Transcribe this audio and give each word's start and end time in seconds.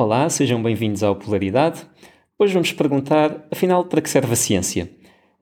Olá, 0.00 0.30
sejam 0.30 0.62
bem-vindos 0.62 1.02
ao 1.02 1.16
Polaridade. 1.16 1.80
Hoje 2.38 2.52
vamos 2.52 2.70
perguntar, 2.70 3.44
afinal, 3.50 3.84
para 3.84 4.00
que 4.00 4.08
serve 4.08 4.32
a 4.32 4.36
ciência? 4.36 4.88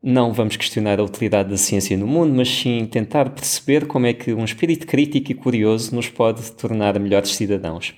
Não 0.02 0.32
vamos 0.32 0.56
questionar 0.56 0.98
a 0.98 1.02
utilidade 1.02 1.50
da 1.50 1.58
ciência 1.58 1.94
no 1.94 2.06
mundo, 2.06 2.32
mas 2.34 2.48
sim 2.48 2.86
tentar 2.90 3.28
perceber 3.28 3.86
como 3.86 4.06
é 4.06 4.14
que 4.14 4.32
um 4.32 4.46
espírito 4.46 4.86
crítico 4.86 5.30
e 5.30 5.34
curioso 5.34 5.94
nos 5.94 6.08
pode 6.08 6.52
tornar 6.52 6.98
melhores 6.98 7.36
cidadãos. 7.36 7.92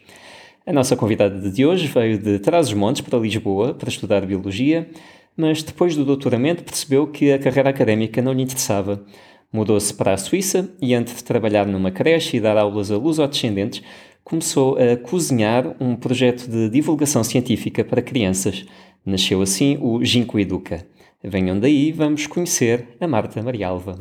A 0.67 0.73
nossa 0.73 0.97
convidada 0.97 1.49
de 1.49 1.65
hoje 1.65 1.87
veio 1.87 2.18
de 2.18 2.41
Trás-os-Montes 2.41 3.02
para 3.02 3.20
Lisboa 3.20 3.72
para 3.72 3.88
estudar 3.88 4.27
Biologia, 4.27 4.90
mas 5.36 5.62
depois 5.62 5.95
do 5.95 6.04
doutoramento 6.04 6.64
percebeu 6.64 7.06
que 7.06 7.30
a 7.30 7.38
carreira 7.38 7.70
académica 7.70 8.20
não 8.20 8.32
lhe 8.32 8.43
interessava. 8.43 9.06
Mudou-se 9.52 9.95
para 9.95 10.12
a 10.12 10.16
Suíça 10.16 10.75
e, 10.82 10.93
antes 10.93 11.18
de 11.18 11.25
trabalhar 11.25 11.66
numa 11.66 11.93
creche 11.93 12.36
e 12.36 12.40
dar 12.40 12.59
aulas 12.59 12.90
a 12.90 12.96
luso-descendentes, 12.96 13.80
começou 14.29 14.77
a 14.77 14.97
cozinhar 14.97 15.75
um 15.81 15.97
projeto 15.97 16.47
de 16.49 16.69
divulgação 16.69 17.25
científica 17.25 17.83
para 17.83 18.03
crianças. 18.03 18.67
Nasceu 19.05 19.41
assim 19.41 19.79
o 19.81 20.05
Ginkgo 20.05 20.39
Educa. 20.39 20.86
Venham 21.25 21.59
daí, 21.59 21.91
vamos 21.91 22.27
conhecer 22.27 22.89
a 23.00 23.09
Marta 23.09 23.43
Marialva. 23.43 23.96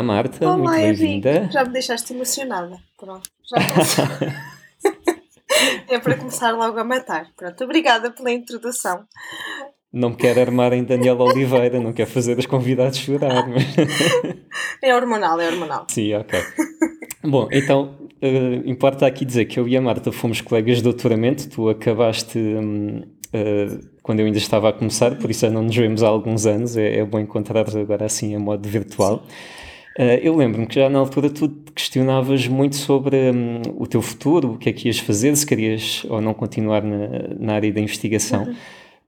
Olá, 0.00 0.02
Marta, 0.02 0.46
Olá, 0.46 0.56
muito 0.56 0.72
bem-vinda. 0.72 1.50
Já 1.52 1.62
me 1.62 1.74
deixaste 1.74 2.14
emocionada. 2.14 2.78
Pronto, 2.98 3.28
já 3.44 3.58
é 5.90 5.98
para 5.98 6.16
começar 6.16 6.52
logo 6.52 6.78
a 6.78 6.84
matar. 6.84 7.26
Pronto, 7.36 7.64
obrigada 7.64 8.10
pela 8.10 8.32
introdução. 8.32 9.04
Não 9.92 10.08
me 10.08 10.16
quero 10.16 10.40
armar 10.40 10.72
em 10.72 10.84
Daniela 10.84 11.22
Oliveira, 11.22 11.78
não 11.78 11.92
quero 11.92 12.08
fazer 12.08 12.38
os 12.38 12.46
convidados 12.46 12.96
chorar. 12.96 13.46
Mas... 13.46 13.62
É 14.82 14.96
hormonal, 14.96 15.38
é 15.38 15.48
hormonal. 15.48 15.84
Sim, 15.90 16.14
ok. 16.14 16.40
Bom, 17.22 17.46
então, 17.52 17.94
uh, 18.22 18.66
importa 18.66 19.06
aqui 19.06 19.26
dizer 19.26 19.44
que 19.44 19.60
eu 19.60 19.68
e 19.68 19.76
a 19.76 19.82
Marta 19.82 20.10
fomos 20.10 20.40
colegas 20.40 20.78
de 20.78 20.84
doutoramento, 20.84 21.46
tu 21.50 21.68
acabaste 21.68 22.38
um, 22.38 23.02
uh, 23.34 23.86
quando 24.02 24.20
eu 24.20 24.26
ainda 24.26 24.38
estava 24.38 24.70
a 24.70 24.72
começar, 24.72 25.18
por 25.18 25.30
isso 25.30 25.46
não 25.50 25.64
nos 25.64 25.76
vemos 25.76 26.02
há 26.02 26.08
alguns 26.08 26.46
anos, 26.46 26.78
é, 26.78 27.00
é 27.00 27.04
bom 27.04 27.20
encontrar-nos 27.20 27.76
agora 27.76 28.06
assim 28.06 28.32
em 28.32 28.38
modo 28.38 28.66
virtual. 28.66 29.16
Uh, 29.16 29.69
eu 30.22 30.36
lembro-me 30.36 30.66
que 30.66 30.76
já 30.76 30.88
na 30.88 30.98
altura 30.98 31.28
tu 31.28 31.48
questionavas 31.74 32.46
muito 32.46 32.76
sobre 32.76 33.16
um, 33.30 33.60
o 33.76 33.86
teu 33.86 34.00
futuro, 34.00 34.52
o 34.52 34.58
que 34.58 34.68
é 34.68 34.72
que 34.72 34.88
ias 34.88 34.98
fazer, 34.98 35.34
se 35.36 35.44
querias 35.44 36.06
ou 36.08 36.20
não 36.20 36.32
continuar 36.32 36.82
na, 36.82 37.34
na 37.38 37.54
área 37.54 37.72
da 37.72 37.80
investigação. 37.80 38.44
Uhum. 38.44 38.54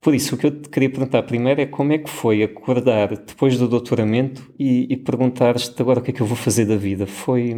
Por 0.02 0.14
isso, 0.14 0.34
o 0.34 0.38
que 0.38 0.46
eu 0.46 0.50
te 0.50 0.68
queria 0.68 0.90
perguntar 0.90 1.22
primeiro 1.22 1.60
é 1.60 1.66
como 1.66 1.92
é 1.92 1.98
que 1.98 2.10
foi 2.10 2.42
acordar 2.42 3.08
depois 3.08 3.56
do 3.56 3.68
doutoramento 3.68 4.52
e, 4.58 4.92
e 4.92 4.96
perguntar-te 4.96 5.80
agora 5.80 6.00
o 6.00 6.02
que 6.02 6.10
é 6.10 6.14
que 6.14 6.20
eu 6.20 6.26
vou 6.26 6.36
fazer 6.36 6.64
da 6.64 6.76
vida? 6.76 7.06
Foi, 7.06 7.54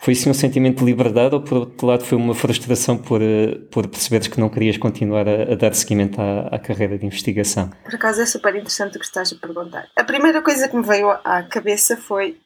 foi 0.00 0.14
sim 0.14 0.30
um 0.30 0.34
sentimento 0.34 0.78
de 0.78 0.84
liberdade 0.84 1.34
ou 1.34 1.42
por 1.42 1.58
outro 1.58 1.86
lado 1.86 2.04
foi 2.04 2.16
uma 2.16 2.34
frustração 2.34 2.96
por, 2.96 3.20
eh, 3.20 3.58
por 3.70 3.86
perceberes 3.88 4.28
que 4.28 4.40
não 4.40 4.48
querias 4.48 4.76
continuar 4.76 5.28
a, 5.28 5.52
a 5.52 5.54
dar 5.54 5.74
seguimento 5.74 6.20
à, 6.20 6.48
à, 6.48 6.58
carreira 6.58 6.98
de 6.98 7.06
investigação? 7.06 7.70
Por 7.84 7.94
acaso 7.94 8.22
é 8.22 8.26
super 8.26 8.54
interessante 8.54 8.96
o 8.96 9.00
que 9.00 9.06
estás 9.06 9.32
a 9.32 9.36
perguntar. 9.36 9.88
A 9.96 10.04
primeira 10.04 10.42
coisa 10.42 10.68
que 10.68 10.76
me 10.76 10.86
veio 10.86 11.10
à 11.10 11.42
cabeça 11.42 11.96
foi 11.96 12.38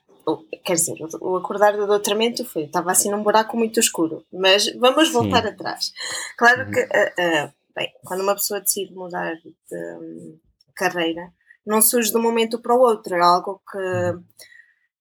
quer 0.64 0.72
dizer, 0.72 0.94
o 1.20 1.36
acordar 1.36 1.76
do 1.76 1.86
doutoramento 1.86 2.46
foi, 2.46 2.62
estava 2.64 2.90
assim 2.90 3.10
num 3.10 3.22
buraco 3.22 3.58
muito 3.58 3.78
escuro, 3.78 4.24
mas 4.32 4.72
vamos 4.78 5.12
voltar 5.12 5.42
Sim. 5.42 5.48
atrás. 5.48 5.92
Claro 6.38 6.70
que 6.70 6.80
uh, 6.80 7.44
uh, 7.44 7.52
Bem, 7.74 7.92
quando 8.04 8.20
uma 8.20 8.36
pessoa 8.36 8.60
decide 8.60 8.94
mudar 8.94 9.34
de 9.34 9.76
um, 9.76 10.38
carreira, 10.76 11.32
não 11.66 11.82
surge 11.82 12.10
de 12.10 12.16
um 12.16 12.22
momento 12.22 12.60
para 12.60 12.74
o 12.74 12.78
outro, 12.78 13.16
é 13.16 13.20
algo 13.20 13.60
que, 13.70 13.78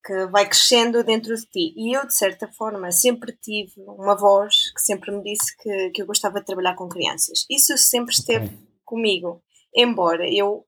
que 0.03 0.25
vai 0.27 0.45
crescendo 0.47 1.03
dentro 1.03 1.33
de 1.33 1.45
ti. 1.45 1.73
E 1.77 1.95
eu, 1.95 2.05
de 2.05 2.13
certa 2.13 2.47
forma, 2.47 2.91
sempre 2.91 3.31
tive 3.41 3.73
uma 3.87 4.15
voz 4.17 4.71
que 4.73 4.81
sempre 4.81 5.11
me 5.11 5.23
disse 5.23 5.55
que, 5.57 5.91
que 5.91 6.01
eu 6.01 6.05
gostava 6.05 6.39
de 6.39 6.45
trabalhar 6.45 6.75
com 6.75 6.89
crianças. 6.89 7.45
Isso 7.49 7.77
sempre 7.77 8.13
esteve 8.13 8.47
okay. 8.47 8.57
comigo, 8.83 9.41
embora 9.73 10.29
eu 10.29 10.65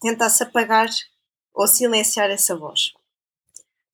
tentasse 0.00 0.44
apagar 0.44 0.88
ou 1.52 1.66
silenciar 1.66 2.30
essa 2.30 2.56
voz. 2.56 2.92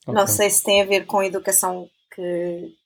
Okay. 0.02 0.14
Não 0.14 0.26
sei 0.26 0.50
se 0.50 0.62
tem 0.62 0.82
a 0.82 0.86
ver 0.86 1.06
com 1.06 1.20
a 1.20 1.26
educação 1.26 1.88
que, 2.14 2.76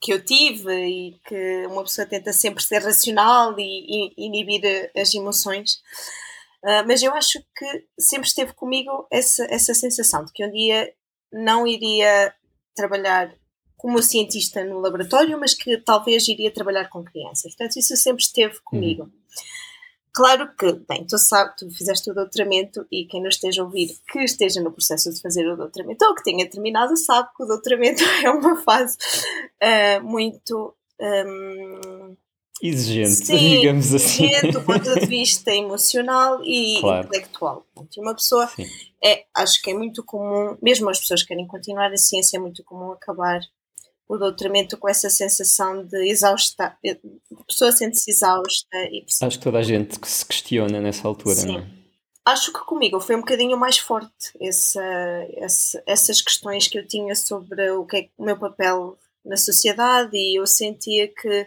que 0.00 0.12
eu 0.12 0.24
tive 0.24 0.72
e 0.72 1.18
que 1.26 1.66
uma 1.66 1.82
pessoa 1.82 2.06
tenta 2.06 2.32
sempre 2.32 2.62
ser 2.62 2.78
racional 2.78 3.58
e, 3.58 4.12
e 4.16 4.26
inibir 4.26 4.90
as 4.96 5.12
emoções. 5.12 5.82
Uh, 6.62 6.86
mas 6.86 7.02
eu 7.02 7.12
acho 7.12 7.40
que 7.56 7.86
sempre 7.98 8.28
esteve 8.28 8.54
comigo 8.54 9.06
essa, 9.10 9.44
essa 9.50 9.74
sensação 9.74 10.24
de 10.24 10.32
que 10.32 10.46
um 10.46 10.50
dia 10.50 10.94
não 11.34 11.66
iria 11.66 12.32
trabalhar 12.74 13.34
como 13.76 14.02
cientista 14.02 14.64
no 14.64 14.80
laboratório, 14.80 15.38
mas 15.38 15.52
que 15.52 15.76
talvez 15.76 16.26
iria 16.28 16.50
trabalhar 16.50 16.88
com 16.88 17.04
crianças. 17.04 17.54
Portanto, 17.54 17.76
isso 17.76 17.96
sempre 17.96 18.22
esteve 18.22 18.58
comigo. 18.62 19.10
Claro 20.14 20.54
que, 20.56 20.72
bem, 20.88 21.04
tu 21.04 21.18
sabes, 21.18 21.54
tu 21.58 21.68
fizeste 21.70 22.08
o 22.08 22.14
doutoramento 22.14 22.86
e 22.90 23.04
quem 23.04 23.20
nos 23.20 23.34
esteja 23.34 23.62
a 23.62 23.64
ouvir 23.64 23.98
que 24.08 24.20
esteja 24.20 24.62
no 24.62 24.70
processo 24.70 25.12
de 25.12 25.20
fazer 25.20 25.44
o 25.46 25.56
doutoramento 25.56 26.04
ou 26.04 26.14
que 26.14 26.22
tenha 26.22 26.48
terminado 26.48 26.96
sabe 26.96 27.28
que 27.36 27.42
o 27.42 27.46
doutoramento 27.46 28.02
é 28.22 28.30
uma 28.30 28.56
fase 28.62 28.96
uh, 29.60 30.04
muito 30.04 30.72
um, 31.00 32.16
exigente, 32.62 33.26
Sim, 33.26 33.36
digamos 33.60 33.94
assim. 33.94 34.24
Exigente 34.24 34.52
do 34.52 34.62
ponto 34.62 34.94
de 34.94 35.06
vista 35.06 35.50
emocional 35.54 36.42
e 36.44 36.78
claro. 36.80 37.06
intelectual. 37.06 37.66
E 37.96 38.00
uma 38.00 38.14
pessoa, 38.14 38.50
é, 39.02 39.24
acho 39.34 39.62
que 39.62 39.70
é 39.70 39.74
muito 39.74 40.02
comum, 40.04 40.56
mesmo 40.62 40.88
as 40.88 40.98
pessoas 40.98 41.22
que 41.22 41.28
querem 41.28 41.46
continuar 41.46 41.92
a 41.92 41.96
ciência, 41.96 42.36
é 42.36 42.40
muito 42.40 42.62
comum 42.64 42.92
acabar 42.92 43.40
o 44.06 44.18
doutoramento 44.18 44.76
com 44.76 44.88
essa 44.88 45.08
sensação 45.08 45.84
de 45.84 46.08
exausta, 46.08 46.76
a 46.86 47.44
pessoa 47.46 47.72
sente-se 47.72 48.10
exausta. 48.10 48.76
E 48.90 49.04
Acho 49.22 49.38
que 49.38 49.44
toda 49.44 49.58
a 49.58 49.62
gente 49.62 49.98
que 49.98 50.08
se 50.08 50.24
questiona 50.26 50.80
nessa 50.80 51.08
altura, 51.08 51.36
Sim. 51.36 51.46
não 51.52 51.58
é? 51.60 51.84
Acho 52.26 52.52
que 52.52 52.60
comigo 52.60 52.98
foi 53.00 53.16
um 53.16 53.20
bocadinho 53.20 53.56
mais 53.56 53.76
forte 53.76 54.32
essa, 54.40 54.82
essa, 55.36 55.82
essas 55.86 56.22
questões 56.22 56.66
que 56.66 56.78
eu 56.78 56.86
tinha 56.86 57.14
sobre 57.14 57.70
o 57.70 57.84
que 57.84 57.96
é 57.96 58.08
o 58.16 58.24
meu 58.24 58.38
papel 58.38 58.98
na 59.22 59.36
sociedade 59.36 60.16
e 60.16 60.38
eu 60.38 60.46
sentia 60.46 61.06
que, 61.06 61.46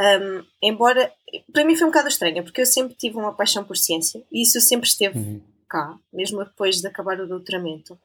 um, 0.00 0.44
embora. 0.62 1.12
Para 1.52 1.64
mim 1.64 1.76
foi 1.76 1.86
um 1.86 1.90
bocado 1.90 2.08
estranho, 2.08 2.42
porque 2.42 2.62
eu 2.62 2.66
sempre 2.66 2.94
tive 2.94 3.16
uma 3.16 3.34
paixão 3.34 3.62
por 3.62 3.76
ciência 3.76 4.22
e 4.32 4.42
isso 4.42 4.60
sempre 4.60 4.88
esteve 4.88 5.18
uhum. 5.18 5.42
cá, 5.68 5.96
mesmo 6.12 6.42
depois 6.44 6.80
de 6.80 6.86
acabar 6.86 7.20
o 7.20 7.28
doutoramento. 7.28 7.98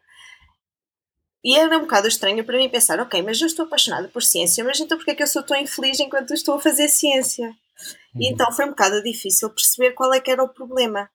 E 1.44 1.56
era 1.58 1.78
um 1.78 1.82
bocado 1.82 2.08
estranho 2.08 2.44
para 2.44 2.58
mim 2.58 2.68
pensar, 2.68 3.00
ok, 3.00 3.22
mas 3.22 3.40
eu 3.40 3.48
estou 3.48 3.66
apaixonada 3.66 4.08
por 4.08 4.24
ciência, 4.24 4.64
mas 4.64 4.80
então 4.80 4.98
porquê 4.98 5.12
é 5.12 5.16
que 5.16 5.24
eu 5.24 5.28
sou 5.28 5.44
tão 5.44 5.56
infeliz 5.56 6.00
enquanto 6.00 6.34
estou 6.34 6.56
a 6.56 6.60
fazer 6.60 6.90
ciência? 6.90 7.48
Uhum. 7.48 8.22
E 8.22 8.32
então 8.32 8.52
foi 8.52 8.66
um 8.66 8.70
bocado 8.70 9.02
difícil 9.02 9.50
perceber 9.52 9.92
qual 9.92 10.14
é 10.14 10.20
que 10.20 10.32
era 10.32 10.44
o 10.44 10.50
problema. 10.50 11.10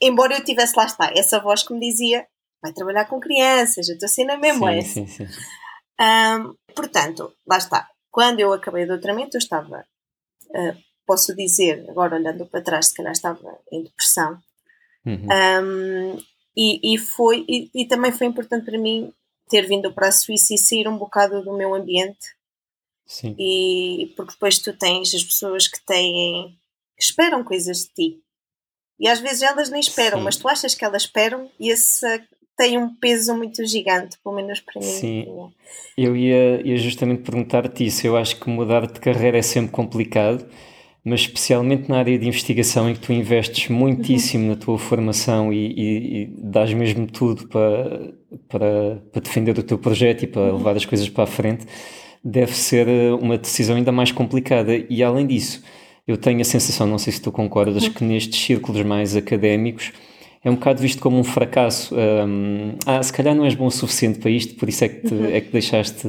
Embora 0.00 0.34
eu 0.34 0.44
tivesse, 0.44 0.76
lá 0.76 0.84
está, 0.84 1.12
essa 1.14 1.38
voz 1.38 1.62
que 1.62 1.72
me 1.72 1.80
dizia, 1.80 2.26
vai 2.62 2.72
trabalhar 2.72 3.04
com 3.04 3.20
crianças, 3.20 3.88
eu 3.88 3.94
estou 3.94 4.06
assim 4.06 4.24
na 4.24 4.36
mesma 4.36 4.72
sim, 4.82 5.06
sim, 5.06 5.06
sim. 5.06 5.26
Um, 6.00 6.54
portanto, 6.74 7.32
lá 7.46 7.58
está, 7.58 7.88
quando 8.10 8.40
eu 8.40 8.52
acabei 8.52 8.84
o 8.84 8.88
doutoramento 8.88 9.36
eu 9.36 9.38
estava, 9.38 9.84
uh, 10.50 10.76
posso 11.06 11.34
dizer, 11.34 11.86
agora 11.88 12.16
olhando 12.16 12.46
para 12.46 12.62
trás, 12.62 12.88
se 12.88 12.94
calhar 12.94 13.12
estava 13.12 13.58
em 13.72 13.82
depressão. 13.82 14.38
Uhum. 15.06 15.26
Um, 15.26 16.18
e, 16.56 16.94
e, 16.94 16.98
foi, 16.98 17.44
e, 17.48 17.70
e 17.74 17.86
também 17.86 18.12
foi 18.12 18.26
importante 18.26 18.64
para 18.64 18.78
mim 18.78 19.12
ter 19.48 19.66
vindo 19.66 19.92
para 19.92 20.08
a 20.08 20.12
Suíça 20.12 20.54
e 20.54 20.58
sair 20.58 20.86
um 20.86 20.98
bocado 20.98 21.42
do 21.42 21.56
meu 21.56 21.74
ambiente. 21.74 22.36
Sim. 23.06 23.34
E 23.38 24.12
porque 24.16 24.32
depois 24.32 24.58
tu 24.58 24.76
tens 24.76 25.14
as 25.14 25.24
pessoas 25.24 25.66
que 25.66 25.80
têm 25.86 26.58
que 26.96 27.04
esperam 27.04 27.42
coisas 27.42 27.84
de 27.84 27.88
ti. 27.94 28.22
E 29.00 29.08
às 29.08 29.20
vezes 29.20 29.42
elas 29.42 29.70
nem 29.70 29.80
esperam, 29.80 30.18
Sim. 30.18 30.24
mas 30.24 30.36
tu 30.36 30.48
achas 30.48 30.74
que 30.74 30.84
elas 30.84 31.02
esperam 31.02 31.50
e 31.58 31.70
esse 31.70 32.06
tem 32.58 32.76
um 32.76 32.94
peso 32.94 33.34
muito 33.34 33.64
gigante, 33.64 34.18
pelo 34.22 34.34
menos 34.34 34.60
para 34.60 34.80
mim. 34.80 34.86
Sim, 34.86 35.50
eu 35.96 36.16
ia, 36.16 36.60
ia 36.66 36.76
justamente 36.76 37.22
perguntar-te 37.22 37.86
isso. 37.86 38.06
Eu 38.06 38.16
acho 38.16 38.38
que 38.38 38.50
mudar 38.50 38.86
de 38.86 39.00
carreira 39.00 39.38
é 39.38 39.42
sempre 39.42 39.70
complicado 39.70 40.44
mas 41.08 41.20
especialmente 41.20 41.88
na 41.88 41.98
área 41.98 42.18
de 42.18 42.26
investigação 42.26 42.88
em 42.88 42.94
que 42.94 43.00
tu 43.00 43.12
investes 43.12 43.68
muitíssimo 43.70 44.44
uhum. 44.44 44.50
na 44.50 44.56
tua 44.56 44.78
formação 44.78 45.52
e, 45.52 45.72
e, 45.72 46.22
e 46.22 46.26
dás 46.36 46.72
mesmo 46.74 47.06
tudo 47.06 47.48
para, 47.48 48.12
para, 48.48 49.02
para 49.10 49.22
defender 49.22 49.58
o 49.58 49.62
teu 49.62 49.78
projeto 49.78 50.24
e 50.24 50.26
para 50.26 50.42
uhum. 50.42 50.58
levar 50.58 50.76
as 50.76 50.84
coisas 50.84 51.08
para 51.08 51.24
a 51.24 51.26
frente, 51.26 51.66
deve 52.22 52.54
ser 52.54 52.86
eh, 52.88 53.12
uma 53.12 53.38
decisão 53.38 53.76
ainda 53.76 53.92
mais 53.92 54.12
complicada. 54.12 54.76
E 54.90 55.02
além 55.02 55.26
disso, 55.26 55.62
eu 56.06 56.16
tenho 56.16 56.40
a 56.40 56.44
sensação, 56.44 56.86
não 56.86 56.98
sei 56.98 57.12
se 57.12 57.22
tu 57.22 57.32
concordas, 57.32 57.84
uhum. 57.84 57.92
que 57.92 58.04
nestes 58.04 58.40
círculos 58.40 58.82
mais 58.82 59.16
académicos 59.16 59.92
é 60.42 60.50
um 60.50 60.54
bocado 60.54 60.80
visto 60.80 61.02
como 61.02 61.18
um 61.18 61.24
fracasso. 61.24 61.94
Um, 61.94 62.76
ah, 62.86 63.02
se 63.02 63.12
calhar 63.12 63.34
não 63.34 63.44
és 63.44 63.54
bom 63.54 63.66
o 63.66 63.70
suficiente 63.70 64.20
para 64.20 64.30
isto, 64.30 64.54
por 64.54 64.68
isso 64.68 64.84
é 64.84 64.88
que, 64.88 65.08
te, 65.08 65.14
uhum. 65.14 65.26
é 65.26 65.40
que, 65.40 65.50
deixaste, 65.50 66.06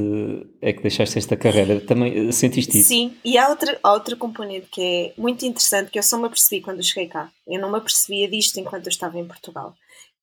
é 0.62 0.72
que 0.72 0.82
deixaste 0.82 1.18
esta 1.18 1.36
carreira. 1.36 1.82
Também 1.82 2.30
eh, 2.30 2.32
sentiste 2.32 2.78
isso? 2.78 2.90
Sim, 2.90 3.18
e 3.26 3.38
há 3.38 3.50
outra, 3.50 3.80
há 3.82 3.94
outra 3.94 4.16
componente 4.16 4.68
que 4.72 4.82
é 4.82 5.14
muito 5.20 5.46
interessante, 5.46 5.90
que 5.90 5.98
eu 5.98 6.04
só 6.04 6.18
me 6.18 6.26
apercebi 6.26 6.62
quando 6.62 6.84
cheguei 6.84 7.08
cá. 7.08 7.32
Eu 7.48 7.60
não 7.60 7.72
me 7.72 7.78
apercebia 7.78 8.30
disto 8.30 8.60
enquanto 8.60 8.86
eu 8.86 8.92
estava 8.92 9.18
em 9.18 9.26
Portugal. 9.26 9.74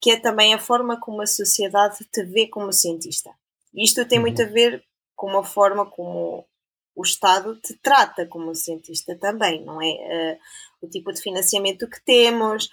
Que 0.00 0.12
é 0.12 0.20
também 0.20 0.54
a 0.54 0.58
forma 0.58 1.00
como 1.00 1.22
a 1.22 1.26
sociedade 1.26 1.98
te 2.12 2.22
vê 2.24 2.46
como 2.46 2.72
cientista. 2.72 3.30
Isto 3.74 4.04
tem 4.04 4.18
uhum. 4.18 4.22
muito 4.22 4.40
a 4.40 4.46
ver 4.46 4.84
com 5.16 5.36
a 5.36 5.42
forma 5.42 5.84
como 5.84 6.46
o 6.94 7.02
Estado 7.02 7.56
te 7.56 7.76
trata 7.82 8.24
como 8.26 8.54
cientista 8.54 9.16
também, 9.16 9.64
não 9.64 9.82
é? 9.82 9.88
Uh, 9.88 10.86
o 10.86 10.88
tipo 10.88 11.12
de 11.12 11.20
financiamento 11.20 11.88
que 11.88 12.02
temos. 12.04 12.68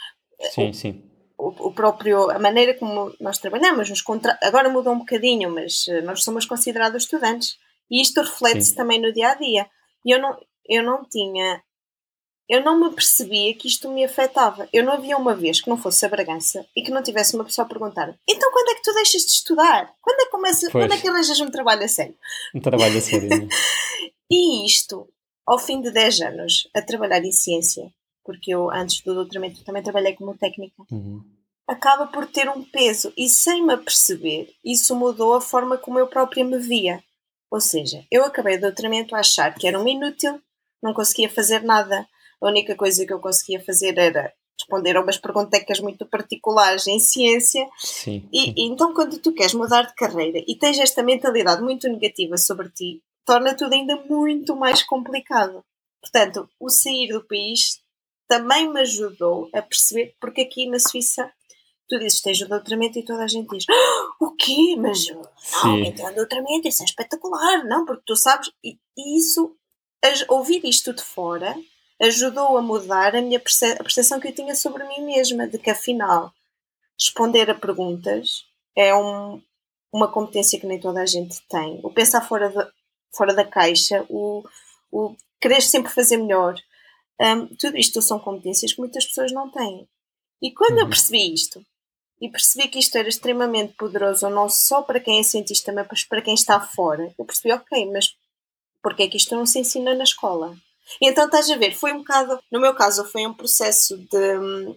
Sim, 0.53 0.71
sim 0.73 1.12
o, 1.37 1.67
o, 1.67 1.73
próprio, 1.73 2.29
a 2.29 2.39
maneira 2.39 2.73
como 2.73 3.13
nós 3.19 3.37
trabalhamos, 3.37 3.89
nos 3.89 4.01
contra... 4.01 4.37
agora 4.41 4.69
mudou 4.69 4.93
um 4.93 4.99
bocadinho, 4.99 5.49
mas 5.49 5.87
uh, 5.87 6.01
nós 6.03 6.23
somos 6.23 6.45
considerados 6.45 7.03
estudantes 7.03 7.57
e 7.89 8.01
isto 8.01 8.21
reflete-se 8.21 8.75
também 8.75 9.01
no 9.01 9.13
dia 9.13 9.29
a 9.29 9.35
dia. 9.35 9.69
E 10.05 10.11
eu 10.11 10.19
não, 10.19 10.37
eu 10.67 10.83
não 10.83 11.03
tinha, 11.05 11.61
eu 12.49 12.63
não 12.63 12.79
me 12.79 12.93
percebia 12.93 13.53
que 13.55 13.67
isto 13.67 13.89
me 13.89 14.03
afetava. 14.03 14.67
Eu 14.71 14.83
não 14.83 14.93
havia 14.93 15.17
uma 15.17 15.35
vez 15.35 15.61
que 15.61 15.69
não 15.69 15.77
fosse 15.77 16.05
a 16.05 16.09
Bragança 16.09 16.65
e 16.75 16.81
que 16.81 16.91
não 16.91 17.03
tivesse 17.03 17.35
uma 17.35 17.45
pessoa 17.45 17.65
a 17.65 17.69
perguntar: 17.69 18.17
então 18.27 18.51
quando 18.51 18.69
é 18.69 18.75
que 18.75 18.83
tu 18.83 18.93
deixas 18.93 19.23
de 19.23 19.31
estudar? 19.31 19.93
Quando 20.01 20.21
é 20.21 20.25
que, 20.25 20.31
começa, 20.31 20.71
quando 20.71 20.93
é 20.93 20.97
que 20.97 21.07
arranjas 21.07 21.39
um 21.39 21.51
trabalho 21.51 21.83
a 21.83 21.87
sério? 21.87 22.15
Um 22.53 22.59
trabalho 22.59 22.97
a 22.97 23.01
sério. 23.01 23.29
Né? 23.29 23.47
e 24.29 24.65
isto, 24.65 25.07
ao 25.45 25.59
fim 25.59 25.81
de 25.81 25.91
10 25.91 26.21
anos 26.21 26.69
a 26.73 26.81
trabalhar 26.81 27.23
em 27.23 27.31
ciência, 27.31 27.91
porque 28.23 28.53
eu 28.53 28.71
antes 28.71 29.01
do 29.01 29.13
doutoramento 29.13 29.63
também 29.63 29.83
trabalhei 29.83 30.13
como 30.13 30.37
técnica, 30.37 30.83
uhum. 30.91 31.21
acaba 31.67 32.07
por 32.07 32.25
ter 32.27 32.49
um 32.49 32.63
peso 32.63 33.11
e 33.17 33.29
sem 33.29 33.65
me 33.65 33.73
aperceber, 33.73 34.49
isso 34.63 34.95
mudou 34.95 35.33
a 35.33 35.41
forma 35.41 35.77
como 35.77 35.99
eu 35.99 36.07
própria 36.07 36.43
me 36.43 36.57
via. 36.57 37.03
Ou 37.51 37.61
seja, 37.61 38.03
eu 38.11 38.23
acabei 38.23 38.57
o 38.57 38.61
doutoramento 38.61 39.15
a 39.15 39.19
achar 39.19 39.53
que 39.53 39.67
era 39.67 39.79
um 39.79 39.87
inútil, 39.87 40.41
não 40.81 40.93
conseguia 40.93 41.29
fazer 41.29 41.63
nada. 41.63 42.07
A 42.41 42.47
única 42.47 42.75
coisa 42.75 43.05
que 43.05 43.13
eu 43.13 43.19
conseguia 43.19 43.63
fazer 43.63 43.97
era 43.97 44.33
responder 44.59 44.97
a 44.97 45.01
umas 45.01 45.17
perguntecas 45.17 45.79
muito 45.79 46.05
particulares 46.05 46.87
em 46.87 46.99
ciência. 46.99 47.67
Sim. 47.77 48.27
E, 48.31 48.49
e, 48.51 48.67
então, 48.67 48.93
quando 48.93 49.19
tu 49.19 49.33
queres 49.33 49.53
mudar 49.53 49.83
de 49.83 49.95
carreira 49.95 50.43
e 50.47 50.55
tens 50.57 50.79
esta 50.79 51.03
mentalidade 51.03 51.61
muito 51.61 51.87
negativa 51.87 52.37
sobre 52.37 52.69
ti, 52.69 53.01
torna 53.25 53.55
tudo 53.55 53.73
ainda 53.73 53.95
muito 54.09 54.55
mais 54.55 54.83
complicado. 54.83 55.63
Portanto, 56.01 56.49
o 56.59 56.69
sair 56.69 57.09
do 57.09 57.25
país 57.25 57.82
também 58.27 58.71
me 58.71 58.81
ajudou 58.81 59.49
a 59.53 59.61
perceber, 59.61 60.15
porque 60.19 60.41
aqui 60.41 60.67
na 60.67 60.79
Suíça 60.79 61.31
tu 61.87 61.99
dizes 61.99 62.21
tens 62.21 62.41
o 62.41 62.47
doutoramento 62.47 62.97
e 62.97 63.05
toda 63.05 63.23
a 63.23 63.27
gente 63.27 63.49
diz 63.49 63.65
ah, 63.69 64.15
o 64.19 64.31
quê? 64.35 64.75
Mas 64.77 65.07
não, 65.07 65.79
então 65.79 66.09
o 66.09 66.15
doutoramento, 66.15 66.67
isso 66.67 66.81
é 66.81 66.85
espetacular, 66.85 67.65
não, 67.65 67.85
porque 67.85 68.03
tu 68.05 68.15
sabes, 68.15 68.49
e, 68.63 68.77
e 68.97 69.17
isso, 69.17 69.55
ouvir 70.29 70.63
isto 70.65 70.93
de 70.93 71.03
fora 71.03 71.55
ajudou 72.01 72.57
a 72.57 72.61
mudar 72.61 73.15
a 73.15 73.21
minha 73.21 73.39
perce 73.39 73.65
a 73.65 73.83
percepção 73.83 74.19
que 74.19 74.27
eu 74.27 74.35
tinha 74.35 74.55
sobre 74.55 74.85
mim 74.87 75.05
mesma, 75.05 75.47
de 75.47 75.57
que 75.57 75.69
afinal 75.69 76.33
responder 76.99 77.49
a 77.49 77.55
perguntas 77.55 78.45
é 78.75 78.93
um, 78.95 79.41
uma 79.91 80.11
competência 80.11 80.59
que 80.59 80.65
nem 80.65 80.79
toda 80.79 81.01
a 81.01 81.05
gente 81.05 81.41
tem. 81.47 81.79
O 81.83 81.91
pensar 81.91 82.21
fora, 82.27 82.49
de, 82.49 82.71
fora 83.15 83.33
da 83.33 83.45
caixa, 83.45 84.05
o, 84.09 84.43
o 84.91 85.15
querer 85.39 85.61
sempre 85.61 85.91
fazer 85.91 86.17
melhor, 86.17 86.55
um, 87.21 87.47
tudo 87.55 87.77
isto 87.77 88.01
são 88.01 88.19
competências 88.19 88.73
que 88.73 88.79
muitas 88.79 89.05
pessoas 89.05 89.31
não 89.31 89.49
têm. 89.49 89.87
E 90.41 90.51
quando 90.51 90.73
uhum. 90.73 90.79
eu 90.79 90.89
percebi 90.89 91.33
isto, 91.33 91.63
e 92.21 92.29
percebi 92.29 92.67
que 92.69 92.79
isto 92.79 92.97
era 92.97 93.09
extremamente 93.09 93.73
poderoso, 93.73 94.29
não 94.29 94.47
só 94.47 94.81
para 94.81 94.99
quem 94.99 95.19
é 95.19 95.23
cientista, 95.23 95.73
mas 95.73 96.05
para 96.05 96.21
quem 96.21 96.33
está 96.33 96.59
fora, 96.59 97.13
eu 97.17 97.25
percebi, 97.25 97.53
ok, 97.53 97.91
mas 97.91 98.15
porquê 98.81 99.03
é 99.03 99.07
que 99.07 99.17
isto 99.17 99.35
não 99.35 99.45
se 99.45 99.59
ensina 99.59 99.93
na 99.93 100.03
escola? 100.03 100.55
E 101.01 101.09
então 101.09 101.25
estás 101.25 101.49
a 101.49 101.57
ver, 101.57 101.73
foi 101.73 101.93
um 101.93 101.99
bocado, 101.99 102.39
no 102.51 102.59
meu 102.59 102.73
caso, 102.75 103.05
foi 103.05 103.25
um 103.25 103.33
processo 103.33 103.97
de 103.97 104.37
hum, 104.37 104.75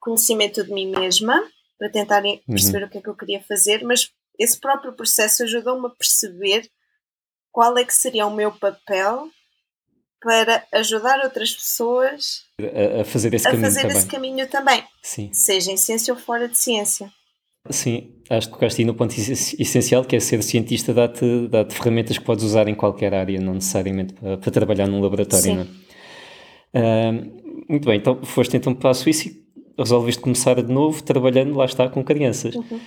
conhecimento 0.00 0.62
de 0.62 0.72
mim 0.72 0.86
mesma, 0.86 1.42
para 1.78 1.90
tentar 1.90 2.22
perceber 2.46 2.82
uhum. 2.82 2.86
o 2.86 2.90
que 2.90 2.98
é 2.98 3.02
que 3.02 3.08
eu 3.08 3.16
queria 3.16 3.42
fazer, 3.42 3.82
mas 3.84 4.10
esse 4.38 4.58
próprio 4.58 4.92
processo 4.92 5.42
ajudou-me 5.42 5.86
a 5.86 5.90
perceber 5.90 6.70
qual 7.50 7.76
é 7.76 7.84
que 7.84 7.94
seria 7.94 8.26
o 8.26 8.34
meu 8.34 8.52
papel 8.52 9.28
para 10.24 10.64
ajudar 10.72 11.22
outras 11.22 11.52
pessoas 11.52 12.44
a, 12.58 13.02
a 13.02 13.04
fazer, 13.04 13.34
esse, 13.34 13.46
a 13.46 13.50
caminho 13.50 13.66
fazer 13.66 13.82
também. 13.82 13.96
esse 13.96 14.06
caminho 14.06 14.48
também. 14.48 14.84
Sim. 15.02 15.30
Seja 15.32 15.70
em 15.70 15.76
ciência 15.76 16.14
ou 16.14 16.18
fora 16.18 16.48
de 16.48 16.56
ciência. 16.56 17.12
Sim, 17.70 18.12
acho 18.28 18.48
que 18.48 18.54
tocaste 18.54 18.82
aí 18.82 18.86
no 18.86 18.94
ponto 18.94 19.14
essencial 19.14 20.04
que 20.04 20.16
é 20.16 20.20
ser 20.20 20.42
cientista 20.42 20.92
dá-te 20.92 21.48
dá 21.48 21.64
ferramentas 21.64 22.18
que 22.18 22.24
podes 22.24 22.44
usar 22.44 22.68
em 22.68 22.74
qualquer 22.74 23.14
área, 23.14 23.40
não 23.40 23.54
necessariamente 23.54 24.12
para, 24.14 24.36
para 24.36 24.50
trabalhar 24.50 24.86
num 24.86 25.00
laboratório. 25.00 25.64
Sim. 25.64 25.70
É? 26.74 27.10
uh, 27.10 27.44
muito 27.68 27.86
bem, 27.86 27.96
então 27.96 28.22
foste 28.22 28.56
então 28.56 28.74
para 28.74 28.90
a 28.90 28.94
Suíça 28.94 29.28
e 29.28 29.44
resolveste 29.78 30.20
começar 30.20 30.62
de 30.62 30.70
novo 30.70 31.02
trabalhando, 31.02 31.56
lá 31.56 31.64
está, 31.64 31.88
com 31.88 32.04
crianças. 32.04 32.54
Uhum. 32.54 32.80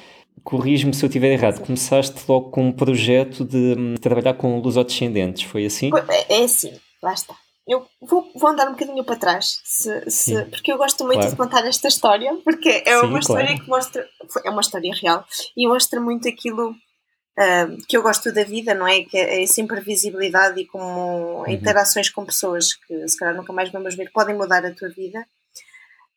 Corrijo-me 0.43 0.93
se 0.93 1.03
eu 1.03 1.07
estiver 1.07 1.31
errado, 1.31 1.59
começaste 1.65 2.21
logo 2.29 2.51
com 2.51 2.67
um 2.67 2.71
projeto 2.71 3.43
de, 3.43 3.75
hum, 3.77 3.95
trabalhar 3.99 4.35
com 4.35 4.59
lusodescendentes, 4.59 5.43
foi 5.43 5.65
assim? 5.65 5.89
É, 6.29 6.35
é 6.35 6.43
assim, 6.43 6.71
lá 7.01 7.13
está. 7.13 7.35
Eu 7.67 7.85
vou, 7.99 8.31
vou 8.33 8.49
andar 8.49 8.69
um 8.69 8.71
bocadinho 8.71 9.03
para 9.03 9.17
trás, 9.17 9.59
se, 9.65 10.09
se, 10.09 10.45
porque 10.45 10.71
eu 10.71 10.77
gosto 10.77 11.03
muito 11.03 11.19
claro. 11.19 11.31
de 11.31 11.37
contar 11.37 11.67
esta 11.67 11.89
história, 11.89 12.33
porque 12.41 12.69
é 12.85 12.97
Sim, 12.97 13.07
uma 13.07 13.19
história 13.19 13.47
claro. 13.47 13.61
que 13.61 13.69
mostra, 13.69 14.09
é 14.45 14.49
uma 14.49 14.61
história 14.61 14.93
real 14.95 15.25
e 15.55 15.67
mostra 15.67 15.99
muito 15.99 16.29
aquilo 16.29 16.69
uh, 16.71 17.77
que 17.85 17.97
eu 17.97 18.01
gosto 18.01 18.31
da 18.31 18.45
vida, 18.45 18.73
não 18.73 18.87
é? 18.87 19.03
Que 19.03 19.17
é 19.17 19.43
essa 19.43 19.59
imprevisibilidade 19.59 20.61
e 20.61 20.65
como 20.65 21.41
uhum. 21.41 21.49
interações 21.49 22.09
com 22.09 22.25
pessoas 22.25 22.73
que 22.73 23.05
se 23.05 23.17
calhar 23.17 23.35
nunca 23.35 23.51
mais 23.51 23.69
vamos 23.69 23.95
ver 23.95 24.11
podem 24.13 24.35
mudar 24.35 24.65
a 24.65 24.73
tua 24.73 24.87
vida. 24.87 25.27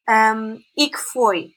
Um, 0.08 0.60
e 0.76 0.88
que 0.88 0.98
foi, 0.98 1.52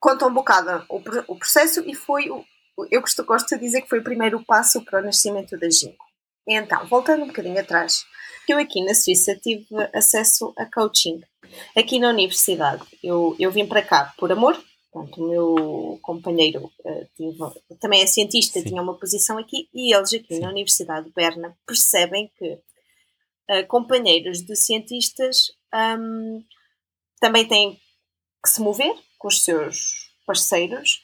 conta 0.00 0.26
um 0.26 0.34
bocado 0.34 0.84
o, 0.88 1.00
o 1.28 1.38
processo 1.38 1.80
e 1.86 1.94
foi, 1.94 2.28
o, 2.28 2.44
eu 2.90 3.00
gosto, 3.00 3.24
gosto 3.24 3.54
de 3.54 3.60
dizer 3.60 3.82
que 3.82 3.88
foi 3.88 4.00
o 4.00 4.04
primeiro 4.04 4.44
passo 4.44 4.84
para 4.84 5.00
o 5.00 5.04
nascimento 5.04 5.56
da 5.56 5.70
Ginkgo. 5.70 6.07
Então, 6.48 6.86
voltando 6.86 7.24
um 7.24 7.26
bocadinho 7.26 7.60
atrás, 7.60 8.06
eu 8.48 8.58
aqui 8.58 8.82
na 8.82 8.94
Suíça 8.94 9.36
tive 9.36 9.66
acesso 9.92 10.54
a 10.56 10.64
coaching. 10.64 11.20
Aqui 11.76 11.98
na 11.98 12.08
universidade, 12.08 12.82
eu, 13.04 13.36
eu 13.38 13.50
vim 13.50 13.66
para 13.66 13.82
cá 13.82 14.14
por 14.16 14.32
amor. 14.32 14.58
Portanto, 14.90 15.22
o 15.22 15.28
meu 15.28 15.98
companheiro 16.00 16.64
uh, 16.64 17.08
tive, 17.14 17.36
também 17.78 18.00
é 18.00 18.06
cientista, 18.06 18.60
Sim. 18.60 18.68
tinha 18.68 18.82
uma 18.82 18.98
posição 18.98 19.36
aqui, 19.36 19.68
e 19.74 19.94
eles 19.94 20.14
aqui 20.14 20.36
Sim. 20.36 20.40
na 20.40 20.48
Universidade 20.48 21.06
de 21.06 21.12
Berna 21.12 21.54
percebem 21.66 22.32
que 22.38 22.52
uh, 22.52 23.66
companheiros 23.68 24.40
de 24.40 24.56
cientistas 24.56 25.52
um, 26.00 26.42
também 27.20 27.46
têm 27.46 27.78
que 28.42 28.48
se 28.48 28.62
mover 28.62 28.94
com 29.18 29.28
os 29.28 29.44
seus 29.44 30.10
parceiros 30.26 31.02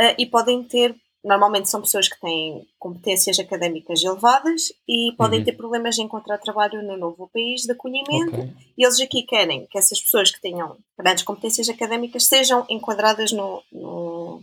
uh, 0.00 0.14
e 0.16 0.26
podem 0.26 0.62
ter 0.62 0.94
normalmente 1.24 1.70
são 1.70 1.80
pessoas 1.80 2.06
que 2.06 2.20
têm 2.20 2.68
competências 2.78 3.38
académicas 3.38 4.04
elevadas 4.04 4.70
e 4.86 5.14
podem 5.16 5.38
uhum. 5.38 5.44
ter 5.44 5.52
problemas 5.52 5.98
em 5.98 6.02
encontrar 6.02 6.36
trabalho 6.36 6.82
no 6.82 6.98
novo 6.98 7.30
país 7.32 7.62
de 7.62 7.72
acolhimento. 7.72 8.36
Okay. 8.36 8.52
E 8.76 8.84
eles 8.84 9.00
aqui 9.00 9.22
querem 9.22 9.66
que 9.66 9.78
essas 9.78 10.00
pessoas 10.00 10.30
que 10.30 10.40
tenham 10.40 10.76
grandes 10.98 11.24
competências 11.24 11.68
académicas 11.70 12.26
sejam 12.26 12.66
enquadradas 12.68 13.32
no, 13.32 13.62
no 13.72 14.42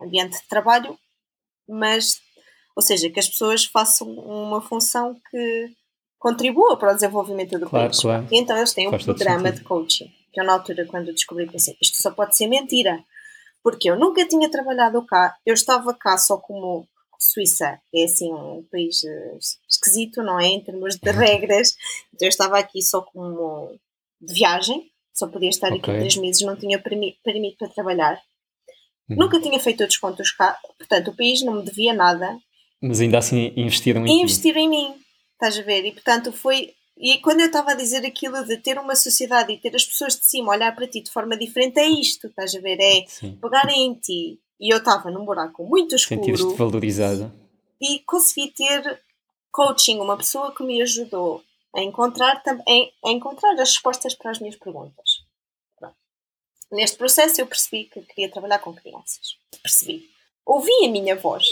ambiente 0.00 0.40
de 0.40 0.48
trabalho, 0.48 0.98
mas, 1.68 2.22
ou 2.74 2.82
seja, 2.82 3.10
que 3.10 3.20
as 3.20 3.28
pessoas 3.28 3.66
façam 3.66 4.08
uma 4.08 4.62
função 4.62 5.14
que 5.30 5.70
contribua 6.18 6.78
para 6.78 6.92
o 6.92 6.94
desenvolvimento 6.94 7.58
do 7.58 7.68
claro, 7.68 7.88
país. 7.88 8.00
Claro. 8.00 8.26
E 8.30 8.38
então 8.38 8.56
eles 8.56 8.72
têm 8.72 8.88
um 8.88 8.98
programa 8.98 9.52
de 9.52 9.62
coaching, 9.62 10.10
que 10.32 10.40
eu 10.40 10.44
na 10.44 10.54
altura, 10.54 10.86
quando 10.86 11.12
descobri, 11.12 11.46
pensei, 11.46 11.76
isto 11.82 12.00
só 12.00 12.10
pode 12.10 12.34
ser 12.34 12.46
mentira 12.46 13.04
porque 13.64 13.90
eu 13.90 13.98
nunca 13.98 14.28
tinha 14.28 14.50
trabalhado 14.50 15.04
cá, 15.06 15.34
eu 15.46 15.54
estava 15.54 15.94
cá 15.94 16.18
só 16.18 16.36
como 16.36 16.86
Suíça, 17.18 17.80
é 17.94 18.04
assim 18.04 18.30
um 18.30 18.62
país 18.70 19.02
eh, 19.02 19.38
esquisito, 19.66 20.22
não 20.22 20.38
é? 20.38 20.48
Em 20.48 20.60
termos 20.62 20.96
de 20.96 21.10
regras, 21.10 21.74
então 22.12 22.26
eu 22.26 22.28
estava 22.28 22.58
aqui 22.58 22.82
só 22.82 23.00
como 23.00 23.74
de 24.20 24.34
viagem, 24.34 24.90
só 25.14 25.26
podia 25.26 25.48
estar 25.48 25.68
okay. 25.68 25.78
aqui 25.78 26.00
três 26.00 26.16
meses, 26.18 26.42
não 26.42 26.54
tinha 26.54 26.78
permitido 26.78 27.56
para 27.58 27.68
trabalhar. 27.68 28.20
Uhum. 29.08 29.16
Nunca 29.16 29.40
tinha 29.40 29.58
feito 29.58 29.86
descontos 29.86 30.30
cá, 30.32 30.58
portanto 30.76 31.12
o 31.12 31.16
país 31.16 31.42
não 31.42 31.54
me 31.54 31.64
devia 31.64 31.94
nada. 31.94 32.36
Mas 32.82 33.00
ainda 33.00 33.16
assim 33.16 33.54
investiram 33.56 34.06
em 34.06 34.20
Investiram 34.20 34.60
em 34.60 34.68
mim, 34.68 34.94
estás 35.32 35.58
a 35.58 35.62
ver? 35.62 35.86
E 35.86 35.92
portanto 35.92 36.30
foi 36.30 36.74
e 36.96 37.18
quando 37.18 37.40
eu 37.40 37.46
estava 37.46 37.72
a 37.72 37.74
dizer 37.74 38.06
aquilo 38.06 38.44
de 38.44 38.56
ter 38.58 38.78
uma 38.78 38.94
sociedade 38.94 39.52
e 39.52 39.58
ter 39.58 39.74
as 39.74 39.84
pessoas 39.84 40.16
de 40.16 40.24
cima 40.24 40.52
olhar 40.52 40.74
para 40.74 40.86
ti 40.86 41.00
de 41.00 41.10
forma 41.10 41.36
diferente, 41.36 41.78
é 41.78 41.86
isto, 41.86 42.28
estás 42.28 42.54
a 42.54 42.60
ver? 42.60 42.78
É 42.80 43.04
Sim. 43.06 43.36
pegarem 43.42 43.86
em 43.86 43.94
ti. 43.94 44.40
E 44.60 44.72
eu 44.72 44.78
estava 44.78 45.10
num 45.10 45.24
buraco 45.24 45.64
muito 45.64 45.96
escuro. 45.96 46.20
Sentires-te 46.20 46.56
valorizada. 46.56 47.34
E 47.80 47.98
consegui 48.00 48.52
ter 48.52 49.02
coaching, 49.50 49.98
uma 49.98 50.16
pessoa 50.16 50.54
que 50.54 50.62
me 50.62 50.80
ajudou 50.82 51.42
a 51.74 51.82
encontrar, 51.82 52.40
a 53.04 53.10
encontrar 53.10 53.52
as 53.54 53.70
respostas 53.70 54.14
para 54.14 54.30
as 54.30 54.38
minhas 54.38 54.56
perguntas. 54.56 55.24
neste 56.70 56.96
processo 56.96 57.40
eu 57.40 57.46
percebi 57.46 57.84
que 57.84 58.00
queria 58.02 58.30
trabalhar 58.30 58.60
com 58.60 58.72
crianças. 58.72 59.36
Percebi. 59.62 60.08
Ouvi 60.46 60.84
a 60.84 60.88
minha 60.88 61.16
voz. 61.16 61.44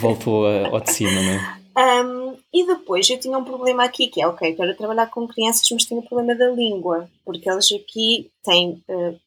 Voltou 0.00 0.46
ao 0.46 0.80
de 0.80 0.92
cima, 0.92 1.12
não 1.12 1.32
é? 1.32 1.62
Um, 1.74 2.36
e 2.52 2.66
depois 2.66 3.08
eu 3.08 3.18
tinha 3.18 3.38
um 3.38 3.44
problema 3.44 3.84
aqui, 3.84 4.08
que 4.08 4.20
é, 4.20 4.26
ok, 4.26 4.54
quero 4.54 4.76
trabalhar 4.76 5.06
com 5.06 5.26
crianças, 5.26 5.66
mas 5.70 5.84
tenho 5.86 6.02
o 6.02 6.06
problema 6.06 6.34
da 6.34 6.50
língua, 6.50 7.10
porque 7.24 7.48
eles 7.48 7.72
aqui 7.72 8.30
têm 8.44 8.82
uh, 8.88 9.18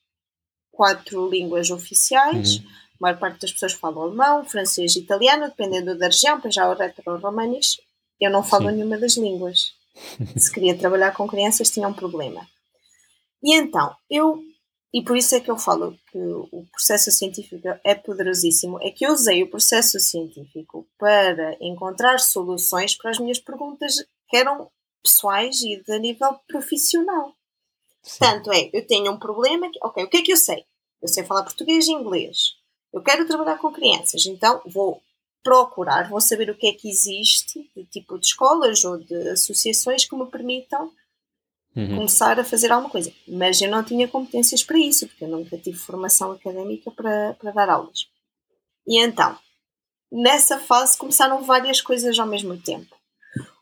quatro 0.72 1.28
línguas 1.28 1.72
oficiais, 1.72 2.58
uhum. 2.58 2.64
a 2.68 2.98
maior 3.00 3.18
parte 3.18 3.42
das 3.42 3.52
pessoas 3.52 3.74
falam 3.74 4.04
alemão, 4.04 4.46
francês 4.46 4.96
e 4.96 5.00
italiano, 5.00 5.48
dependendo 5.48 5.98
da 5.98 6.06
região, 6.06 6.40
para 6.40 6.52
já 6.52 6.70
o 6.70 6.76
retro-romanis, 6.76 7.78
eu 8.22 8.30
não 8.30 8.44
falo 8.44 8.70
Sim. 8.70 8.76
nenhuma 8.76 8.98
das 8.98 9.18
línguas. 9.18 9.74
Se 10.38 10.52
queria 10.52 10.78
trabalhar 10.78 11.12
com 11.14 11.28
crianças, 11.28 11.72
tinha 11.72 11.88
um 11.88 11.94
problema. 11.94 12.48
E 13.42 13.56
então, 13.56 13.96
eu 14.10 14.44
e 14.96 15.04
por 15.04 15.18
isso 15.18 15.36
é 15.36 15.42
que 15.42 15.52
eu 15.52 15.58
falo 15.58 16.00
que 16.10 16.18
o 16.18 16.66
processo 16.72 17.12
científico 17.12 17.68
é 17.84 17.94
poderosíssimo, 17.94 18.82
é 18.82 18.90
que 18.90 19.06
eu 19.06 19.12
usei 19.12 19.44
o 19.44 19.50
processo 19.50 20.00
científico 20.00 20.88
para 20.98 21.58
encontrar 21.60 22.18
soluções 22.18 22.96
para 22.96 23.12
as 23.12 23.20
minhas 23.20 23.38
perguntas 23.38 23.96
que 24.30 24.38
eram 24.38 24.72
pessoais 25.04 25.62
e 25.64 25.84
de 25.86 26.00
nível 26.00 26.40
profissional. 26.48 27.36
Sim. 28.02 28.20
Tanto 28.20 28.54
é, 28.54 28.70
eu 28.72 28.88
tenho 28.88 29.12
um 29.12 29.20
problema, 29.20 29.70
que, 29.70 29.78
ok, 29.84 30.06
o 30.06 30.10
que 30.10 30.16
é 30.16 30.22
que 30.22 30.32
eu 30.32 30.38
sei? 30.38 30.64
Eu 31.02 31.10
sei 31.10 31.26
falar 31.26 31.44
português 31.44 31.88
e 31.88 31.92
inglês. 31.92 32.54
Eu 32.94 33.04
quero 33.04 33.28
trabalhar 33.28 33.58
com 33.58 33.74
crianças, 33.74 34.26
então 34.26 34.62
vou 34.66 35.02
procurar, 35.44 36.10
vou 36.10 36.22
saber 36.22 36.50
o 36.50 36.56
que 36.56 36.68
é 36.68 36.72
que 36.72 36.90
existe 36.90 37.70
de 37.76 37.84
tipo 37.84 38.18
de 38.18 38.28
escolas 38.28 38.86
ou 38.86 38.98
de 38.98 39.28
associações 39.28 40.06
que 40.06 40.16
me 40.16 40.26
permitam 40.28 40.90
uhum. 41.76 41.96
começar 41.98 42.40
a 42.40 42.44
fazer 42.44 42.72
alguma 42.72 42.90
coisa. 42.90 43.12
Mas 43.28 43.62
eu 43.62 43.70
não 43.70 43.84
tinha 43.84 44.08
competências 44.08 44.64
para 44.64 44.78
isso, 44.78 45.08
porque 45.08 45.24
eu 45.24 45.30
nunca 45.30 45.58
tive 45.58 45.78
formação 45.78 46.32
académica 46.32 46.92
para, 46.92 47.34
para 47.34 47.52
dar 47.52 47.70
aulas. 47.70 48.08
E 48.88 49.02
então, 49.02 49.38
nessa 50.12 50.60
fase 50.60 50.98
começaram 50.98 51.44
várias 51.44 51.82
coisas 51.82 52.18
ao 52.18 52.28
mesmo 52.28 52.58
tempo. 52.58 52.96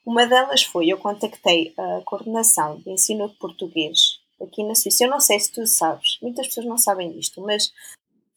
Uma 0.06 0.28
delas 0.28 0.64
foi, 0.64 0.88
eu 0.88 0.98
contactei 0.98 1.74
a 1.78 2.02
coordenação 2.04 2.78
de 2.80 2.90
ensino 2.92 3.30
de 3.30 3.36
português 3.36 4.20
aqui 4.42 4.64
na 4.64 4.76
Suíça. 4.76 5.06
Eu 5.06 5.10
não 5.10 5.20
sei 5.20 5.40
se 5.40 5.52
tu 5.52 5.66
sabes, 5.66 6.18
muitas 6.22 6.48
pessoas 6.48 6.66
não 6.66 6.78
sabem 6.78 7.12
disto, 7.12 7.42
mas 7.42 7.72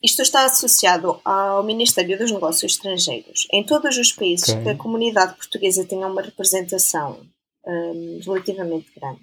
isto 0.02 0.22
está 0.22 0.44
associado 0.44 1.20
ao 1.24 1.64
Ministério 1.64 2.16
dos 2.16 2.30
Negócios 2.30 2.72
Estrangeiros. 2.72 3.48
Em 3.52 3.64
todos 3.64 3.96
os 3.96 4.12
países 4.12 4.50
okay. 4.50 4.62
que 4.62 4.68
a 4.70 4.76
comunidade 4.76 5.34
portuguesa 5.34 5.84
tenha 5.84 6.06
uma 6.06 6.22
representação 6.22 7.26
um, 7.66 8.20
relativamente 8.24 8.92
grande, 8.94 9.20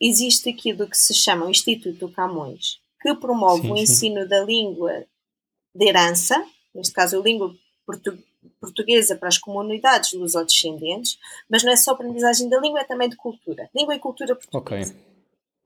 existe 0.00 0.50
aquilo 0.50 0.88
que 0.88 0.96
se 0.96 1.14
chama 1.14 1.46
o 1.46 1.50
Instituto 1.50 2.08
Camões, 2.08 2.80
que 3.00 3.14
promove 3.14 3.62
sim, 3.62 3.72
o 3.72 3.76
ensino 3.76 4.22
sim. 4.22 4.28
da 4.28 4.44
língua 4.44 5.04
de 5.74 5.86
herança, 5.86 6.44
neste 6.74 6.92
caso 6.92 7.18
a 7.18 7.22
língua 7.22 7.54
portu 7.84 8.18
portuguesa 8.60 9.16
para 9.16 9.28
as 9.28 9.38
comunidades 9.38 10.12
lusodescendentes, 10.12 11.18
mas 11.48 11.64
não 11.64 11.72
é 11.72 11.76
só 11.76 11.92
aprendizagem 11.92 12.48
da 12.48 12.60
língua, 12.60 12.80
é 12.80 12.84
também 12.84 13.08
de 13.08 13.16
cultura. 13.16 13.68
Língua 13.74 13.94
e 13.94 13.98
cultura 13.98 14.36
portuguesa. 14.36 14.92
Okay. 14.92 15.02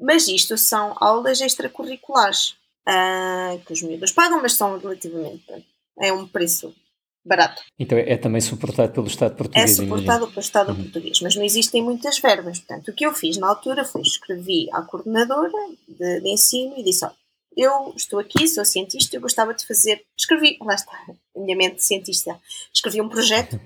Mas 0.00 0.26
isto 0.28 0.56
são 0.56 0.94
aulas 0.96 1.40
extracurriculares, 1.40 2.56
uh, 2.88 3.58
que 3.66 3.72
os 3.72 3.82
miúdos 3.82 4.12
pagam, 4.12 4.40
mas 4.40 4.54
são 4.54 4.78
relativamente. 4.78 5.66
É 5.98 6.12
um 6.12 6.26
preço 6.26 6.74
barato. 7.24 7.62
Então 7.78 7.96
é, 7.98 8.12
é 8.12 8.16
também 8.16 8.40
suportado 8.40 8.92
pelo 8.92 9.06
Estado 9.06 9.36
português? 9.36 9.70
É 9.70 9.74
suportado 9.74 10.28
pelo 10.28 10.40
Estado 10.40 10.72
uhum. 10.72 10.82
português, 10.82 11.20
mas 11.20 11.34
não 11.36 11.44
existem 11.44 11.82
muitas 11.82 12.18
verbas. 12.18 12.58
Portanto, 12.58 12.88
o 12.88 12.94
que 12.94 13.04
eu 13.04 13.12
fiz 13.12 13.36
na 13.36 13.48
altura 13.48 13.84
foi 13.84 14.02
escrevi 14.02 14.68
à 14.72 14.82
coordenadora 14.82 15.52
de, 15.88 16.20
de 16.20 16.28
ensino 16.28 16.74
e 16.76 16.82
disse: 16.82 17.04
olha, 17.04 17.14
eu 17.56 17.92
estou 17.96 18.18
aqui, 18.18 18.46
sou 18.46 18.64
cientista, 18.64 19.16
eu 19.16 19.20
gostava 19.20 19.54
de 19.54 19.66
fazer. 19.66 20.02
Escrevi, 20.16 20.56
lá 20.60 20.74
está, 20.74 20.92
a 21.36 21.40
minha 21.40 21.56
mente 21.56 21.84
cientista. 21.84 22.40
Escrevi 22.72 23.00
um 23.00 23.08
projeto. 23.08 23.60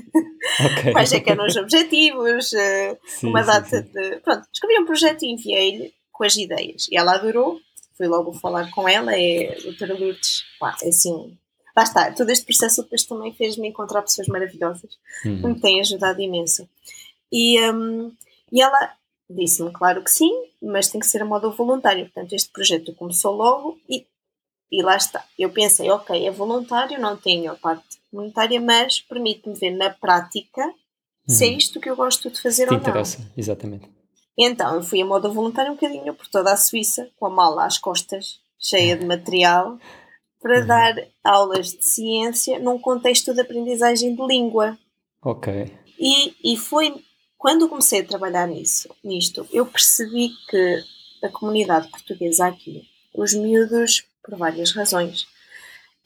okay. 0.64 0.92
Quais 0.92 1.12
é 1.12 1.20
que 1.20 1.30
eram 1.30 1.46
os 1.46 1.56
objetivos, 1.56 2.52
eh, 2.52 2.98
sim, 3.06 3.28
uma 3.28 3.42
data 3.42 3.68
sim, 3.68 3.82
sim. 3.82 3.92
de. 3.92 4.16
Pronto, 4.20 4.46
escrevi 4.52 4.80
um 4.80 4.86
projeto 4.86 5.22
e 5.24 5.32
enviei-lhe 5.32 5.92
com 6.12 6.24
as 6.24 6.36
ideias. 6.36 6.86
E 6.90 6.96
ela 6.96 7.14
adorou, 7.14 7.58
fui 7.96 8.06
logo 8.06 8.32
falar 8.32 8.70
com 8.70 8.88
ela, 8.88 9.14
é 9.14 9.56
a 9.56 9.62
doutora 9.62 9.94
Lourdes, 9.94 10.44
pá, 10.58 10.76
é 10.82 10.88
assim, 10.88 11.36
lá 11.80 11.84
está, 11.84 12.12
todo 12.12 12.30
este 12.30 12.44
processo 12.44 12.82
depois 12.82 13.04
também 13.04 13.32
fez-me 13.32 13.68
encontrar 13.68 14.02
pessoas 14.02 14.28
maravilhosas, 14.28 14.98
uhum. 15.24 15.40
que 15.40 15.46
me 15.46 15.60
têm 15.60 15.80
ajudado 15.80 16.20
imenso. 16.20 16.68
E, 17.32 17.58
um, 17.70 18.12
e 18.52 18.60
ela 18.60 18.94
disse-me, 19.28 19.72
claro 19.72 20.02
que 20.02 20.10
sim, 20.10 20.30
mas 20.60 20.88
tem 20.88 21.00
que 21.00 21.06
ser 21.06 21.22
a 21.22 21.24
modo 21.24 21.50
voluntário. 21.52 22.04
Portanto, 22.04 22.32
este 22.34 22.50
projeto 22.50 22.94
começou 22.94 23.34
logo 23.34 23.78
e, 23.88 24.06
e 24.70 24.82
lá 24.82 24.96
está. 24.96 25.24
Eu 25.38 25.50
pensei, 25.50 25.90
ok, 25.90 26.26
é 26.26 26.30
voluntário, 26.30 27.00
não 27.00 27.16
tenho 27.16 27.50
a 27.50 27.54
parte 27.54 27.98
monetária, 28.12 28.60
mas 28.60 29.00
permite-me 29.00 29.54
ver 29.54 29.70
na 29.70 29.90
prática 29.90 30.62
uhum. 30.66 30.74
se 31.28 31.46
é 31.46 31.48
uhum. 31.48 31.56
isto 31.56 31.80
que 31.80 31.88
eu 31.88 31.96
gosto 31.96 32.30
de 32.30 32.42
fazer 32.42 32.66
Te 32.66 32.74
ou 32.74 32.78
interessa, 32.78 33.18
não. 33.20 33.26
exatamente. 33.36 33.88
Então, 34.38 34.74
eu 34.74 34.82
fui 34.82 35.00
a 35.00 35.06
modo 35.06 35.32
voluntário 35.32 35.72
um 35.72 35.76
bocadinho 35.76 36.14
por 36.14 36.26
toda 36.26 36.52
a 36.52 36.56
Suíça, 36.56 37.08
com 37.18 37.26
a 37.26 37.30
mala 37.30 37.64
às 37.64 37.78
costas, 37.78 38.40
cheia 38.58 38.96
de 38.96 39.06
material, 39.06 39.78
para 40.40 40.60
uhum. 40.60 40.66
dar 40.66 40.94
aulas 41.22 41.68
de 41.68 41.84
ciência 41.84 42.58
num 42.58 42.78
contexto 42.78 43.34
de 43.34 43.40
aprendizagem 43.40 44.14
de 44.14 44.26
língua. 44.26 44.78
Ok. 45.22 45.70
E, 45.98 46.34
e 46.42 46.56
foi 46.56 46.94
quando 47.40 47.70
comecei 47.70 48.00
a 48.00 48.06
trabalhar 48.06 48.46
nisso, 48.46 48.94
nisto, 49.02 49.48
eu 49.50 49.64
percebi 49.64 50.28
que 50.50 50.84
a 51.22 51.28
comunidade 51.30 51.88
portuguesa 51.88 52.46
aqui, 52.46 52.86
os 53.14 53.32
miúdos, 53.32 54.04
por 54.22 54.36
várias 54.36 54.72
razões, 54.72 55.22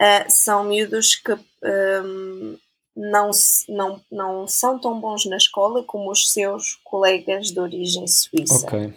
uh, 0.01 0.31
são 0.31 0.63
miúdos 0.63 1.17
que 1.17 1.33
um, 1.33 2.57
não, 2.97 3.31
não, 3.69 4.01
não 4.13 4.47
são 4.47 4.79
tão 4.79 5.01
bons 5.01 5.27
na 5.27 5.37
escola 5.37 5.83
como 5.83 6.09
os 6.09 6.33
seus 6.33 6.79
colegas 6.85 7.51
de 7.51 7.59
origem 7.59 8.07
suíça. 8.07 8.67
Ok. 8.69 8.95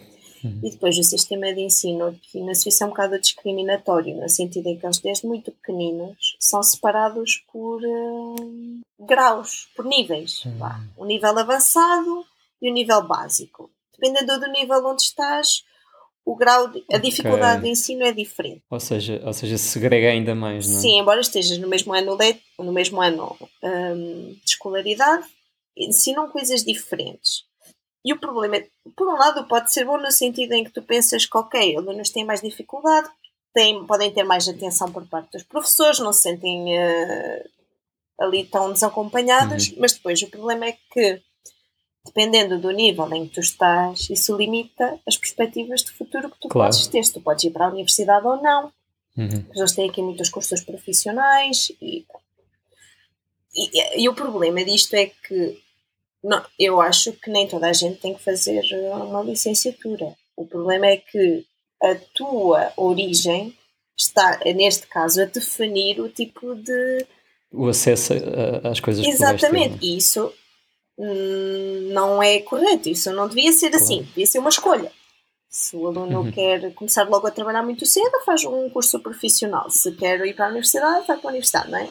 Uhum. 0.48 0.60
E 0.62 0.70
depois 0.70 0.98
o 0.98 1.02
sistema 1.02 1.52
de 1.52 1.60
ensino 1.60 2.06
aqui 2.06 2.40
na 2.40 2.54
Suíça 2.54 2.84
é 2.84 2.86
um 2.86 2.90
bocado 2.90 3.18
discriminatório, 3.18 4.16
no 4.16 4.28
sentido 4.28 4.68
em 4.68 4.78
que 4.78 4.86
eles, 4.86 4.98
desde 4.98 5.26
muito 5.26 5.52
pequeninos, 5.52 6.36
são 6.40 6.62
separados 6.62 7.44
por 7.52 7.80
uh, 7.82 8.80
graus, 9.06 9.68
por 9.76 9.84
níveis. 9.84 10.44
Uhum. 10.44 10.88
O 10.96 11.04
nível 11.04 11.38
avançado 11.38 12.24
e 12.60 12.70
o 12.70 12.72
nível 12.72 13.06
básico. 13.06 13.70
Dependendo 13.92 14.38
do 14.38 14.52
nível 14.52 14.84
onde 14.86 15.02
estás, 15.02 15.64
o 16.24 16.36
grau, 16.36 16.68
de, 16.68 16.84
a 16.92 16.98
dificuldade 16.98 17.58
okay. 17.58 17.62
de 17.62 17.68
ensino 17.70 18.04
é 18.04 18.12
diferente. 18.12 18.62
Ou 18.70 18.78
seja, 18.78 19.20
ou 19.24 19.32
seja, 19.32 19.56
segrega 19.56 20.10
ainda 20.10 20.34
mais, 20.34 20.68
não 20.68 20.76
é? 20.76 20.80
Sim, 20.80 21.00
embora 21.00 21.20
estejas 21.20 21.58
no 21.58 21.66
mesmo 21.66 21.94
ano, 21.94 22.18
no 22.58 22.72
mesmo 22.72 23.00
ano 23.00 23.34
um, 23.62 24.32
de 24.34 24.50
escolaridade, 24.50 25.26
ensinam 25.76 26.28
coisas 26.28 26.62
diferentes. 26.62 27.47
E 28.04 28.12
o 28.12 28.18
problema 28.18 28.56
é, 28.56 28.68
por 28.96 29.08
um 29.08 29.16
lado, 29.16 29.46
pode 29.46 29.72
ser 29.72 29.84
bom 29.84 29.98
no 29.98 30.10
sentido 30.10 30.52
em 30.52 30.64
que 30.64 30.70
tu 30.70 30.82
pensas 30.82 31.26
que, 31.26 31.36
ok, 31.36 31.76
alunos 31.76 32.10
têm 32.10 32.24
mais 32.24 32.40
dificuldade, 32.40 33.08
têm, 33.52 33.84
podem 33.86 34.10
ter 34.10 34.22
mais 34.22 34.48
atenção 34.48 34.90
por 34.92 35.06
parte 35.06 35.32
dos 35.32 35.42
professores, 35.42 35.98
não 35.98 36.12
se 36.12 36.22
sentem 36.22 36.78
uh, 36.78 37.48
ali 38.20 38.44
tão 38.44 38.72
desacompanhados, 38.72 39.68
uhum. 39.68 39.76
mas 39.78 39.92
depois 39.92 40.22
o 40.22 40.30
problema 40.30 40.66
é 40.66 40.76
que, 40.92 41.20
dependendo 42.04 42.58
do 42.58 42.70
nível 42.70 43.12
em 43.12 43.26
que 43.26 43.34
tu 43.34 43.40
estás, 43.40 44.08
isso 44.10 44.36
limita 44.36 44.98
as 45.06 45.16
perspectivas 45.16 45.82
de 45.82 45.92
futuro 45.92 46.30
que 46.30 46.40
tu 46.40 46.48
claro. 46.48 46.72
podes 46.72 46.86
ter. 46.86 47.04
Se 47.04 47.12
tu 47.12 47.20
podes 47.20 47.44
ir 47.44 47.50
para 47.50 47.66
a 47.66 47.70
universidade 47.70 48.26
ou 48.26 48.40
não. 48.40 48.72
Uhum. 49.16 49.44
Eles 49.54 49.72
têm 49.72 49.90
aqui 49.90 50.00
muitos 50.00 50.28
cursos 50.28 50.60
profissionais 50.60 51.72
e, 51.82 52.06
e, 53.52 54.02
e 54.02 54.08
o 54.08 54.14
problema 54.14 54.64
disto 54.64 54.94
é 54.94 55.06
que 55.06 55.60
não, 56.22 56.44
eu 56.58 56.80
acho 56.80 57.12
que 57.12 57.30
nem 57.30 57.46
toda 57.46 57.68
a 57.68 57.72
gente 57.72 58.00
tem 58.00 58.14
que 58.14 58.22
fazer 58.22 58.62
uma 58.92 59.22
licenciatura. 59.22 60.14
O 60.36 60.46
problema 60.46 60.86
é 60.86 60.96
que 60.96 61.44
a 61.82 61.94
tua 62.14 62.72
origem 62.76 63.56
está, 63.96 64.38
neste 64.44 64.86
caso, 64.86 65.22
a 65.22 65.26
definir 65.26 66.00
o 66.00 66.08
tipo 66.08 66.54
de. 66.54 67.06
O 67.52 67.68
acesso 67.68 68.14
às 68.64 68.80
coisas 68.80 69.06
Exatamente, 69.06 69.78
e 69.80 69.96
isso 69.96 70.32
hum, 70.98 71.90
não 71.92 72.22
é 72.22 72.40
correto, 72.40 72.88
isso 72.88 73.10
não 73.12 73.28
devia 73.28 73.52
ser 73.52 73.70
claro. 73.70 73.84
assim, 73.84 74.02
devia 74.02 74.26
ser 74.26 74.38
uma 74.38 74.50
escolha. 74.50 74.92
Se 75.48 75.74
o 75.74 75.86
aluno 75.86 76.20
uhum. 76.20 76.32
quer 76.32 76.74
começar 76.74 77.08
logo 77.08 77.26
a 77.26 77.30
trabalhar 77.30 77.62
muito 77.62 77.86
cedo, 77.86 78.20
faz 78.26 78.44
um 78.44 78.68
curso 78.68 79.00
profissional. 79.00 79.70
Se 79.70 79.92
quer 79.92 80.20
ir 80.26 80.34
para 80.34 80.46
a 80.46 80.50
universidade, 80.50 81.06
vai 81.06 81.16
para 81.16 81.28
a 81.28 81.30
universidade, 81.30 81.70
não 81.70 81.78
é? 81.78 81.88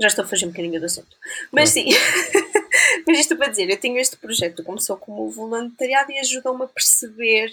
Já 0.00 0.08
estou 0.08 0.24
a 0.24 0.28
fugir 0.28 0.46
um 0.46 0.50
bocadinho 0.50 0.80
do 0.80 0.86
assunto. 0.86 1.16
Mas 1.52 1.70
sim. 1.70 1.86
Mas 3.10 3.18
isto 3.18 3.34
para 3.34 3.48
dizer, 3.48 3.68
eu 3.68 3.76
tenho 3.76 3.98
este 3.98 4.16
projeto, 4.16 4.62
começou 4.62 4.96
como 4.96 5.28
voluntariado 5.28 6.12
e 6.12 6.18
ajudou-me 6.20 6.62
a 6.62 6.68
perceber 6.68 7.50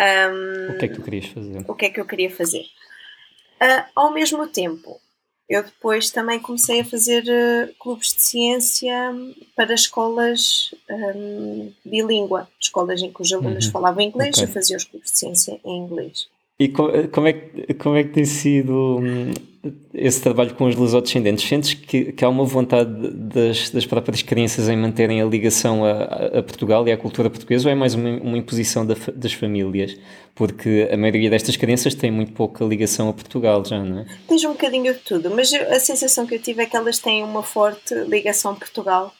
um, 0.00 0.74
o 0.74 0.78
que 0.78 0.86
é 0.86 0.88
que 0.88 0.94
tu 0.94 1.02
querias 1.02 1.26
fazer. 1.26 1.64
O 1.68 1.74
que 1.74 1.84
é 1.84 1.90
que 1.90 2.00
eu 2.00 2.06
queria 2.06 2.30
fazer. 2.30 2.62
Uh, 3.60 3.84
ao 3.94 4.14
mesmo 4.14 4.46
tempo, 4.46 4.98
eu 5.46 5.62
depois 5.62 6.10
também 6.10 6.40
comecei 6.40 6.80
a 6.80 6.84
fazer 6.86 7.22
uh, 7.24 7.74
clubes 7.78 8.14
de 8.14 8.22
ciência 8.22 9.12
para 9.54 9.74
escolas 9.74 10.74
um, 10.88 11.70
bilíngua, 11.84 12.48
escolas 12.58 13.02
em 13.02 13.12
que 13.12 13.20
os 13.20 13.30
alunos 13.30 13.66
uhum. 13.66 13.72
falavam 13.72 14.00
inglês, 14.00 14.38
okay. 14.38 14.48
eu 14.48 14.52
fazia 14.54 14.78
os 14.78 14.84
clubes 14.84 15.12
de 15.12 15.18
ciência 15.18 15.60
em 15.62 15.76
inglês. 15.76 16.30
E 16.62 16.68
como 16.68 17.26
é, 17.26 17.32
que, 17.32 17.74
como 17.74 17.96
é 17.96 18.04
que 18.04 18.10
tem 18.10 18.24
sido 18.24 19.00
hum, 19.00 19.32
esse 19.92 20.22
trabalho 20.22 20.54
com 20.54 20.66
os 20.66 20.76
lusodescendentes? 20.76 21.44
Sentes 21.44 21.74
que, 21.74 22.12
que 22.12 22.24
há 22.24 22.28
uma 22.28 22.44
vontade 22.44 23.10
das, 23.10 23.70
das 23.70 23.84
próprias 23.84 24.22
crianças 24.22 24.68
em 24.68 24.76
manterem 24.76 25.20
a 25.20 25.24
ligação 25.24 25.84
a, 25.84 26.38
a 26.38 26.42
Portugal 26.42 26.86
e 26.86 26.92
à 26.92 26.96
cultura 26.96 27.28
portuguesa 27.28 27.68
ou 27.68 27.72
é 27.72 27.74
mais 27.74 27.94
uma, 27.94 28.10
uma 28.10 28.38
imposição 28.38 28.86
da, 28.86 28.94
das 29.12 29.32
famílias? 29.32 29.98
Porque 30.36 30.88
a 30.92 30.96
maioria 30.96 31.28
destas 31.28 31.56
crianças 31.56 31.96
tem 31.96 32.12
muito 32.12 32.32
pouca 32.32 32.64
ligação 32.64 33.08
a 33.08 33.12
Portugal 33.12 33.64
já, 33.64 33.82
não 33.82 34.02
é? 34.02 34.06
Tens 34.28 34.44
um 34.44 34.52
bocadinho 34.52 34.94
de 34.94 35.00
tudo, 35.00 35.32
mas 35.34 35.52
a 35.52 35.80
sensação 35.80 36.28
que 36.28 36.36
eu 36.36 36.40
tive 36.40 36.62
é 36.62 36.66
que 36.66 36.76
elas 36.76 37.00
têm 37.00 37.24
uma 37.24 37.42
forte 37.42 37.92
ligação 38.06 38.52
a 38.52 38.54
Portugal 38.54 39.12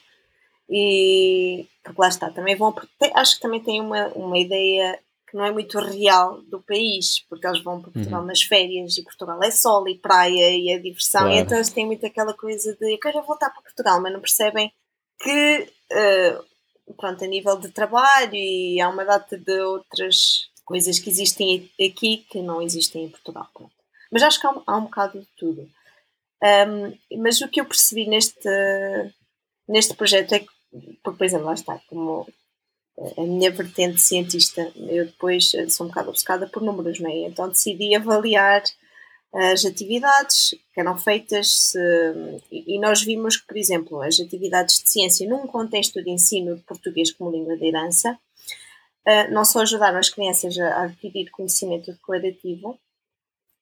e 0.69 1.67
porque 1.83 2.01
lá 2.01 2.07
está, 2.07 2.29
também 2.29 2.55
vão 2.55 2.73
acho 3.15 3.35
que 3.35 3.41
também 3.41 3.59
têm 3.59 3.81
uma, 3.81 4.07
uma 4.15 4.39
ideia 4.39 4.97
que 5.33 5.37
não 5.37 5.45
é 5.45 5.51
muito 5.51 5.79
real 5.79 6.43
do 6.43 6.61
país, 6.61 7.25
porque 7.27 7.47
eles 7.47 7.63
vão 7.63 7.81
para 7.81 7.89
Portugal 7.89 8.21
uhum. 8.21 8.27
nas 8.27 8.43
férias 8.43 8.95
e 8.99 9.03
Portugal 9.03 9.41
é 9.41 9.49
sol 9.49 9.89
e 9.89 9.97
praia 9.97 10.51
e 10.55 10.69
é 10.69 10.77
diversão, 10.77 11.21
claro. 11.21 11.35
e 11.35 11.39
então 11.39 11.57
eles 11.57 11.71
têm 11.71 11.87
muito 11.87 12.05
aquela 12.05 12.35
coisa 12.35 12.77
de 12.79 12.93
eu 12.93 12.99
quero 12.99 13.23
voltar 13.23 13.49
para 13.49 13.63
Portugal, 13.63 13.99
mas 13.99 14.13
não 14.13 14.21
percebem 14.21 14.71
que, 15.19 15.67
uh, 15.91 16.93
pronto, 16.93 17.23
a 17.23 17.27
nível 17.27 17.57
de 17.57 17.71
trabalho 17.71 18.35
e 18.35 18.79
há 18.79 18.87
uma 18.87 19.03
data 19.03 19.35
de 19.35 19.59
outras 19.61 20.51
coisas 20.63 20.99
que 20.99 21.09
existem 21.09 21.67
aqui 21.83 22.17
que 22.29 22.39
não 22.39 22.61
existem 22.61 23.05
em 23.05 23.09
Portugal. 23.09 23.49
Pronto. 23.55 23.73
Mas 24.11 24.21
acho 24.21 24.39
que 24.39 24.45
há 24.45 24.51
um, 24.51 24.61
há 24.67 24.77
um 24.77 24.83
bocado 24.83 25.19
de 25.19 25.27
tudo. 25.35 25.67
Um, 26.43 27.17
mas 27.23 27.41
o 27.41 27.47
que 27.47 27.59
eu 27.59 27.65
percebi 27.65 28.05
neste, 28.05 28.47
neste 29.67 29.95
projeto 29.95 30.33
é 30.33 30.41
que, 30.41 30.47
por 31.01 31.25
exemplo, 31.25 31.47
lá 31.47 31.55
está, 31.55 31.81
como 31.89 32.27
a 33.17 33.21
minha 33.21 33.51
vertente 33.51 33.99
cientista. 33.99 34.71
Eu 34.75 35.05
depois 35.05 35.51
sou 35.69 35.85
um 35.85 35.89
bocado 35.89 36.09
obcecada 36.09 36.47
por 36.47 36.61
números, 36.61 36.99
não 36.99 37.09
é? 37.09 37.27
Então 37.27 37.49
decidi 37.49 37.95
avaliar 37.95 38.63
as 39.33 39.65
atividades 39.65 40.53
que 40.73 40.79
eram 40.79 40.95
feitas 40.97 41.71
se, 41.71 41.79
e 42.51 42.79
nós 42.79 43.01
vimos 43.01 43.37
que, 43.37 43.47
por 43.47 43.57
exemplo, 43.57 44.01
as 44.01 44.19
atividades 44.19 44.83
de 44.83 44.89
ciência 44.89 45.27
num 45.27 45.47
contexto 45.47 46.03
de 46.03 46.11
ensino 46.11 46.55
de 46.55 46.61
português 46.61 47.11
como 47.11 47.31
língua 47.31 47.57
de 47.57 47.65
herança 47.65 48.17
eh, 49.05 49.27
não 49.29 49.43
só 49.43 49.61
ajudaram 49.61 49.97
as 49.97 50.09
crianças 50.09 50.57
a 50.57 50.83
adquirir 50.83 51.29
conhecimento 51.29 51.91
declarativo 51.91 52.79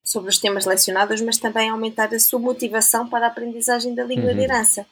sobre 0.04 0.30
os 0.30 0.38
temas 0.38 0.66
lecionados, 0.66 1.22
mas 1.22 1.38
também 1.38 1.70
a 1.70 1.74
aumentar 1.74 2.14
a 2.14 2.20
sua 2.20 2.40
motivação 2.40 3.10
para 3.10 3.26
a 3.26 3.30
aprendizagem 3.30 3.96
da 3.96 4.04
língua 4.04 4.32
uhum. 4.32 4.36
de 4.36 4.44
herança. 4.44 4.86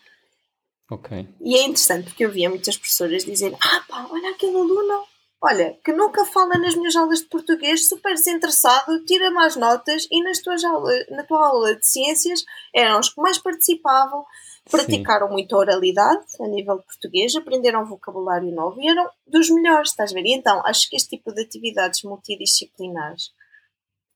Okay. 0.91 1.27
E 1.39 1.55
é 1.55 1.63
interessante 1.63 2.05
porque 2.05 2.25
eu 2.25 2.31
via 2.31 2.49
muitas 2.49 2.75
professoras 2.75 3.23
dizer: 3.23 3.55
Ah, 3.61 3.83
pá, 3.87 4.07
olha 4.09 4.31
aquele 4.31 4.55
aluno, 4.55 5.05
olha, 5.41 5.77
que 5.83 5.93
nunca 5.93 6.25
fala 6.25 6.57
nas 6.57 6.75
minhas 6.75 6.95
aulas 6.95 7.19
de 7.19 7.25
português, 7.25 7.87
super 7.87 8.13
desinteressado, 8.15 9.05
tira 9.05 9.29
mais 9.29 9.55
notas 9.55 10.07
e 10.11 10.23
nas 10.23 10.39
tuas 10.39 10.63
aulas, 10.63 11.05
na 11.11 11.23
tua 11.23 11.47
aula 11.47 11.75
de 11.75 11.85
ciências 11.85 12.43
eram 12.73 12.99
os 12.99 13.09
que 13.09 13.21
mais 13.21 13.37
participavam, 13.37 14.25
praticaram 14.69 15.27
Sim. 15.27 15.33
muito 15.33 15.55
a 15.55 15.59
oralidade 15.59 16.25
a 16.41 16.47
nível 16.47 16.79
de 16.79 16.85
português, 16.85 17.35
aprenderam 17.35 17.85
vocabulário 17.85 18.51
novo 18.51 18.81
e 18.81 18.87
eram 18.87 19.07
dos 19.27 19.49
melhores, 19.51 19.91
estás 19.91 20.11
a 20.11 20.15
ver? 20.15 20.25
E 20.25 20.33
então 20.33 20.61
acho 20.65 20.89
que 20.89 20.95
este 20.95 21.17
tipo 21.17 21.31
de 21.31 21.43
atividades 21.43 22.01
multidisciplinares 22.01 23.31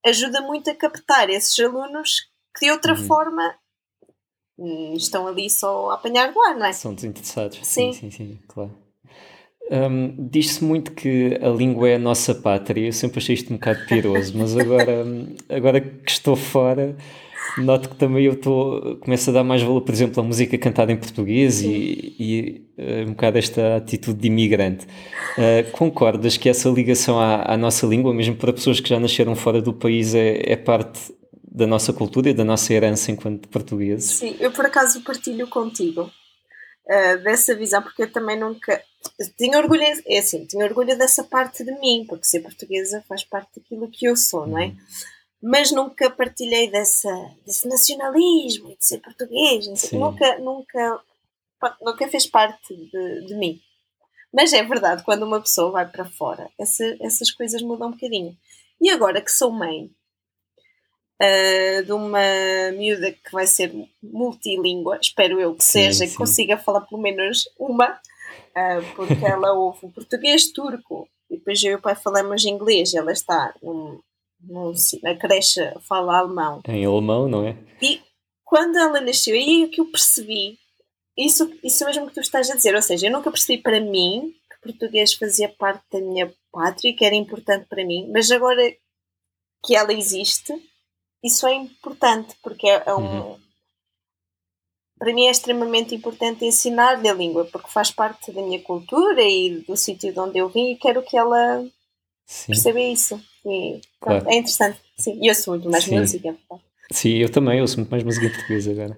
ajuda 0.04 0.42
muito 0.42 0.72
a 0.72 0.76
captar 0.76 1.30
esses 1.30 1.58
alunos 1.60 2.32
que 2.58 2.66
de 2.66 2.72
outra 2.72 2.94
uhum. 2.94 3.08
forma 3.08 3.56
estão 4.96 5.28
ali 5.28 5.50
só 5.50 5.90
a 5.90 5.96
apanhar 5.96 6.32
do 6.32 6.40
ar, 6.42 6.56
não 6.56 6.66
é? 6.66 6.74
São 6.74 6.94
desinteressados. 6.94 7.60
Sim, 7.64 7.94
sim, 7.94 8.12
sim, 8.12 8.28
sim 8.28 8.40
claro. 8.48 8.72
Um, 9.72 10.28
Diz-se 10.30 10.64
muito 10.64 10.92
que 10.92 11.40
a 11.42 11.50
língua 11.50 11.90
é 11.90 11.96
a 11.96 12.00
nossa 12.00 12.36
pátria. 12.36 12.86
Eu 12.86 12.94
sempre 12.94 13.20
achei 13.20 13.34
isto 13.34 13.52
um 13.52 13.58
bocado 13.58 13.86
piroso, 13.88 14.38
mas 14.38 14.58
agora, 14.58 15.06
agora 15.50 15.82
que 15.82 16.12
estou 16.12 16.36
fora, 16.36 16.96
noto 17.58 17.90
que 17.90 17.96
também 17.96 18.26
eu 18.26 18.34
estou, 18.34 18.98
começo 18.98 19.30
a 19.30 19.34
dar 19.34 19.44
mais 19.44 19.62
valor, 19.62 19.82
por 19.82 19.94
exemplo, 19.94 20.22
à 20.22 20.24
música 20.24 20.58
cantada 20.58 20.92
em 20.92 20.98
português 20.98 21.62
e, 21.62 22.16
e 22.20 22.68
uh, 22.78 23.08
um 23.08 23.12
bocado 23.12 23.38
esta 23.38 23.78
atitude 23.78 24.20
de 24.20 24.28
imigrante. 24.28 24.86
Uh, 25.38 25.72
concordas 25.72 26.38
que 26.38 26.50
essa 26.50 26.70
ligação 26.70 27.20
à, 27.20 27.54
à, 27.54 27.58
nossa 27.58 27.88
língua, 27.88 28.14
mesmo 28.14 28.36
para 28.36 28.54
pessoas 28.54 28.80
que 28.80 28.90
já 28.90 29.00
nasceram 29.00 29.36
fora 29.36 29.62
do 29.62 29.74
país, 29.74 30.14
é, 30.14 30.42
é 30.46 30.56
parte 30.56 31.00
da 31.54 31.68
nossa 31.68 31.94
cultura 31.94 32.30
e 32.30 32.34
da 32.34 32.44
nossa 32.44 32.74
herança 32.74 33.12
enquanto 33.12 33.48
portugueses. 33.48 34.18
Sim, 34.18 34.36
eu 34.40 34.52
por 34.52 34.66
acaso 34.66 35.04
partilho 35.04 35.48
contigo 35.48 36.02
uh, 36.02 37.24
dessa 37.24 37.56
visão, 37.56 37.82
porque 37.84 38.02
eu 38.02 38.12
também 38.12 38.40
nunca. 38.40 38.82
Tinha 39.38 39.60
orgulho, 39.60 39.84
é 39.84 40.18
assim, 40.18 40.46
tinha 40.46 40.66
orgulho 40.66 40.98
dessa 40.98 41.24
parte 41.24 41.64
de 41.64 41.72
mim, 41.80 42.06
porque 42.10 42.26
ser 42.26 42.40
portuguesa 42.40 43.04
faz 43.08 43.24
parte 43.24 43.60
daquilo 43.60 43.92
que 43.92 44.08
eu 44.08 44.16
sou, 44.16 44.48
não 44.48 44.58
é? 44.58 44.68
Uhum. 44.68 44.78
Mas 45.44 45.72
nunca 45.72 46.10
partilhei 46.10 46.72
dessa, 46.72 47.12
desse 47.46 47.68
nacionalismo 47.68 48.70
de 48.70 48.86
ser 48.86 49.00
português, 49.00 49.68
nunca, 49.92 50.40
nunca, 50.40 51.02
nunca 51.82 52.08
fez 52.08 52.26
parte 52.26 52.74
de, 52.74 53.28
de 53.28 53.36
mim. 53.36 53.62
Mas 54.34 54.54
é 54.54 54.64
verdade, 54.64 55.04
quando 55.04 55.24
uma 55.24 55.42
pessoa 55.42 55.70
vai 55.72 55.88
para 55.88 56.06
fora, 56.06 56.50
essa, 56.58 56.84
essas 57.02 57.30
coisas 57.30 57.62
mudam 57.62 57.90
um 57.90 57.92
bocadinho. 57.92 58.36
E 58.82 58.90
agora 58.90 59.22
que 59.22 59.32
sou 59.32 59.52
mãe, 59.52 59.92
uh, 61.22 61.84
de 61.84 61.92
uma 61.92 62.22
miúda 62.78 63.12
que 63.12 63.32
vai 63.32 63.48
ser 63.48 63.74
multilíngua, 64.02 65.00
espero 65.02 65.40
eu 65.40 65.56
que 65.56 65.64
sim, 65.64 65.84
seja, 65.84 66.06
sim. 66.06 66.12
que 66.12 66.18
consiga 66.18 66.58
falar 66.58 66.82
pelo 66.82 67.02
menos 67.02 67.50
uma, 67.58 67.92
uh, 67.92 68.96
porque 68.96 69.26
ela 69.26 69.54
ouve 69.54 69.86
o 69.86 69.92
português 69.92 70.52
turco 70.52 71.08
e 71.30 71.38
depois 71.38 71.64
eu 71.64 71.72
e 71.72 71.76
o 71.76 71.82
pai 71.82 71.96
falamos 71.96 72.46
inglês, 72.46 72.94
ela 72.94 73.12
está 73.12 73.54
num, 73.62 74.00
num, 74.42 74.74
na 75.02 75.16
creche, 75.16 75.62
fala 75.88 76.20
alemão. 76.20 76.62
Em 76.68 76.86
alemão, 76.86 77.28
não 77.28 77.48
é? 77.48 77.58
E 77.82 78.02
quando 78.44 78.78
ela 78.78 79.02
nasceu, 79.02 79.34
aí 79.34 79.64
é 79.64 79.68
que 79.68 79.82
eu 79.82 79.86
percebi 79.86 80.60
isso, 81.18 81.52
isso 81.64 81.86
mesmo 81.86 82.08
que 82.08 82.14
tu 82.14 82.20
estás 82.20 82.50
a 82.50 82.56
dizer, 82.56 82.76
ou 82.76 82.82
seja, 82.82 83.08
eu 83.08 83.12
nunca 83.12 83.32
percebi 83.32 83.62
para 83.62 83.80
mim 83.80 84.34
que 84.50 84.72
português 84.72 85.14
fazia 85.14 85.50
parte 85.50 85.84
da 85.92 86.00
minha 86.00 86.34
pátria, 86.52 86.96
que 86.96 87.06
era 87.06 87.16
importante 87.16 87.66
para 87.68 87.86
mim, 87.86 88.10
mas 88.12 88.30
agora 88.32 88.62
que 89.66 89.76
ela 89.76 89.94
existe, 89.94 90.54
isso 91.24 91.48
é 91.48 91.54
importante, 91.54 92.36
porque 92.44 92.68
é, 92.68 92.84
é 92.86 92.94
um. 92.94 93.32
Uhum. 93.32 93.40
Para 95.00 95.14
mim 95.14 95.26
é 95.26 95.32
extremamente 95.32 95.96
importante 95.96 96.46
ensinar-lhe 96.46 97.10
a 97.10 97.14
língua, 97.14 97.46
porque 97.46 97.70
faz 97.70 97.92
parte 97.92 98.32
da 98.32 98.42
minha 98.42 98.62
cultura 98.62 99.22
e 99.22 99.64
do 99.68 99.76
sítio 99.76 100.14
de 100.14 100.20
onde 100.20 100.38
eu 100.38 100.48
vim 100.48 100.72
e 100.72 100.78
quero 100.78 101.02
que 101.02 101.18
ela 101.18 101.66
Sim. 102.26 102.48
perceba 102.48 102.80
isso. 102.80 103.22
E, 103.46 103.82
claro. 104.00 104.30
é 104.30 104.36
interessante. 104.36 104.80
Sim, 104.98 105.20
eu 105.22 105.36
sou 105.36 105.56
muito 105.56 105.70
mais 105.70 105.84
Sim. 105.84 106.00
música. 106.00 106.38
Sim, 106.92 107.18
eu 107.18 107.30
também 107.30 107.60
ouço 107.60 107.78
muito 107.78 107.90
mais 107.90 108.04
música 108.04 108.28
em 108.28 108.32
português 108.32 108.68
agora. 108.68 108.98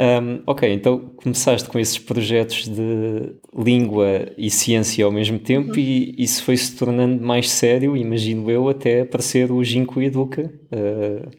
Um, 0.00 0.42
ok, 0.46 0.72
então 0.72 0.98
começaste 1.14 1.68
com 1.68 1.78
esses 1.78 1.98
projetos 1.98 2.66
de 2.66 3.34
língua 3.54 4.32
e 4.38 4.50
ciência 4.50 5.04
ao 5.04 5.12
mesmo 5.12 5.38
tempo 5.38 5.72
uhum. 5.72 5.78
e 5.78 6.14
isso 6.16 6.42
foi 6.42 6.56
se 6.56 6.74
tornando 6.74 7.22
mais 7.22 7.50
sério, 7.50 7.94
imagino 7.94 8.50
eu, 8.50 8.66
até 8.70 9.02
aparecer 9.02 9.52
o 9.52 9.62
Ginkgo 9.62 10.00
Educa, 10.00 10.50
uh, 10.72 11.30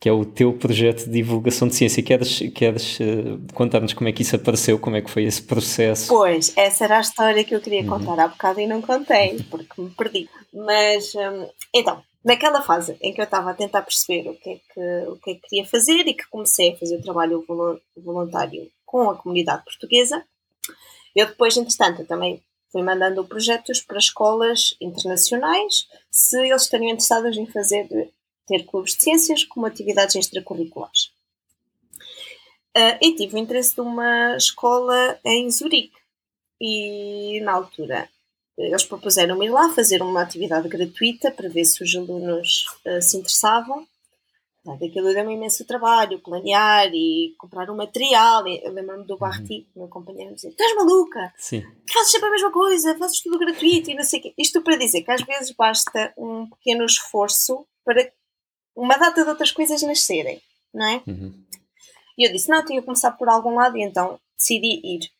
que 0.00 0.08
é 0.08 0.12
o 0.12 0.24
teu 0.24 0.52
projeto 0.52 1.04
de 1.04 1.12
divulgação 1.12 1.68
de 1.68 1.76
ciência. 1.76 2.02
Queres, 2.02 2.40
queres 2.52 2.98
uh, 2.98 3.38
contar-nos 3.54 3.92
como 3.92 4.08
é 4.08 4.12
que 4.12 4.22
isso 4.22 4.34
apareceu, 4.34 4.76
como 4.76 4.96
é 4.96 5.02
que 5.02 5.10
foi 5.10 5.22
esse 5.22 5.42
processo? 5.42 6.08
Pois, 6.08 6.52
essa 6.56 6.86
era 6.86 6.98
a 6.98 7.02
história 7.02 7.44
que 7.44 7.54
eu 7.54 7.60
queria 7.60 7.82
uhum. 7.82 7.90
contar 7.90 8.18
há 8.18 8.26
bocado 8.26 8.58
e 8.60 8.66
não 8.66 8.82
contei, 8.82 9.38
porque 9.48 9.80
me 9.80 9.90
perdi. 9.90 10.28
Mas, 10.52 11.14
um, 11.14 11.46
então, 11.72 12.02
naquela 12.24 12.62
fase 12.62 12.96
em 13.00 13.12
que 13.12 13.20
eu 13.20 13.24
estava 13.24 13.50
a 13.50 13.54
tentar 13.54 13.82
perceber 13.82 14.28
o 14.28 14.34
que, 14.34 14.50
é 14.50 14.56
que, 14.56 15.08
o 15.08 15.16
que 15.16 15.30
é 15.30 15.34
que 15.34 15.48
queria 15.48 15.66
fazer 15.66 16.06
e 16.06 16.14
que 16.14 16.28
comecei 16.28 16.72
a 16.72 16.76
fazer 16.76 16.96
o 16.96 17.02
trabalho 17.02 17.44
voluntário 17.96 18.70
com 18.84 19.10
a 19.10 19.16
comunidade 19.16 19.64
portuguesa, 19.64 20.24
eu 21.14 21.26
depois, 21.26 21.56
entretanto, 21.56 22.04
também 22.04 22.42
fui 22.70 22.82
mandando 22.82 23.24
projetos 23.24 23.80
para 23.80 23.98
escolas 23.98 24.76
internacionais 24.80 25.88
se 26.10 26.38
eles 26.40 26.62
estariam 26.62 26.90
interessados 26.90 27.36
em 27.36 27.46
fazer 27.46 27.88
ter 28.46 28.64
clubes 28.64 28.96
de 28.96 29.02
ciências 29.02 29.44
como 29.44 29.66
atividades 29.66 30.16
extracurriculares. 30.16 31.12
Uh, 32.76 32.98
e 33.00 33.14
tive 33.16 33.34
o 33.34 33.38
interesse 33.38 33.74
de 33.74 33.80
uma 33.80 34.36
escola 34.36 35.18
em 35.24 35.50
Zurique. 35.50 35.98
E 36.60 37.40
na 37.40 37.52
altura 37.52 38.08
eles 38.64 38.84
propuseram 38.84 39.42
ir 39.42 39.50
lá 39.50 39.70
fazer 39.70 40.02
uma 40.02 40.22
atividade 40.22 40.68
gratuita 40.68 41.30
para 41.30 41.48
ver 41.48 41.64
se 41.64 41.82
os 41.82 41.94
alunos 41.94 42.66
uh, 42.86 43.00
se 43.00 43.16
interessavam. 43.16 43.86
Aquilo 44.66 45.14
deu-me 45.14 45.34
imenso 45.34 45.64
trabalho, 45.64 46.20
planear 46.20 46.90
e 46.92 47.34
comprar 47.38 47.70
um 47.70 47.76
material. 47.76 48.46
Eu 48.46 48.72
lembro-me 48.72 49.06
do 49.06 49.16
Barti, 49.16 49.66
uhum. 49.74 49.82
meu 49.82 49.88
companheiro, 49.88 50.34
dizer: 50.34 50.50
Estás 50.50 50.76
maluca? 50.76 51.32
Sim. 51.38 51.64
Fazes 51.90 52.12
sempre 52.12 52.28
a 52.28 52.32
mesma 52.32 52.52
coisa, 52.52 52.98
fazes 52.98 53.20
tudo 53.22 53.38
gratuito 53.38 53.90
e 53.90 53.94
não 53.94 54.04
sei 54.04 54.20
o 54.20 54.22
quê. 54.22 54.34
Isto 54.36 54.60
para 54.60 54.76
dizer 54.76 55.02
que 55.02 55.10
às 55.10 55.22
vezes 55.22 55.52
basta 55.52 56.12
um 56.16 56.46
pequeno 56.50 56.84
esforço 56.84 57.66
para 57.82 58.12
uma 58.76 58.98
data 58.98 59.24
de 59.24 59.30
outras 59.30 59.50
coisas 59.50 59.80
nascerem, 59.82 60.42
não 60.74 60.86
é? 60.86 61.02
Uhum. 61.06 61.32
E 62.18 62.28
eu 62.28 62.32
disse: 62.32 62.50
Não, 62.50 62.62
tinha 62.62 62.80
que 62.80 62.86
começar 62.86 63.12
por 63.12 63.30
algum 63.30 63.54
lado 63.54 63.78
e 63.78 63.82
então 63.82 64.20
decidi 64.36 64.80
ir. 64.84 65.10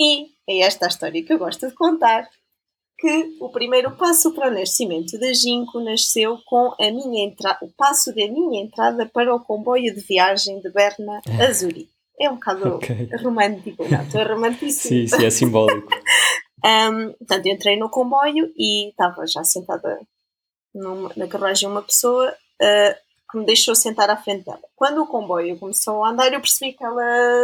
E 0.00 0.28
é 0.48 0.60
esta 0.60 0.86
a 0.86 0.88
história 0.88 1.22
que 1.22 1.30
eu 1.30 1.38
gosto 1.38 1.68
de 1.68 1.74
contar, 1.74 2.26
que 2.98 3.36
o 3.38 3.50
primeiro 3.50 3.94
passo 3.96 4.32
para 4.32 4.48
o 4.48 4.54
nascimento 4.54 5.18
da 5.18 5.32
Ginkgo 5.32 5.80
nasceu 5.80 6.38
com 6.46 6.74
a 6.80 6.90
minha 6.90 7.24
entrada, 7.24 7.58
o 7.62 7.68
passo 7.68 8.10
da 8.14 8.26
minha 8.26 8.62
entrada 8.62 9.04
para 9.06 9.34
o 9.34 9.40
comboio 9.40 9.94
de 9.94 10.00
viagem 10.00 10.58
de 10.60 10.70
Berna 10.70 11.20
a 11.38 11.52
Zurique. 11.52 11.90
É 12.18 12.30
um 12.30 12.34
bocado 12.34 12.76
okay. 12.76 13.08
romântico, 13.22 13.88
não? 13.88 14.02
Estou 14.02 14.24
romantíssimo. 14.26 15.06
sim, 15.06 15.06
sim, 15.06 15.24
é 15.24 15.30
simbólico. 15.30 15.88
um, 16.64 17.12
portanto, 17.12 17.46
entrei 17.46 17.78
no 17.78 17.88
comboio 17.90 18.52
e 18.56 18.88
estava 18.88 19.26
já 19.26 19.44
sentada 19.44 20.00
numa, 20.74 21.10
na 21.16 21.26
carruagem 21.26 21.68
uma 21.68 21.82
pessoa 21.82 22.30
uh, 22.30 22.94
que 23.30 23.38
me 23.38 23.46
deixou 23.46 23.74
sentar 23.74 24.10
à 24.10 24.16
frente 24.16 24.44
dela. 24.44 24.60
Quando 24.76 25.02
o 25.02 25.06
comboio 25.06 25.58
começou 25.58 26.04
a 26.04 26.10
andar, 26.10 26.32
eu 26.32 26.40
percebi 26.40 26.74
que 26.74 26.84
ela 26.84 27.02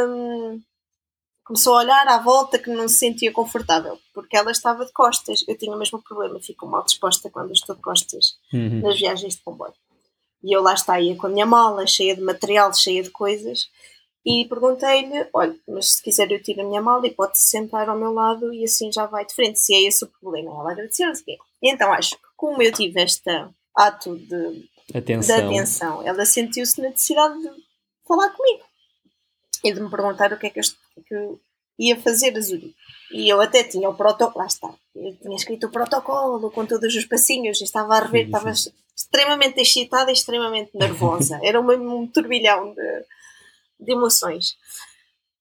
hum, 0.08 0.60
começou 1.46 1.74
a 1.74 1.78
olhar 1.78 2.08
à 2.08 2.18
volta 2.18 2.58
que 2.58 2.68
não 2.68 2.88
se 2.88 2.96
sentia 2.96 3.32
confortável, 3.32 3.98
porque 4.12 4.36
ela 4.36 4.50
estava 4.50 4.84
de 4.84 4.92
costas. 4.92 5.44
Eu 5.46 5.56
tinha 5.56 5.74
o 5.74 5.78
mesmo 5.78 6.02
problema, 6.02 6.40
fico 6.40 6.66
mal 6.66 6.84
disposta 6.84 7.30
quando 7.30 7.52
estou 7.52 7.76
de 7.76 7.80
costas 7.80 8.34
uhum. 8.52 8.80
nas 8.80 8.98
viagens 8.98 9.36
de 9.36 9.42
comboio. 9.42 9.72
E 10.42 10.54
eu 10.54 10.60
lá 10.60 10.74
está, 10.74 11.00
ia 11.00 11.16
com 11.16 11.28
a 11.28 11.30
minha 11.30 11.46
mala 11.46 11.86
cheia 11.86 12.16
de 12.16 12.20
material, 12.20 12.74
cheia 12.74 13.02
de 13.02 13.10
coisas, 13.10 13.70
e 14.24 14.44
perguntei-lhe: 14.46 15.28
olha, 15.32 15.56
mas 15.68 15.92
se 15.92 16.02
quiser 16.02 16.30
eu 16.32 16.42
tiro 16.42 16.62
a 16.62 16.64
minha 16.64 16.82
mala 16.82 17.06
e 17.06 17.14
pode-se 17.14 17.48
sentar 17.48 17.88
ao 17.88 17.96
meu 17.96 18.12
lado 18.12 18.52
e 18.52 18.64
assim 18.64 18.90
já 18.92 19.06
vai 19.06 19.24
de 19.24 19.32
frente, 19.32 19.60
se 19.60 19.72
é 19.72 19.82
esse 19.82 20.04
o 20.04 20.08
problema. 20.08 20.50
Ela 20.50 20.72
agradeceu, 20.72 21.06
não 21.06 21.14
E 21.26 21.38
então 21.70 21.92
acho 21.92 22.16
que, 22.16 22.26
como 22.36 22.60
eu 22.60 22.72
tive 22.72 23.00
este 23.00 23.30
ato 23.74 24.16
de, 24.16 24.68
atenção. 24.92 25.36
de 25.36 25.44
atenção, 25.44 26.02
ela 26.02 26.26
sentiu-se 26.26 26.80
na 26.82 26.88
necessidade 26.88 27.40
de 27.40 27.50
falar 28.04 28.30
comigo 28.30 28.64
e 29.68 29.74
de 29.74 29.80
me 29.80 29.90
perguntar 29.90 30.32
o 30.32 30.38
que 30.38 30.46
é 30.46 30.50
que 30.50 30.60
eu, 30.60 30.64
que 31.06 31.14
eu 31.14 31.40
ia 31.78 32.00
fazer 32.00 32.36
a 32.36 32.40
Zurique. 32.40 32.74
E 33.12 33.28
eu 33.28 33.40
até 33.40 33.62
tinha 33.62 33.88
o 33.88 33.94
protocolo, 33.94 34.38
lá 34.38 34.46
está, 34.46 34.72
eu 34.94 35.14
tinha 35.16 35.36
escrito 35.36 35.66
o 35.66 35.70
protocolo 35.70 36.50
com 36.50 36.66
todos 36.66 36.94
os 36.94 37.04
passinhos, 37.04 37.60
estava 37.60 37.96
a 37.96 38.00
rever, 38.00 38.26
estava 38.26 38.50
extremamente 38.50 39.60
excitada 39.60 40.10
e 40.10 40.14
extremamente 40.14 40.70
nervosa. 40.76 41.38
Era 41.42 41.60
um, 41.60 42.00
um 42.00 42.06
turbilhão 42.06 42.74
de, 42.74 43.04
de 43.80 43.92
emoções. 43.92 44.56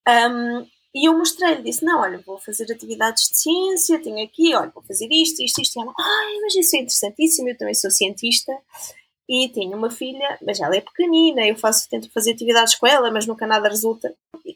Um, 0.08 0.68
e 0.94 1.10
eu 1.10 1.18
mostrei-lhe, 1.18 1.64
disse: 1.64 1.84
Não, 1.84 2.02
olha, 2.02 2.20
vou 2.20 2.38
fazer 2.38 2.72
atividades 2.72 3.30
de 3.30 3.38
ciência, 3.38 4.02
tenho 4.02 4.24
aqui, 4.24 4.54
olha, 4.54 4.72
vou 4.74 4.84
fazer 4.84 5.08
isto, 5.12 5.42
isto, 5.42 5.62
isto. 5.62 5.78
E 5.78 5.82
ela, 5.82 5.94
ai, 5.98 6.40
mas 6.42 6.56
isso 6.56 6.76
é 6.76 6.80
interessantíssimo, 6.80 7.50
eu 7.50 7.58
também 7.58 7.74
sou 7.74 7.90
cientista 7.90 8.54
e 9.28 9.50
tenho 9.50 9.76
uma 9.76 9.90
filha, 9.90 10.38
mas 10.46 10.60
ela 10.60 10.76
é 10.76 10.82
pequenina, 10.82 11.46
eu 11.48 11.56
faço, 11.56 11.90
tento 11.90 12.12
fazer 12.12 12.34
atividades 12.34 12.76
com 12.76 12.86
ela, 12.86 13.10
mas 13.12 13.26
nunca 13.26 13.48
nada 13.48 13.68
resulta. 13.68 14.14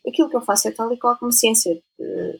Aquilo 0.08 0.30
que 0.30 0.36
eu 0.36 0.42
faço 0.42 0.68
é 0.68 0.72
tal 0.72 0.92
e 0.94 0.98
qual 0.98 1.18
como 1.18 1.32
ciência, 1.32 1.82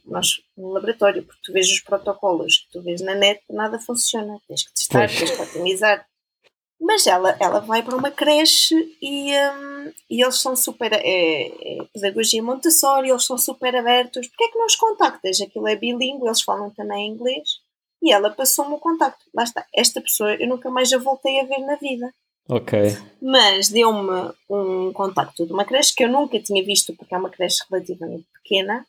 nós 0.06 0.42
no 0.56 0.70
laboratório, 0.70 1.24
porque 1.24 1.42
tu 1.44 1.52
vês 1.52 1.68
os 1.68 1.80
protocolos, 1.80 2.68
tu 2.72 2.82
vês 2.82 3.02
na 3.02 3.16
net, 3.16 3.42
nada 3.50 3.80
funciona, 3.80 4.40
tens 4.48 4.64
que 4.64 4.74
testar, 4.74 5.08
tens 5.08 5.32
que 5.32 5.42
otimizar. 5.42 6.06
Mas 6.82 7.06
ela, 7.08 7.36
ela 7.42 7.60
vai 7.60 7.84
para 7.84 7.98
uma 7.98 8.10
creche 8.10 8.74
e, 9.02 9.34
um, 9.34 9.92
e 10.10 10.24
eles 10.24 10.40
são 10.40 10.56
super. 10.56 10.94
É, 10.94 11.02
é, 11.04 11.78
pedagogia 11.94 12.42
Montessori, 12.42 13.10
eles 13.10 13.26
são 13.26 13.38
super 13.38 13.76
abertos. 13.76 14.28
Porquê 14.30 14.46
é 14.46 14.48
que 14.48 14.58
não 14.58 14.66
os 14.66 14.78
contactas? 14.78 15.42
Aquilo 15.42 15.68
é 15.68 15.76
bilíngue, 15.76 16.26
eles 16.26 16.42
falam 16.42 16.70
também 16.70 17.10
inglês 17.10 17.59
e 18.02 18.12
ela 18.12 18.30
passou-me 18.30 18.74
o 18.74 18.80
contacto. 18.80 19.26
Lá 19.34 19.44
está, 19.44 19.66
esta 19.74 20.02
pessoa 20.02 20.34
eu 20.36 20.48
nunca 20.48 20.70
mais 20.70 20.92
a 20.94 20.98
voltei 20.98 21.40
a 21.40 21.46
ver 21.46 21.60
na 21.60 21.76
vida. 21.76 22.14
Ok. 22.50 22.80
Mas 23.22 23.70
deu-me 23.70 24.34
um 24.50 24.92
contacto 24.92 25.46
de 25.46 25.54
uma 25.54 25.66
creche 25.66 25.94
que 25.94 26.04
eu 26.04 26.10
nunca 26.10 26.40
tinha 26.40 26.64
visto, 26.64 26.96
porque 26.96 27.14
é 27.14 27.18
uma 27.18 27.30
creche 27.30 27.64
relativamente 27.70 28.26
pequena. 28.34 28.86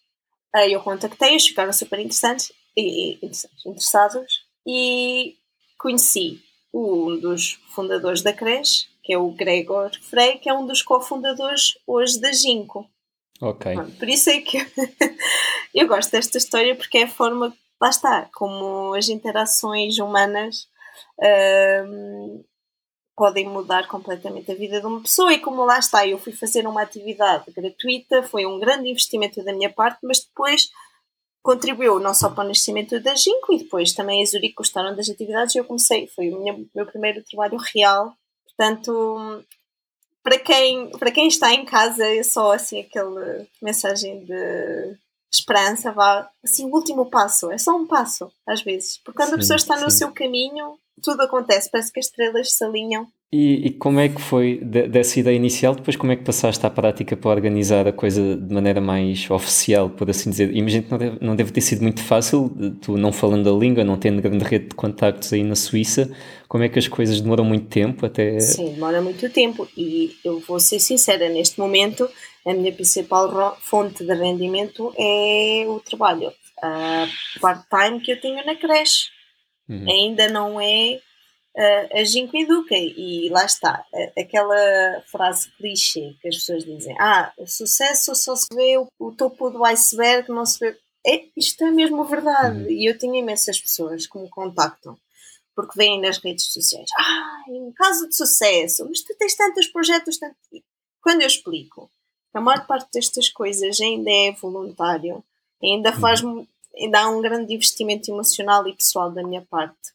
Aí 0.55 0.73
eu 0.73 0.81
contactei-os, 0.81 1.47
ficaram 1.47 1.73
super 1.73 1.99
interessantes, 1.99 2.53
interessados, 2.77 4.47
e 4.67 5.37
conheci 5.79 6.41
um 6.73 7.19
dos 7.19 7.61
fundadores 7.69 8.23
da 8.23 8.33
creche, 8.33 8.87
que 9.03 9.13
é 9.13 9.19
o 9.19 9.31
Gregor 9.31 9.91
Frey, 10.03 10.39
que 10.39 10.49
é 10.49 10.55
um 10.55 10.67
dos 10.67 10.83
cofundadores 10.83 11.79
hoje 11.87 12.21
da 12.21 12.33
Ginkgo. 12.33 12.89
Ok. 13.43 13.75
Por 13.99 14.09
isso 14.09 14.31
é 14.31 14.41
que 14.41 14.59
eu 15.75 15.87
gosto 15.87 16.11
desta 16.13 16.39
história, 16.39 16.75
porque 16.75 16.99
é 16.99 17.05
a 17.05 17.09
forma 17.09 17.55
lá 17.81 17.89
está, 17.89 18.29
como 18.35 18.95
as 18.95 19.09
interações 19.09 19.99
humanas 19.99 20.69
uh, 21.19 22.45
podem 23.17 23.49
mudar 23.49 23.87
completamente 23.89 24.51
a 24.51 24.55
vida 24.55 24.81
de 24.81 24.87
uma 24.87 25.01
pessoa. 25.01 25.33
E 25.33 25.41
como 25.41 25.65
lá 25.65 25.79
está, 25.79 26.07
eu 26.07 26.19
fui 26.19 26.33
fazer 26.33 26.67
uma 26.67 26.83
atividade 26.83 27.51
gratuita, 27.53 28.23
foi 28.23 28.47
um 28.47 28.59
grande 28.59 28.89
investimento 28.89 29.43
da 29.45 29.53
minha 29.53 29.71
parte, 29.71 29.99
mas 30.03 30.21
depois 30.21 30.71
contribuiu 31.43 31.99
não 31.99 32.13
só 32.13 32.29
para 32.31 32.45
o 32.45 32.49
nascimento 32.49 33.01
da 33.01 33.15
Ginkgo 33.15 33.55
e 33.55 33.59
depois 33.59 33.93
também 33.93 34.23
a 34.23 34.27
Zurique 34.27 34.55
gostaram 34.55 34.95
das 34.95 35.09
atividades 35.09 35.55
e 35.55 35.59
eu 35.59 35.65
comecei, 35.65 36.07
foi 36.07 36.31
o 36.31 36.43
meu, 36.43 36.67
meu 36.75 36.87
primeiro 36.87 37.23
trabalho 37.25 37.57
real, 37.57 38.15
portanto 38.45 39.43
para 40.23 40.39
quem, 40.39 40.91
para 40.91 41.11
quem 41.11 41.29
está 41.29 41.53
em 41.55 41.65
casa 41.65 42.07
é 42.07 42.23
só 42.23 42.53
assim 42.53 42.81
aquela 42.81 43.47
mensagem 43.63 44.25
de 44.25 44.97
esperança, 45.33 45.93
vá, 45.93 46.29
assim, 46.43 46.67
o 46.67 46.75
último 46.75 47.09
passo, 47.09 47.51
é 47.51 47.59
só 47.59 47.77
um 47.77 47.87
passo, 47.87 48.31
às 48.47 48.63
vezes. 48.63 48.99
Porque 48.99 49.17
quando 49.17 49.31
sim, 49.31 49.35
a 49.35 49.39
pessoa 49.39 49.57
está 49.57 49.77
sim. 49.77 49.85
no 49.85 49.91
seu 49.91 50.13
caminho, 50.13 50.79
tudo 51.03 51.23
acontece, 51.23 51.71
parece 51.71 51.93
que 51.93 52.01
as 52.01 52.07
estrelas 52.07 52.53
se 52.53 52.65
alinham. 52.65 53.07
E, 53.33 53.69
e 53.69 53.71
como 53.71 54.01
é 54.01 54.09
que 54.09 54.21
foi 54.21 54.59
de, 54.61 54.89
dessa 54.89 55.21
ideia 55.21 55.37
inicial, 55.37 55.77
depois 55.77 55.97
como 55.97 56.11
é 56.11 56.17
que 56.17 56.25
passaste 56.25 56.67
à 56.67 56.71
prática 56.71 57.17
para 57.17 57.31
organizar 57.31 57.87
a 57.87 57.93
coisa 57.93 58.37
de 58.37 58.53
maneira 58.53 58.81
mais 58.81 59.31
oficial, 59.31 59.89
por 59.89 60.11
assim 60.11 60.31
dizer? 60.31 60.53
Imagino 60.53 60.83
que 60.83 60.91
não 60.91 60.99
deve, 60.99 61.19
não 61.21 61.37
deve 61.37 61.53
ter 61.53 61.61
sido 61.61 61.83
muito 61.83 62.03
fácil, 62.03 62.51
tu 62.81 62.97
não 62.97 63.13
falando 63.13 63.49
a 63.49 63.57
língua, 63.57 63.85
não 63.85 63.97
tendo 63.97 64.21
grande 64.21 64.45
rede 64.45 64.71
de 64.71 64.75
contactos 64.75 65.33
aí 65.33 65.45
na 65.45 65.55
Suíça, 65.55 66.11
como 66.49 66.65
é 66.65 66.69
que 66.69 66.81
as 66.81 66.89
coisas 66.89 67.21
demoram 67.21 67.45
muito 67.45 67.69
tempo 67.69 68.05
até... 68.05 68.41
Sim, 68.41 68.73
demora 68.73 69.01
muito 69.01 69.31
tempo 69.31 69.69
e 69.77 70.17
eu 70.25 70.41
vou 70.41 70.59
ser 70.59 70.81
sincera, 70.81 71.29
neste 71.29 71.61
momento 71.61 72.09
a 72.45 72.53
minha 72.53 72.73
principal 72.73 73.57
fonte 73.61 74.05
de 74.05 74.13
rendimento 74.13 74.93
é 74.99 75.67
o 75.69 75.79
trabalho 75.79 76.33
part-time 77.41 78.01
que 78.01 78.11
eu 78.11 78.21
tenho 78.21 78.45
na 78.45 78.57
creche. 78.57 79.09
Uhum. 79.69 79.89
Ainda 79.89 80.29
não 80.29 80.61
é 80.61 80.99
a 81.93 82.05
Ginkgo 82.05 82.37
Educa. 82.37 82.75
E 82.75 83.29
lá 83.31 83.45
está, 83.45 83.85
aquela 84.19 85.03
frase 85.07 85.51
clichê 85.57 86.15
que 86.21 86.29
as 86.29 86.37
pessoas 86.37 86.65
dizem: 86.65 86.97
Ah, 86.99 87.33
o 87.39 87.47
sucesso 87.47 88.15
só 88.15 88.35
se 88.37 88.49
vê 88.55 88.79
o, 88.79 88.87
o 88.99 89.13
topo 89.13 89.51
do 89.51 89.65
iceberg, 89.65 90.31
não 90.31 90.47
se 90.47 90.59
vê. 90.59 90.79
É, 91.07 91.25
isto 91.37 91.65
é 91.65 91.71
mesmo 91.71 92.05
verdade. 92.05 92.65
Uhum. 92.65 92.71
E 92.71 92.89
eu 92.89 92.99
tenho 92.99 93.15
imensas 93.15 93.61
pessoas 93.61 94.07
que 94.07 94.19
me 94.19 94.29
contactam 94.29 94.99
porque 95.55 95.77
vêm 95.77 96.01
nas 96.01 96.19
redes 96.19 96.53
sociais. 96.53 96.89
Ah, 96.99 97.43
em 97.49 97.73
caso 97.73 98.09
de 98.09 98.17
sucesso, 98.17 98.87
mas 98.89 99.03
tu 99.03 99.15
tens 99.19 99.35
tantos 99.35 99.67
projetos. 99.67 100.19
Tanto... 100.19 100.37
Quando 101.03 101.23
eu 101.23 101.27
explico 101.27 101.91
a 102.33 102.41
maior 102.41 102.67
parte 102.67 102.89
destas 102.93 103.29
coisas 103.29 103.81
ainda 103.81 104.11
é 104.11 104.33
voluntário, 104.33 105.25
ainda 105.63 105.93
faz 105.93 106.23
uhum. 106.23 106.47
ainda 106.77 107.01
há 107.01 107.11
um 107.11 107.21
grande 107.21 107.53
investimento 107.53 108.11
emocional 108.11 108.67
e 108.69 108.77
pessoal 108.77 109.11
da 109.11 109.23
minha 109.23 109.43
parte. 109.51 109.93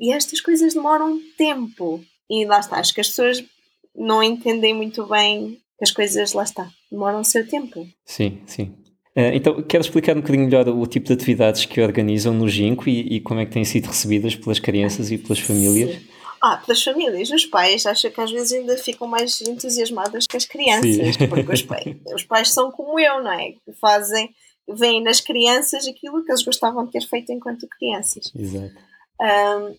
E 0.00 0.12
estas 0.12 0.40
coisas 0.40 0.72
demoram 0.72 1.20
tempo. 1.36 2.02
E 2.30 2.46
lá 2.46 2.58
está, 2.60 2.78
acho 2.78 2.94
que 2.94 3.00
as 3.00 3.08
pessoas 3.08 3.44
não 3.94 4.22
entendem 4.22 4.74
muito 4.74 5.06
bem 5.06 5.58
que 5.78 5.84
as 5.84 5.90
coisas, 5.90 6.32
lá 6.32 6.42
está, 6.42 6.68
demoram 6.90 7.20
o 7.20 7.24
seu 7.24 7.46
tempo. 7.46 7.86
Sim, 8.04 8.40
sim. 8.46 8.74
Uh, 9.16 9.34
então, 9.34 9.60
quero 9.62 9.82
explicar 9.82 10.16
um 10.16 10.20
bocadinho 10.20 10.44
melhor 10.44 10.68
o 10.68 10.86
tipo 10.86 11.06
de 11.06 11.12
atividades 11.12 11.64
que 11.64 11.80
organizam 11.80 12.32
no 12.32 12.48
Ginkgo 12.48 12.88
e, 12.88 13.16
e 13.16 13.20
como 13.20 13.40
é 13.40 13.46
que 13.46 13.52
têm 13.52 13.64
sido 13.64 13.86
recebidas 13.86 14.36
pelas 14.36 14.58
crianças 14.58 15.10
e 15.10 15.18
pelas 15.18 15.40
famílias? 15.40 15.90
Sim. 15.90 16.06
Ah, 16.42 16.56
pelas 16.56 16.82
famílias, 16.82 17.30
os 17.30 17.44
pais, 17.44 17.84
acho 17.84 18.10
que 18.10 18.20
às 18.20 18.30
vezes 18.30 18.52
ainda 18.52 18.78
ficam 18.78 19.06
mais 19.06 19.42
entusiasmadas 19.42 20.26
que 20.26 20.36
as 20.36 20.46
crianças, 20.46 21.16
Sim. 21.16 21.28
porque 21.28 21.52
os 21.52 21.62
pais, 21.62 21.96
os 22.14 22.24
pais 22.24 22.50
são 22.54 22.70
como 22.70 22.98
eu, 22.98 23.22
não 23.22 23.32
é? 23.32 23.50
Que 23.50 23.72
fazem, 23.78 24.30
veem 24.66 25.02
nas 25.02 25.20
crianças 25.20 25.86
aquilo 25.86 26.24
que 26.24 26.30
eles 26.30 26.42
gostavam 26.42 26.86
de 26.86 26.92
ter 26.92 27.02
feito 27.02 27.30
enquanto 27.30 27.68
crianças. 27.68 28.32
Exato. 28.34 28.89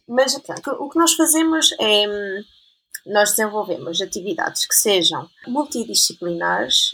Mas, 0.08 0.34
portanto, 0.34 0.76
o 0.80 0.90
que 0.90 1.00
nós 1.00 1.14
fazemos 1.14 1.72
é, 1.80 2.06
nós 3.08 3.32
desenvolvemos 3.32 4.02
atividades 4.02 4.68
que 4.68 4.76
sejam 4.76 5.28
multidisciplinares 5.48 6.92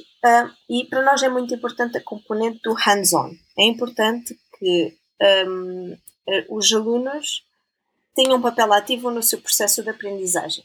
e 0.69 0.85
para 0.85 1.03
nós 1.03 1.21
é 1.23 1.29
muito 1.29 1.53
importante 1.53 1.97
a 1.97 2.03
componente 2.03 2.59
do 2.63 2.73
hands-on. 2.73 3.31
É 3.57 3.63
importante 3.63 4.37
que 4.57 4.97
um, 5.45 5.97
os 6.49 6.71
alunos 6.71 7.43
tenham 8.15 8.37
um 8.37 8.41
papel 8.41 8.71
ativo 8.73 9.11
no 9.11 9.21
seu 9.21 9.39
processo 9.39 9.83
de 9.83 9.89
aprendizagem, 9.89 10.63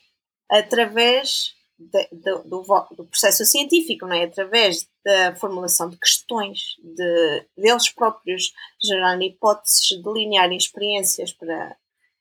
através 0.50 1.54
de, 1.90 2.08
do, 2.44 2.62
do, 2.96 3.04
processo 3.06 3.44
científico, 3.44 4.06
não 4.06 4.16
é? 4.16 4.24
através 4.24 4.88
da 5.04 5.34
formulação 5.36 5.88
de 5.88 5.98
questões, 5.98 6.76
de 6.82 7.46
deles 7.56 7.88
próprios 7.90 8.52
gerarem 8.82 9.28
hipóteses, 9.28 10.00
delinearem 10.02 10.56
experiências 10.56 11.32
para 11.32 11.76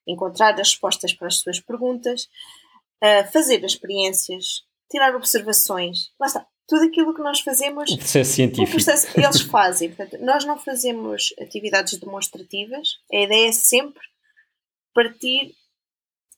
encontrar 0.08 0.54
as 0.54 0.69
respostas 0.69 1.13
para 1.13 1.28
as 1.28 1.38
suas 1.38 1.60
perguntas, 1.60 2.28
uh, 3.04 3.32
fazer 3.32 3.63
experiências, 3.63 4.63
tirar 4.89 5.15
observações. 5.15 6.12
Lá 6.19 6.28
está. 6.28 6.45
tudo 6.67 6.86
aquilo 6.86 7.13
que 7.13 7.21
nós 7.21 7.39
fazemos. 7.41 7.91
O 7.91 7.97
processo 7.97 8.32
científico. 8.34 8.69
O 8.69 8.71
processo, 8.71 9.08
eles 9.19 9.41
fazem. 9.50 9.93
Portanto, 9.93 10.21
nós 10.24 10.45
não 10.45 10.58
fazemos 10.58 11.34
atividades 11.39 11.97
demonstrativas. 12.00 13.00
A 13.12 13.17
ideia 13.17 13.50
é 13.50 13.52
sempre 13.52 14.02
partir. 14.93 15.54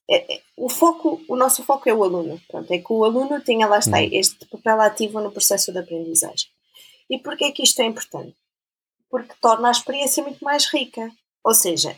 É, 0.10 0.36
é, 0.36 0.42
o 0.58 0.70
foco, 0.70 1.22
o 1.28 1.36
nosso 1.36 1.63
foco 1.63 1.88
é 1.88 1.94
o 1.94 2.04
aluno. 2.04 2.42
Pronto, 2.48 2.72
é 2.72 2.78
que 2.78 2.92
o 2.92 3.04
aluno 3.04 3.42
tenha 3.42 3.68
lá 3.68 3.80
está 3.80 3.98
hum. 4.00 4.10
este 4.12 4.46
papel 4.46 4.82
ativo 4.82 5.22
no 5.22 5.32
processo 5.32 5.72
de 5.72 5.80
aprendizagem. 5.80 6.50
E 7.10 7.18
porquê 7.18 7.46
é 7.46 7.52
que 7.52 7.63
isto 7.63 7.82
é 7.82 7.86
importante? 7.86 8.36
Porque 9.10 9.34
torna 9.42 9.68
a 9.68 9.72
experiência 9.72 10.24
muito 10.24 10.44
mais 10.44 10.66
rica. 10.66 11.12
Ou 11.44 11.54
seja, 11.54 11.96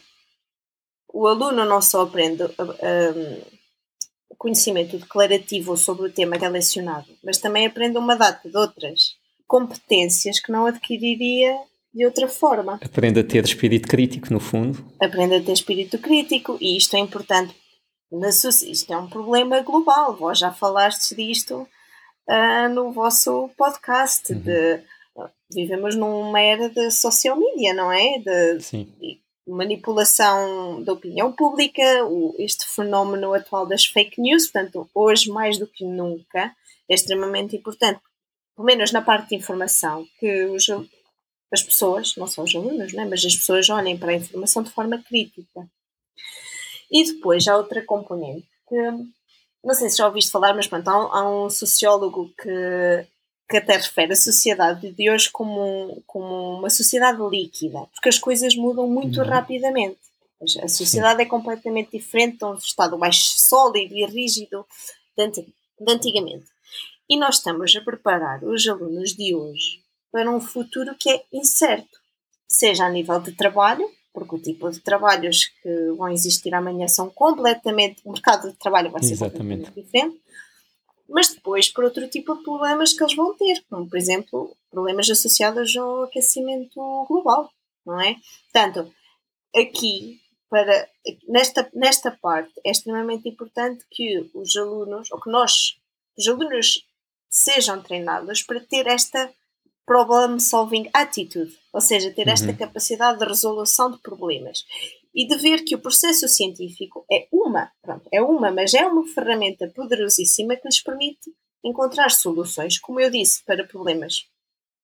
o 1.14 1.28
aluno 1.28 1.66
não 1.66 1.82
só 1.82 2.02
aprende 2.02 2.44
um, 2.44 3.42
conhecimento 4.38 4.98
declarativo 4.98 5.78
sobre 5.78 6.08
o 6.08 6.12
tema 6.12 6.38
que 6.38 6.46
é 6.46 6.50
lecionado, 6.50 7.08
mas 7.24 7.38
também 7.38 7.66
aprende 7.66 7.98
uma 7.98 8.16
data 8.16 8.50
de 8.50 8.58
outras 8.58 9.16
competências 9.48 10.40
que 10.40 10.52
não 10.52 10.66
adquiriria 10.66 11.58
de 11.94 12.06
outra 12.06 12.28
forma. 12.28 12.80
Aprende 12.84 13.20
a 13.22 13.24
ter 13.24 13.46
espírito 13.46 13.88
crítico, 13.88 14.34
no 14.34 14.40
fundo. 14.40 14.86
Aprende 15.00 15.36
a 15.36 15.42
ter 15.42 15.54
espírito 15.54 15.98
crítico 15.98 16.58
e 16.60 16.76
isto 16.76 16.96
é 16.96 17.00
importante. 17.00 17.56
Isto 18.12 18.94
é 18.94 18.98
um 18.98 19.10
problema 19.10 19.62
global. 19.62 20.16
Vós 20.16 20.40
já 20.40 20.52
falaste 20.52 21.16
disto 21.16 21.68
uh, 22.30 22.70
no 22.74 22.92
vosso 22.92 23.50
podcast. 23.58 24.32
Uhum. 24.32 24.40
De, 24.40 24.84
vivemos 25.52 25.96
numa 25.96 26.40
era 26.40 26.70
de 26.70 26.92
social 26.92 27.38
media, 27.38 27.74
não 27.74 27.92
é? 27.92 28.20
De, 28.20 28.62
Sim 28.62 29.22
manipulação 29.48 30.82
da 30.84 30.94
opinião 30.94 31.32
pública, 31.32 32.04
o, 32.06 32.36
este 32.40 32.66
fenómeno 32.68 33.34
atual 33.34 33.66
das 33.66 33.86
fake 33.86 34.20
news, 34.20 34.48
portanto, 34.48 34.90
hoje 34.94 35.30
mais 35.30 35.60
do 35.60 35.68
que 35.68 35.86
nunca 35.86 36.56
é 36.90 36.94
extremamente 36.94 37.56
importante, 37.56 38.00
pelo 38.56 38.66
menos 38.66 38.92
na 38.92 39.02
parte 39.02 39.30
de 39.30 39.36
informação, 39.36 40.06
que 40.20 40.46
os, 40.46 40.68
as 41.52 41.62
pessoas, 41.62 42.16
não 42.16 42.28
só 42.28 42.44
os 42.44 42.56
alunos, 42.56 42.94
né, 42.94 43.06
mas 43.06 43.24
as 43.24 43.36
pessoas 43.36 43.70
olhem 43.70 43.98
para 43.98 44.12
a 44.12 44.16
informação 44.16 44.64
de 44.64 44.72
forma 44.72 44.98
crítica. 45.04 45.70
E 46.92 47.04
depois 47.04 47.48
há 47.48 47.58
outra 47.58 47.84
componente 47.84 48.48
que, 48.68 48.76
não 49.64 49.74
sei 49.74 49.90
se 49.90 49.98
já 49.98 50.08
ouviste 50.08 50.32
falar, 50.32 50.54
mas 50.54 50.68
pronto, 50.68 50.90
há 50.90 51.30
um, 51.30 51.50
sociólogo 51.50 52.32
que 52.42 53.08
que 53.48 53.58
até 53.58 53.78
refere 53.78 54.14
a 54.14 54.16
sociedade 54.16 54.92
de 54.92 55.10
hoje 55.10 55.30
como, 55.30 56.02
como 56.08 56.60
uma 56.60 56.70
sociedade 56.70 57.22
líquida, 57.30 57.80
porque 57.94 58.10
as 58.10 58.18
coisas 58.18 58.56
mudam 58.56 58.88
muito 58.88 59.22
uhum. 59.22 59.28
rapidamente. 59.28 60.00
A 60.62 60.68
sociedade 60.68 61.22
é 61.22 61.26
completamente 61.26 61.92
diferente 61.98 62.40
de 62.40 62.46
um 62.46 62.56
estado 62.56 62.98
mais 62.98 63.18
sólido 63.18 63.96
e 63.96 64.06
rígido 64.06 64.66
de 65.18 65.92
antigamente. 65.92 66.46
E 67.10 67.18
nós 67.18 67.36
estamos 67.36 67.76
a 67.76 67.82
preparar 67.82 68.44
os 68.44 68.68
alunos 68.68 69.16
de 69.16 69.34
hoje 69.34 69.82
para 70.12 70.30
um 70.30 70.42
futuro 70.42 70.96
que 70.96 71.10
é 71.10 71.24
incerto, 71.32 72.00
seja 72.48 72.86
a 72.86 72.90
nível 72.90 73.20
de 73.20 73.32
trabalho, 73.32 73.90
porque 74.16 74.36
o 74.36 74.42
tipo 74.42 74.72
de 74.72 74.80
trabalhos 74.80 75.52
que 75.62 75.92
vão 75.98 76.10
existir 76.10 76.56
amanhã 76.56 76.88
são 76.88 77.10
completamente. 77.10 78.02
O 78.04 78.14
mercado 78.14 78.50
de 78.50 78.58
trabalho 78.58 78.90
vai 78.90 79.04
ser 79.04 79.14
Exatamente. 79.14 79.66
completamente 79.66 79.86
diferente 79.86 80.26
mas 81.08 81.34
depois 81.34 81.70
por 81.70 81.84
outro 81.84 82.08
tipo 82.10 82.36
de 82.36 82.44
problemas 82.44 82.94
que 82.94 83.04
eles 83.04 83.16
vão 83.16 83.36
ter, 83.36 83.64
como 83.70 83.88
por 83.88 83.98
exemplo 83.98 84.58
problemas 84.70 85.10
associados 85.10 85.76
ao 85.78 86.04
aquecimento 86.04 87.06
global, 87.08 87.50
não 87.86 88.02
é? 88.02 88.16
Portanto, 88.52 88.94
aqui 89.56 90.20
para 90.50 90.88
nesta 91.28 91.70
nesta 91.74 92.12
parte 92.12 92.54
é 92.66 92.72
extremamente 92.72 93.28
importante 93.30 93.86
que 93.90 94.30
os 94.34 94.56
alunos 94.56 95.12
ou 95.12 95.20
que 95.20 95.30
nós 95.30 95.78
os 96.18 96.28
alunos 96.28 96.86
sejam 97.30 97.82
treinados 97.82 98.44
para 98.44 98.60
ter 98.60 98.88
esta 98.88 99.32
problem 99.86 100.40
solving 100.40 100.90
attitude, 100.94 101.58
ou 101.72 101.82
seja, 101.82 102.12
ter 102.12 102.28
esta 102.28 102.48
uhum. 102.48 102.58
capacidade 102.58 103.20
de 103.20 103.26
resolução 103.26 103.92
de 103.92 104.00
problemas 104.00 104.66
e 105.14 105.28
de 105.28 105.38
ver 105.38 105.64
que 105.64 105.76
o 105.76 105.80
processo 105.80 106.28
científico 106.28 107.06
é 107.12 107.28
uma, 107.32 107.72
pronto, 107.82 108.08
é 108.12 108.22
uma, 108.22 108.52
mas 108.52 108.74
é 108.74 108.86
uma 108.86 109.08
ferramenta 109.08 109.72
poderosíssima 109.74 110.56
que 110.56 110.68
lhes 110.68 110.82
permite 110.82 111.32
encontrar 111.64 112.10
soluções, 112.10 112.78
como 112.78 113.00
eu 113.00 113.10
disse, 113.10 113.44
para 113.46 113.66
problemas 113.66 114.26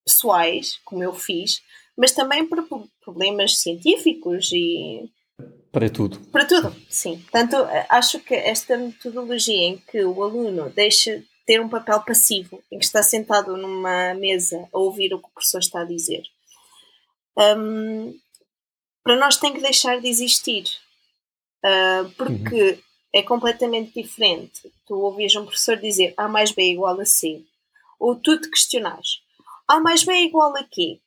pessoais, 0.06 0.80
como 0.86 1.04
eu 1.04 1.14
fiz, 1.14 1.62
mas 1.98 2.14
também 2.14 2.48
para 2.48 2.64
problemas 3.04 3.58
científicos 3.60 4.52
e 4.54 5.12
para 5.72 5.90
tudo. 5.90 6.20
Para 6.32 6.46
tudo, 6.46 6.76
sim. 6.90 7.20
Portanto, 7.20 7.56
acho 7.90 8.20
que 8.20 8.34
esta 8.34 8.78
metodologia 8.78 9.64
em 9.64 9.78
que 9.78 10.04
o 10.04 10.24
aluno 10.24 10.70
deixa 10.70 11.24
ter 11.52 11.60
um 11.60 11.68
papel 11.68 12.00
passivo, 12.00 12.64
em 12.72 12.80
que 12.80 12.86
está 12.86 13.04
sentado 13.04 13.58
numa 13.58 14.14
mesa 14.14 14.70
a 14.72 14.80
ouvir 14.80 15.14
o 15.14 15.20
que 15.20 15.28
o 15.28 15.32
professor 15.32 15.60
está 15.60 15.82
a 15.82 15.86
dizer, 15.86 16.24
um, 17.38 18.18
para 19.04 19.18
nós 19.18 19.36
tem 19.36 19.52
que 19.52 19.60
deixar 19.60 20.00
de 20.00 20.08
existir. 20.08 20.64
Uh, 21.62 22.10
porque 22.12 22.72
uhum. 22.72 22.82
é 23.14 23.22
completamente 23.22 24.02
diferente 24.02 24.74
tu 24.88 24.96
ouvis 24.96 25.36
um 25.36 25.44
professor 25.44 25.76
dizer 25.76 26.14
A 26.16 26.30
mais 26.30 26.52
B 26.52 26.62
é 26.62 26.68
igual 26.68 26.98
a 27.02 27.06
C, 27.06 27.44
ou 28.00 28.16
tu 28.16 28.40
te 28.40 28.50
questionares 28.50 29.22
A 29.68 29.82
mais 29.82 30.06
B 30.06 30.14
é 30.14 30.24
igual 30.24 30.56
a 30.56 30.64
quê? 30.64 31.02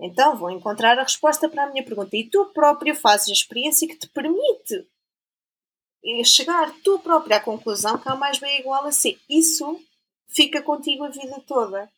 Então 0.00 0.34
vou 0.34 0.50
encontrar 0.50 0.98
a 0.98 1.02
resposta 1.02 1.46
para 1.46 1.64
a 1.64 1.70
minha 1.70 1.84
pergunta 1.84 2.16
e 2.16 2.24
tu 2.24 2.46
próprio 2.46 2.94
fazes 2.94 3.28
a 3.28 3.32
experiência 3.32 3.86
que 3.86 3.98
te 3.98 4.08
permite 4.08 4.88
chegar 6.24 6.72
tu 6.82 6.98
próprio 7.00 7.36
à 7.36 7.40
conclusão 7.40 7.98
que 7.98 8.08
A 8.08 8.16
mais 8.16 8.38
B 8.38 8.46
é 8.46 8.60
igual 8.60 8.86
a 8.86 8.92
C. 8.92 9.18
Isso 9.28 9.78
fica 10.30 10.62
contigo 10.62 11.04
a 11.04 11.10
vida 11.10 11.42
toda. 11.46 11.88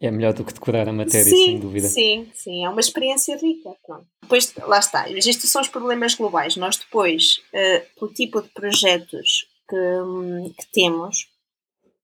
É 0.00 0.10
melhor 0.10 0.32
do 0.32 0.44
que 0.44 0.54
decorar 0.54 0.88
a 0.88 0.92
matéria, 0.92 1.24
sim, 1.24 1.44
sem 1.44 1.60
dúvida. 1.60 1.86
Sim, 1.86 2.30
sim, 2.32 2.64
é 2.64 2.68
uma 2.70 2.80
experiência 2.80 3.36
rica. 3.36 3.74
Pronto. 3.84 4.06
Depois, 4.22 4.54
lá 4.56 4.78
está, 4.78 5.10
estes 5.10 5.50
são 5.50 5.60
os 5.60 5.68
problemas 5.68 6.14
globais. 6.14 6.56
Nós 6.56 6.78
depois, 6.78 7.42
uh, 7.52 7.98
pelo 7.98 8.12
tipo 8.12 8.40
de 8.40 8.48
projetos 8.48 9.46
que, 9.68 9.76
um, 9.76 10.50
que 10.56 10.66
temos 10.72 11.28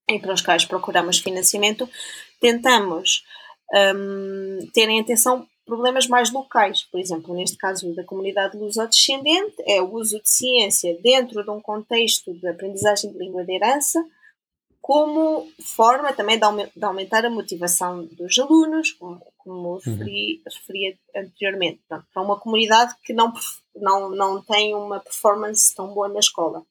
e 0.09 0.19
para 0.19 0.33
os 0.33 0.41
quais 0.41 0.63
procuramos 0.63 1.17
financiamento, 1.17 1.89
tentamos 2.39 3.23
um, 3.73 4.59
ter 4.73 4.87
em 4.87 5.01
atenção 5.01 5.47
problemas 5.65 6.07
mais 6.07 6.31
locais. 6.31 6.83
Por 6.83 6.99
exemplo, 6.99 7.35
neste 7.35 7.57
caso 7.57 7.93
da 7.93 8.03
comunidade 8.03 8.57
luso-descendente, 8.57 9.55
é 9.65 9.81
o 9.81 9.93
uso 9.93 10.21
de 10.21 10.29
ciência 10.29 10.97
dentro 11.03 11.43
de 11.43 11.49
um 11.49 11.59
contexto 11.59 12.33
de 12.33 12.47
aprendizagem 12.47 13.11
de 13.11 13.17
língua 13.17 13.43
de 13.43 13.53
herança, 13.53 14.03
como 14.87 15.51
forma 15.59 16.13
também 16.13 16.39
de, 16.39 16.85
aumentar 16.85 17.25
a 17.25 17.29
motivação 17.29 18.05
dos 18.05 18.39
alunos, 18.39 18.91
como, 18.91 19.21
como 19.37 19.71
uhum. 19.71 19.79
referi, 19.83 20.41
referi 20.45 20.97
anteriormente, 21.13 21.81
Portanto, 21.89 22.07
para 22.13 22.23
uma 22.23 22.39
comunidade 22.39 22.95
que 23.03 23.11
não, 23.11 23.33
não, 23.75 24.09
não 24.09 24.41
tem 24.41 24.73
uma 24.73 25.01
performance 25.01 25.75
tão 25.75 25.93
boa 25.93 26.07
na 26.07 26.19
escola. 26.19 26.63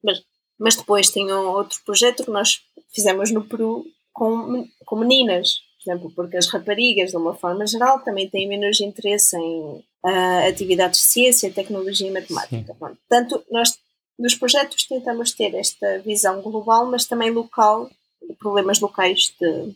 Mas, 0.00 0.22
mas 0.56 0.76
depois 0.76 1.10
tem 1.10 1.32
outro 1.32 1.80
projeto 1.84 2.24
que 2.24 2.30
nós 2.30 2.62
fizemos 2.94 3.32
no 3.32 3.42
Peru 3.42 3.84
com, 4.12 4.64
com 4.86 4.96
meninas, 5.00 5.54
por 5.82 5.90
exemplo, 5.90 6.12
porque 6.14 6.36
as 6.36 6.46
raparigas, 6.46 7.10
de 7.10 7.16
uma 7.16 7.34
forma 7.34 7.66
geral, 7.66 7.98
também 8.04 8.30
têm 8.30 8.46
menos 8.46 8.80
interesse 8.80 9.36
em 9.36 9.60
uh, 10.04 10.48
atividades 10.48 11.00
de 11.00 11.06
ciência, 11.06 11.52
tecnologia 11.52 12.06
e 12.06 12.12
matemática. 12.12 12.76
Portanto, 12.78 13.44
nós 13.50 13.76
nos 14.20 14.34
projetos 14.34 14.84
tentamos 14.84 15.32
ter 15.32 15.54
esta 15.54 15.98
visão 16.00 16.42
global, 16.42 16.90
mas 16.90 17.06
também 17.06 17.30
local, 17.30 17.90
problemas 18.38 18.78
locais 18.78 19.34
de 19.40 19.74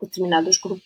determinados 0.00 0.58
grupos. 0.58 0.84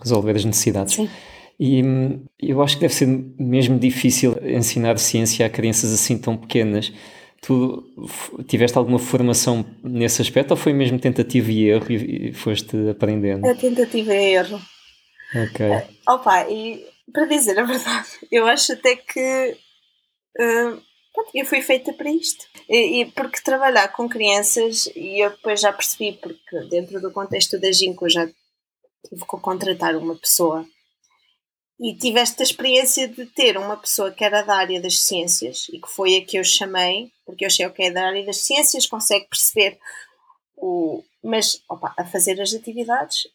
Resolver 0.00 0.36
as 0.36 0.44
necessidades. 0.44 0.94
Sim. 0.94 1.10
E 1.58 1.82
hum, 1.82 2.24
eu 2.38 2.62
acho 2.62 2.76
que 2.76 2.82
deve 2.82 2.94
ser 2.94 3.06
mesmo 3.06 3.78
difícil 3.78 4.36
ensinar 4.42 4.98
ciência 4.98 5.44
a 5.44 5.50
crianças 5.50 5.92
assim 5.92 6.16
tão 6.16 6.36
pequenas. 6.36 6.92
Tu 7.42 7.84
tiveste 8.46 8.78
alguma 8.78 8.98
formação 8.98 9.64
nesse 9.82 10.22
aspecto 10.22 10.52
ou 10.52 10.56
foi 10.56 10.72
mesmo 10.72 10.98
tentativa 10.98 11.50
e 11.50 11.68
erro 11.68 11.90
e 11.90 12.32
foste 12.32 12.76
aprendendo? 12.88 13.46
A 13.46 13.54
tentativa 13.54 14.14
e 14.14 14.34
erro. 14.34 14.60
Ok. 15.34 15.66
Uh, 15.66 16.12
opa, 16.14 16.48
e 16.48 16.84
para 17.12 17.26
dizer 17.26 17.58
a 17.58 17.64
verdade, 17.64 18.08
eu 18.30 18.46
acho 18.46 18.72
até 18.72 18.96
que 18.96 19.56
uh, 20.40 20.87
eu 21.34 21.44
fui 21.44 21.60
feita 21.60 21.92
para 21.92 22.10
isto. 22.10 22.46
E, 22.68 23.00
e, 23.00 23.06
porque 23.12 23.40
trabalhar 23.42 23.88
com 23.88 24.08
crianças, 24.08 24.86
e 24.94 25.22
eu 25.24 25.30
depois 25.30 25.60
já 25.60 25.72
percebi, 25.72 26.12
porque 26.12 26.60
dentro 26.68 27.00
do 27.00 27.10
contexto 27.10 27.58
da 27.58 27.70
Ginkgo 27.72 28.08
já 28.08 28.26
tive 28.26 29.20
que 29.22 29.40
contratar 29.40 29.96
uma 29.96 30.16
pessoa 30.16 30.66
e 31.80 31.94
tive 31.94 32.18
esta 32.18 32.42
experiência 32.42 33.06
de 33.06 33.24
ter 33.26 33.56
uma 33.56 33.76
pessoa 33.76 34.10
que 34.10 34.24
era 34.24 34.42
da 34.42 34.56
área 34.56 34.80
das 34.80 34.98
ciências 35.00 35.68
e 35.72 35.80
que 35.80 35.88
foi 35.88 36.16
a 36.16 36.24
que 36.24 36.36
eu 36.36 36.44
chamei, 36.44 37.12
porque 37.24 37.44
eu 37.44 37.46
achei 37.46 37.68
que 37.70 37.84
é 37.84 37.90
da 37.90 38.06
área 38.06 38.24
das 38.26 38.38
ciências, 38.38 38.86
consegue 38.86 39.26
perceber 39.26 39.78
o. 40.56 41.04
Mas 41.22 41.62
opa, 41.68 41.94
a 41.96 42.04
fazer 42.04 42.40
as 42.40 42.52
atividades 42.52 43.28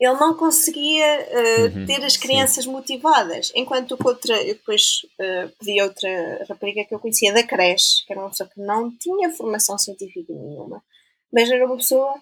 ele 0.00 0.14
não 0.14 0.34
conseguia 0.34 1.28
uh, 1.28 1.78
uhum, 1.78 1.86
ter 1.86 2.02
as 2.02 2.16
crianças 2.16 2.64
sim. 2.64 2.70
motivadas. 2.70 3.52
Enquanto 3.54 3.98
que 3.98 4.08
outra, 4.08 4.34
eu 4.42 4.54
depois 4.54 5.02
uh, 5.20 5.52
pedi 5.58 5.80
outra 5.82 6.46
rapariga 6.48 6.86
que 6.86 6.94
eu 6.94 6.98
conhecia 6.98 7.34
da 7.34 7.42
creche, 7.42 8.06
que 8.06 8.12
era 8.12 8.22
uma 8.22 8.30
pessoa 8.30 8.48
que 8.48 8.58
não 8.58 8.90
tinha 8.96 9.30
formação 9.30 9.76
científica 9.76 10.32
nenhuma, 10.32 10.82
mas 11.30 11.50
era 11.50 11.66
uma 11.66 11.76
pessoa 11.76 12.14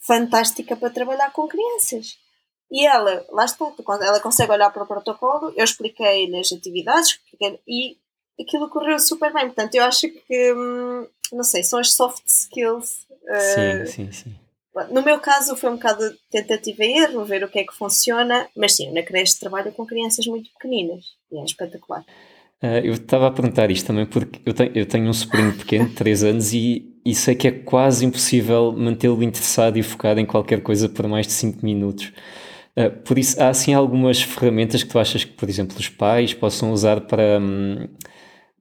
fantástica 0.00 0.76
para 0.76 0.90
trabalhar 0.90 1.32
com 1.32 1.48
crianças. 1.48 2.18
E 2.70 2.86
ela, 2.86 3.24
lá 3.30 3.46
está, 3.46 3.64
ela 4.02 4.20
consegue 4.20 4.52
olhar 4.52 4.70
para 4.70 4.82
o 4.82 4.86
protocolo, 4.86 5.50
eu 5.56 5.64
expliquei 5.64 6.30
as 6.38 6.52
atividades 6.52 7.18
e 7.66 7.96
aquilo 8.38 8.68
correu 8.68 8.98
super 8.98 9.32
bem. 9.32 9.46
Portanto, 9.46 9.74
eu 9.74 9.84
acho 9.84 10.06
que, 10.06 10.52
hum, 10.52 11.08
não 11.32 11.44
sei, 11.44 11.62
são 11.62 11.78
as 11.78 11.94
soft 11.94 12.26
skills. 12.26 13.06
Sim, 13.54 13.82
uh, 13.82 13.86
sim, 13.86 14.12
sim. 14.12 14.47
No 14.86 15.02
meu 15.02 15.18
caso 15.18 15.56
foi 15.56 15.70
um 15.70 15.74
bocado 15.74 16.02
tentativa 16.30 16.84
e 16.84 16.98
erro, 16.98 17.24
ver 17.24 17.42
o 17.44 17.48
que 17.48 17.58
é 17.58 17.64
que 17.64 17.74
funciona, 17.74 18.46
mas 18.56 18.76
sim, 18.76 18.92
na 18.92 19.02
creche 19.02 19.38
trabalho 19.38 19.72
com 19.72 19.86
crianças 19.86 20.26
muito 20.26 20.50
pequeninas 20.52 21.04
e 21.32 21.38
é 21.38 21.44
espetacular. 21.44 22.04
Uh, 22.62 22.82
eu 22.82 22.94
estava 22.94 23.28
a 23.28 23.30
perguntar 23.30 23.70
isto 23.70 23.86
também 23.86 24.04
porque 24.04 24.40
eu 24.44 24.52
tenho, 24.52 24.72
eu 24.74 24.86
tenho 24.86 25.08
um 25.08 25.12
sobrinho 25.12 25.56
pequeno, 25.56 25.88
de 25.88 25.94
3 25.94 26.24
anos, 26.24 26.52
e, 26.52 26.92
e 27.04 27.14
sei 27.14 27.34
que 27.36 27.46
é 27.46 27.52
quase 27.52 28.04
impossível 28.04 28.72
mantê-lo 28.72 29.22
interessado 29.22 29.78
e 29.78 29.82
focado 29.82 30.18
em 30.18 30.26
qualquer 30.26 30.60
coisa 30.60 30.88
por 30.88 31.06
mais 31.06 31.26
de 31.26 31.32
5 31.34 31.64
minutos. 31.64 32.12
Uh, 32.76 32.90
por 33.04 33.16
isso, 33.16 33.40
há 33.40 33.48
assim 33.48 33.74
algumas 33.74 34.20
ferramentas 34.22 34.82
que 34.82 34.88
tu 34.88 34.98
achas 34.98 35.24
que, 35.24 35.32
por 35.32 35.48
exemplo, 35.48 35.76
os 35.78 35.88
pais 35.88 36.34
possam 36.34 36.72
usar 36.72 37.02
para, 37.02 37.38
um, 37.40 37.88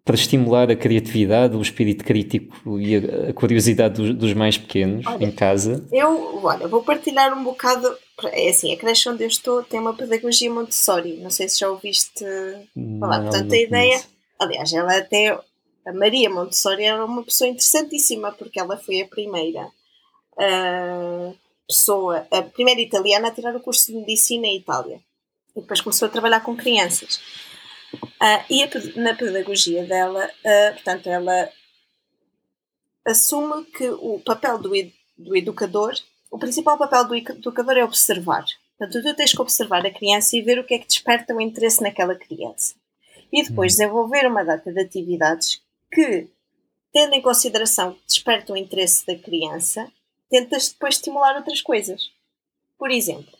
para 0.07 0.15
estimular 0.15 0.71
a 0.71 0.75
criatividade, 0.75 1.57
o 1.57 1.61
espírito 1.61 2.05
crítico 2.05 2.79
e 2.79 2.95
a, 2.95 3.33
curiosidade 3.33 3.95
dos, 3.95 4.15
dos, 4.15 4.33
mais 4.33 4.57
pequenos 4.57 5.05
olha, 5.05 5.25
em 5.25 5.29
casa? 5.29 5.85
Eu, 5.91 6.39
olha, 6.41 6.65
vou 6.65 6.81
partilhar 6.81 7.37
um 7.37 7.43
bocado. 7.43 7.93
É 8.23 8.49
assim, 8.49 8.73
a 8.73 8.77
creche 8.77 9.09
onde 9.09 9.25
eu 9.25 9.27
estou 9.27 9.61
tem 9.61 9.81
uma 9.81 9.93
pedagogia 9.93 10.49
Montessori. 10.49 11.17
Não 11.17 11.29
sei 11.29 11.49
se 11.49 11.59
já 11.59 11.69
ouviste 11.69 12.23
falar. 12.99 13.19
Não, 13.19 13.29
Portanto, 13.29 13.53
a 13.53 13.57
ideia. 13.57 14.01
Aliás, 14.39 14.71
ela 14.71 14.97
até. 14.97 15.37
A 15.85 15.93
Maria 15.93 16.29
Montessori 16.29 16.83
era 16.83 17.03
uma 17.03 17.23
pessoa 17.23 17.49
interessantíssima 17.49 18.31
porque 18.31 18.59
ela 18.59 18.77
foi 18.77 19.01
a 19.01 19.07
primeira 19.07 19.67
uh, 20.37 21.35
pessoa, 21.67 22.25
a 22.31 22.41
primeira 22.41 22.81
italiana 22.81 23.27
a 23.27 23.31
tirar 23.31 23.55
o 23.55 23.59
curso 23.59 23.87
de 23.87 23.97
medicina 23.97 24.47
em 24.47 24.57
Itália. 24.57 24.99
E 25.55 25.61
depois 25.61 25.81
começou 25.81 26.07
a 26.07 26.11
trabalhar 26.11 26.41
com 26.41 26.55
crianças. 26.55 27.19
Uh, 28.21 28.43
e 28.49 28.63
a, 28.63 28.69
na 28.95 29.13
pedagogia 29.13 29.85
dela, 29.85 30.25
uh, 30.25 30.73
portanto, 30.73 31.07
ela 31.07 31.49
assume 33.05 33.63
que 33.65 33.87
o 33.89 34.19
papel 34.19 34.57
do, 34.57 34.71
do 35.17 35.35
educador, 35.35 35.93
o 36.31 36.37
principal 36.39 36.77
papel 36.77 37.07
do 37.07 37.15
educador 37.15 37.77
é 37.77 37.83
observar. 37.83 38.45
Portanto, 38.77 39.03
tu 39.03 39.15
tens 39.15 39.31
que 39.31 39.41
observar 39.41 39.85
a 39.85 39.93
criança 39.93 40.35
e 40.35 40.41
ver 40.41 40.59
o 40.59 40.63
que 40.63 40.73
é 40.73 40.79
que 40.79 40.87
desperta 40.87 41.33
o 41.33 41.41
interesse 41.41 41.81
naquela 41.81 42.15
criança. 42.15 42.75
E 43.31 43.43
depois 43.43 43.73
hum. 43.73 43.77
desenvolver 43.77 44.27
uma 44.27 44.43
data 44.43 44.71
de 44.71 44.79
atividades 44.79 45.61
que, 45.91 46.27
tendo 46.91 47.13
em 47.13 47.21
consideração 47.21 47.93
que 47.93 48.01
despertam 48.07 48.55
o 48.55 48.59
interesse 48.59 49.05
da 49.05 49.15
criança, 49.15 49.91
tentas 50.29 50.69
depois 50.69 50.95
estimular 50.95 51.35
outras 51.35 51.61
coisas. 51.61 52.11
Por 52.77 52.91
exemplo, 52.91 53.31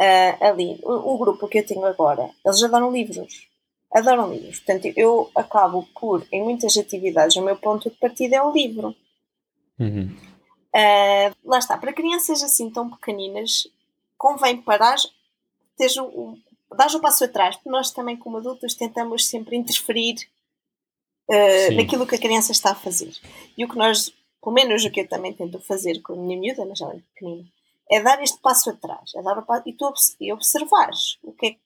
uh, 0.00 0.44
ali, 0.44 0.78
o, 0.82 1.14
o, 1.14 1.18
grupo 1.18 1.48
que 1.48 1.58
eu 1.58 1.66
tenho 1.66 1.84
agora, 1.84 2.30
eles 2.44 2.62
adoram 2.62 2.92
livros 2.92 3.48
adoram 3.94 4.32
livros. 4.32 4.58
Portanto, 4.58 4.92
eu 4.96 5.30
acabo 5.36 5.88
por, 5.98 6.26
em 6.32 6.42
muitas 6.42 6.76
atividades, 6.76 7.36
o 7.36 7.44
meu 7.44 7.56
ponto 7.56 7.88
de 7.88 7.96
partida 7.96 8.36
é 8.36 8.42
o 8.42 8.52
livro. 8.52 8.94
Uhum. 9.78 10.14
Uh, 10.74 11.34
lá 11.44 11.58
está, 11.58 11.78
para 11.78 11.92
crianças 11.92 12.42
assim 12.42 12.68
tão 12.68 12.90
pequeninas, 12.90 13.68
convém 14.18 14.60
parar, 14.60 14.96
teres 15.76 15.96
o, 15.96 16.36
dar 16.76 16.92
o 16.92 17.00
passo 17.00 17.24
atrás, 17.24 17.54
porque 17.54 17.70
nós 17.70 17.92
também, 17.92 18.16
como 18.16 18.38
adultos, 18.38 18.74
tentamos 18.74 19.28
sempre 19.28 19.56
interferir 19.56 20.16
uh, 21.30 21.74
naquilo 21.76 22.06
que 22.06 22.16
a 22.16 22.20
criança 22.20 22.50
está 22.50 22.72
a 22.72 22.74
fazer. 22.74 23.14
E 23.56 23.64
o 23.64 23.68
que 23.68 23.78
nós, 23.78 24.12
pelo 24.42 24.54
menos 24.54 24.84
o 24.84 24.90
que 24.90 25.02
eu 25.02 25.08
também 25.08 25.32
tento 25.32 25.60
fazer 25.60 26.02
com 26.02 26.14
a 26.14 26.16
minha 26.16 26.36
miúda, 26.36 26.66
mas 26.66 26.80
ela 26.80 26.94
é 26.94 27.00
pequenina, 27.14 27.48
é 27.88 28.02
dar 28.02 28.20
este 28.20 28.40
passo 28.40 28.70
atrás, 28.70 29.14
é 29.14 29.22
dar 29.22 29.38
o 29.38 29.42
passo, 29.42 29.68
e 29.68 29.72
tu 29.72 29.88
e 30.20 30.32
observares 30.32 31.18
o 31.22 31.30
que 31.32 31.46
é 31.46 31.50
que 31.52 31.60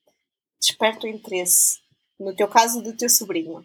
desperta 0.61 1.07
o 1.07 1.09
interesse 1.09 1.81
no 2.19 2.35
teu 2.35 2.49
caso, 2.49 2.83
do 2.83 2.93
teu 2.93 3.09
sobrinho. 3.09 3.65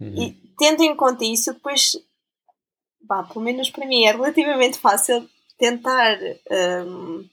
Uhum. 0.00 0.22
E 0.22 0.36
tendo 0.58 0.82
em 0.82 0.94
conta 0.94 1.24
isso, 1.24 1.52
depois, 1.52 1.96
bah, 3.00 3.24
pelo 3.24 3.44
menos 3.44 3.70
para 3.70 3.86
mim, 3.86 4.04
é 4.04 4.12
relativamente 4.12 4.78
fácil 4.78 5.28
tentar 5.58 6.18
um, 6.86 7.24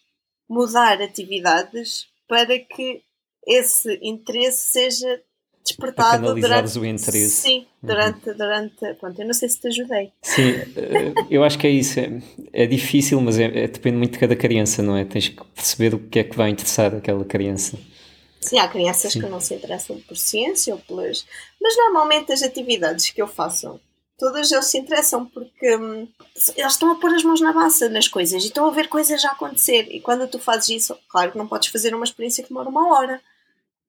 mudar 0.49 1.01
atividades 1.01 2.07
para 2.27 2.57
que 2.59 3.01
esse 3.47 3.99
interesse 4.01 4.69
seja 4.69 5.21
despertado 5.63 6.35
durante 6.35 6.77
o 6.77 6.85
interesse. 6.85 7.29
Sim, 7.29 7.59
uhum. 7.59 7.65
durante, 7.81 8.29
uhum. 8.29 8.37
durante. 8.37 8.93
Pronto, 8.99 9.19
eu 9.19 9.25
não 9.25 9.33
sei 9.33 9.49
se 9.49 9.59
te 9.59 9.67
ajudei. 9.67 10.11
Sim, 10.21 10.51
eh, 10.75 11.13
eu 11.29 11.43
acho 11.43 11.57
que 11.57 11.65
é 11.65 11.71
isso. 11.71 11.99
É, 11.99 12.21
é 12.53 12.65
difícil, 12.67 13.19
mas 13.19 13.39
é, 13.39 13.45
é, 13.45 13.67
depende 13.67 13.97
muito 13.97 14.13
de 14.13 14.19
cada 14.19 14.35
criança, 14.35 14.83
não 14.83 14.95
é? 14.95 15.03
Tens 15.05 15.29
que 15.29 15.43
perceber 15.43 15.95
o 15.95 15.99
que 15.99 16.19
é 16.19 16.23
que 16.23 16.37
vai 16.37 16.51
interessar 16.51 16.93
aquela 16.93 17.25
criança. 17.25 17.77
Sim, 18.45 18.59
há 18.59 18.67
crianças 18.67 19.13
Sim. 19.13 19.21
que 19.21 19.27
não 19.27 19.39
se 19.39 19.55
interessam 19.55 19.99
por 20.01 20.15
ciência 20.15 20.73
ou 20.73 20.79
pelas. 20.79 21.25
Mas 21.59 21.75
normalmente 21.77 22.31
as 22.31 22.43
atividades 22.43 23.09
que 23.09 23.21
eu 23.21 23.27
faço, 23.27 23.79
todas 24.17 24.51
eles 24.51 24.65
se 24.65 24.77
interessam 24.77 25.25
porque 25.25 25.75
hum, 25.75 26.07
eles 26.55 26.73
estão 26.73 26.91
a 26.91 26.95
pôr 26.95 27.13
as 27.13 27.23
mãos 27.23 27.41
na 27.41 27.51
massa 27.51 27.89
nas 27.89 28.07
coisas 28.07 28.43
e 28.43 28.47
estão 28.47 28.67
a 28.67 28.71
ver 28.71 28.87
coisas 28.87 29.21
já 29.21 29.31
acontecer. 29.31 29.87
E 29.89 29.99
quando 29.99 30.27
tu 30.27 30.39
fazes 30.39 30.69
isso, 30.69 30.97
claro 31.09 31.31
que 31.31 31.37
não 31.37 31.47
podes 31.47 31.69
fazer 31.69 31.93
uma 31.95 32.05
experiência 32.05 32.43
que 32.43 32.49
demora 32.49 32.69
uma 32.69 32.93
hora. 32.93 33.21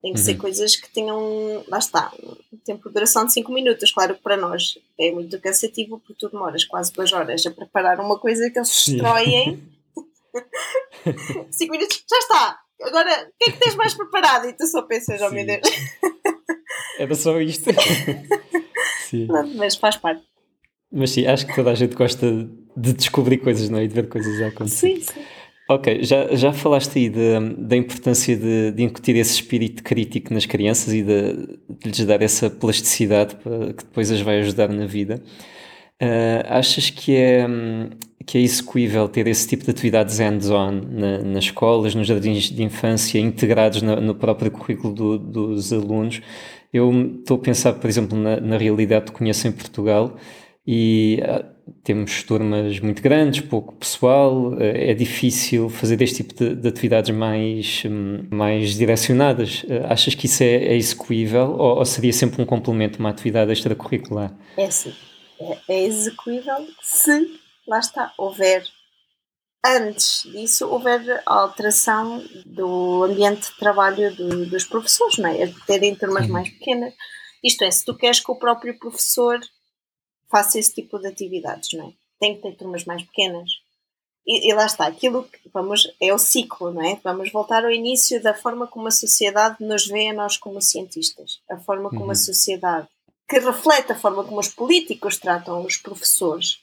Tem 0.02 0.12
que 0.12 0.20
uhum. 0.20 0.24
ser 0.24 0.36
coisas 0.36 0.76
que 0.76 0.88
tenham, 0.90 1.64
lá 1.68 1.78
está, 1.78 2.12
um 2.52 2.58
tempo 2.58 2.88
de 2.88 2.94
duração 2.94 3.24
de 3.26 3.32
5 3.32 3.50
minutos. 3.52 3.92
Claro 3.92 4.14
que 4.14 4.22
para 4.22 4.36
nós 4.36 4.78
é 4.98 5.10
muito 5.10 5.40
cansativo 5.40 5.98
porque 5.98 6.14
tu 6.18 6.30
demoras 6.30 6.64
quase 6.64 6.92
duas 6.92 7.12
horas 7.12 7.44
a 7.44 7.50
preparar 7.50 7.98
uma 8.00 8.18
coisa 8.18 8.48
que 8.50 8.58
eles 8.58 8.86
destroem. 8.86 9.62
5 11.50 11.72
minutos, 11.72 12.04
já 12.08 12.18
está! 12.18 12.65
Agora, 12.82 13.10
o 13.10 13.32
que 13.38 13.50
é 13.50 13.52
que 13.52 13.58
tens 13.58 13.74
mais 13.74 13.94
preparado? 13.94 14.48
E 14.48 14.52
tu 14.52 14.66
só 14.66 14.82
pensas, 14.82 15.20
oh 15.22 15.30
meu 15.30 15.46
Deus. 15.46 15.60
Era 16.98 17.14
só 17.14 17.40
isto. 17.40 17.70
sim. 19.08 19.26
Mas 19.56 19.76
faz 19.76 19.96
parte. 19.96 20.22
Mas 20.92 21.10
sim, 21.10 21.26
acho 21.26 21.46
que 21.46 21.54
toda 21.54 21.70
a 21.70 21.74
gente 21.74 21.94
gosta 21.94 22.26
de 22.76 22.92
descobrir 22.92 23.38
coisas, 23.38 23.68
não 23.68 23.78
é? 23.78 23.84
E 23.84 23.88
de 23.88 23.94
ver 23.94 24.08
coisas 24.08 24.40
a 24.40 24.48
acontecer. 24.48 24.96
Sim, 24.96 25.00
sim. 25.00 25.20
Ok, 25.68 26.04
já, 26.04 26.32
já 26.36 26.52
falaste 26.52 26.96
aí 26.96 27.10
da 27.10 27.76
importância 27.76 28.36
de, 28.36 28.70
de 28.70 28.82
incutir 28.84 29.16
esse 29.16 29.34
espírito 29.34 29.82
crítico 29.82 30.32
nas 30.32 30.46
crianças 30.46 30.94
e 30.94 31.02
de, 31.02 31.32
de 31.68 31.88
lhes 31.88 32.04
dar 32.04 32.22
essa 32.22 32.48
plasticidade 32.48 33.34
para, 33.34 33.72
que 33.72 33.84
depois 33.84 34.08
as 34.12 34.20
vai 34.20 34.38
ajudar 34.38 34.68
na 34.68 34.86
vida. 34.86 35.20
Uh, 36.02 36.44
achas 36.50 36.90
que 36.90 37.16
é, 37.16 37.46
que 38.26 38.36
é 38.36 38.40
execuível 38.42 39.08
ter 39.08 39.26
esse 39.26 39.48
tipo 39.48 39.64
de 39.64 39.70
atividades 39.70 40.18
hands-on 40.18 40.82
na, 40.90 41.18
nas 41.22 41.44
escolas, 41.44 41.94
nos 41.94 42.06
jardins 42.06 42.50
de 42.50 42.62
infância, 42.62 43.18
integrados 43.18 43.80
no, 43.80 43.96
no 43.98 44.14
próprio 44.14 44.50
currículo 44.50 44.92
do, 44.92 45.18
dos 45.18 45.72
alunos? 45.72 46.20
Eu 46.70 46.92
estou 47.18 47.38
a 47.38 47.40
pensar, 47.40 47.72
por 47.74 47.88
exemplo, 47.88 48.18
na, 48.18 48.38
na 48.38 48.58
realidade 48.58 49.06
que 49.06 49.12
conheço 49.12 49.48
em 49.48 49.52
Portugal 49.52 50.16
e 50.66 51.22
uh, 51.22 51.44
temos 51.82 52.22
turmas 52.24 52.78
muito 52.78 53.00
grandes, 53.00 53.40
pouco 53.40 53.72
pessoal, 53.76 54.52
uh, 54.52 54.60
é 54.60 54.92
difícil 54.92 55.70
fazer 55.70 56.02
este 56.02 56.22
tipo 56.22 56.34
de, 56.34 56.56
de 56.56 56.68
atividades 56.68 57.10
mais, 57.16 57.84
um, 57.86 58.22
mais 58.30 58.74
direcionadas. 58.74 59.64
achas 59.84 60.14
que 60.14 60.26
isso 60.26 60.42
é, 60.42 60.56
é 60.56 60.76
execuível 60.76 61.52
ou, 61.56 61.78
ou 61.78 61.84
seria 61.86 62.12
sempre 62.12 62.42
um 62.42 62.44
complemento, 62.44 62.98
uma 62.98 63.08
atividade 63.08 63.50
extracurricular? 63.50 64.36
É 64.58 64.70
sim 64.70 64.92
é, 65.40 65.58
é 65.68 65.84
execuível 65.84 66.66
se, 66.82 67.40
lá 67.66 67.78
está, 67.78 68.12
houver 68.16 68.64
antes 69.64 70.22
disso 70.30 70.68
houver 70.68 71.22
alteração 71.26 72.24
do 72.44 73.04
ambiente 73.04 73.50
de 73.50 73.58
trabalho 73.58 74.14
do, 74.14 74.46
dos 74.46 74.64
professores, 74.64 75.18
não 75.18 75.28
é? 75.28 75.42
é 75.42 75.54
terem 75.66 75.94
turmas 75.94 76.28
mais 76.28 76.48
pequenas. 76.50 76.94
Isto 77.42 77.64
é, 77.64 77.70
se 77.70 77.84
tu 77.84 77.96
queres 77.96 78.20
que 78.20 78.30
o 78.30 78.36
próprio 78.36 78.78
professor 78.78 79.40
faça 80.30 80.58
esse 80.58 80.74
tipo 80.74 80.98
de 80.98 81.08
atividades, 81.08 81.72
não 81.72 81.88
é? 81.88 81.92
Tem 82.18 82.36
que 82.36 82.42
ter 82.42 82.56
turmas 82.56 82.84
mais 82.84 83.02
pequenas. 83.02 83.50
E, 84.26 84.50
e, 84.50 84.54
lá 84.54 84.66
está, 84.66 84.86
aquilo 84.86 85.24
que 85.24 85.48
vamos, 85.52 85.86
é 86.00 86.12
o 86.12 86.18
ciclo, 86.18 86.72
não 86.72 86.82
é? 86.82 87.00
Vamos 87.04 87.30
voltar 87.30 87.64
ao 87.64 87.70
início 87.70 88.20
da 88.20 88.34
forma 88.34 88.66
como 88.66 88.88
a 88.88 88.90
sociedade 88.90 89.56
nos 89.60 89.86
vê 89.86 90.08
a 90.08 90.12
nós 90.12 90.36
como 90.36 90.60
cientistas, 90.60 91.40
a 91.48 91.56
forma 91.58 91.90
como 91.90 92.06
uhum. 92.06 92.10
a 92.10 92.16
sociedade 92.16 92.88
que 93.28 93.38
reflete 93.38 93.92
a 93.92 93.96
forma 93.96 94.24
como 94.24 94.38
os 94.38 94.48
políticos 94.48 95.16
tratam 95.18 95.64
os 95.64 95.76
professores, 95.76 96.60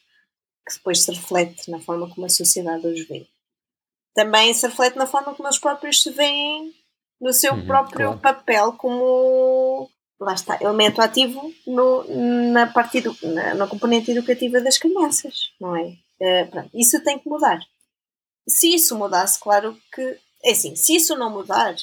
que 0.67 0.75
depois 0.75 1.01
se 1.01 1.11
reflete 1.11 1.69
na 1.69 1.79
forma 1.79 2.09
como 2.09 2.25
a 2.25 2.29
sociedade 2.29 2.87
os 2.87 3.07
vê. 3.07 3.27
Também 4.15 4.53
se 4.53 4.67
reflete 4.67 4.97
na 4.97 5.07
forma 5.07 5.33
como 5.33 5.47
eles 5.47 5.59
próprios 5.59 6.01
se 6.01 6.11
veem 6.11 6.73
no 7.19 7.33
seu 7.33 7.53
uhum, 7.53 7.65
próprio 7.65 8.17
claro. 8.17 8.19
papel 8.19 8.73
como 8.73 9.89
lá 10.19 10.33
está, 10.33 10.57
elemento 10.61 11.01
ativo 11.01 11.53
no, 11.67 12.03
na, 12.51 12.67
parte 12.67 12.99
edu, 12.99 13.15
na, 13.23 13.55
na 13.55 13.67
componente 13.67 14.11
educativa 14.11 14.61
das 14.61 14.77
crianças, 14.77 15.51
não 15.59 15.75
é? 15.75 15.97
Uh, 16.21 16.69
isso 16.73 17.03
tem 17.03 17.19
que 17.19 17.27
mudar. 17.27 17.59
Se 18.47 18.73
isso 18.73 18.97
mudasse, 18.97 19.39
claro 19.39 19.77
que 19.93 20.17
é 20.43 20.51
assim, 20.51 20.75
se 20.75 20.95
isso 20.95 21.15
não 21.15 21.29
mudar, 21.29 21.75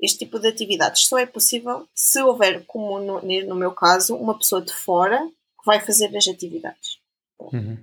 este 0.00 0.18
tipo 0.18 0.38
de 0.38 0.48
atividades 0.48 1.06
só 1.06 1.18
é 1.18 1.26
possível 1.26 1.88
se 1.94 2.20
houver, 2.22 2.64
como 2.66 2.98
no, 2.98 3.20
no 3.22 3.54
meu 3.54 3.72
caso, 3.72 4.14
uma 4.14 4.36
pessoa 4.38 4.60
de 4.60 4.72
fora 4.72 5.18
que 5.58 5.64
vai 5.64 5.80
fazer 5.80 6.14
as 6.16 6.28
atividades. 6.28 6.98
Uhum. 7.38 7.76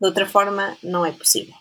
De 0.00 0.06
outra 0.06 0.26
forma, 0.26 0.76
não 0.82 1.04
é 1.04 1.12
possível. 1.12 1.54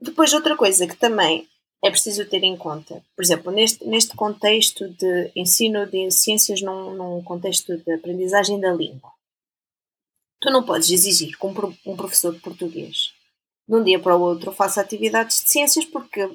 Depois, 0.00 0.32
outra 0.32 0.56
coisa 0.56 0.86
que 0.86 0.96
também 0.96 1.48
é 1.84 1.90
preciso 1.90 2.24
ter 2.26 2.42
em 2.42 2.56
conta, 2.56 3.04
por 3.14 3.24
exemplo, 3.24 3.52
neste, 3.52 3.84
neste 3.86 4.14
contexto 4.16 4.88
de 4.88 5.30
ensino 5.34 5.86
de 5.86 6.10
ciências, 6.10 6.60
num, 6.60 6.94
num 6.94 7.22
contexto 7.22 7.76
de 7.76 7.92
aprendizagem 7.92 8.58
da 8.60 8.72
língua, 8.72 9.10
tu 10.40 10.50
não 10.50 10.64
podes 10.64 10.90
exigir 10.90 11.36
que 11.36 11.46
um, 11.46 11.54
um 11.86 11.96
professor 11.96 12.32
de 12.34 12.40
português 12.40 13.12
de 13.68 13.74
um 13.76 13.82
dia 13.82 13.98
para 13.98 14.16
o 14.16 14.20
outro 14.20 14.52
faça 14.52 14.80
atividades 14.80 15.42
de 15.42 15.50
ciências 15.50 15.84
porque 15.84 16.28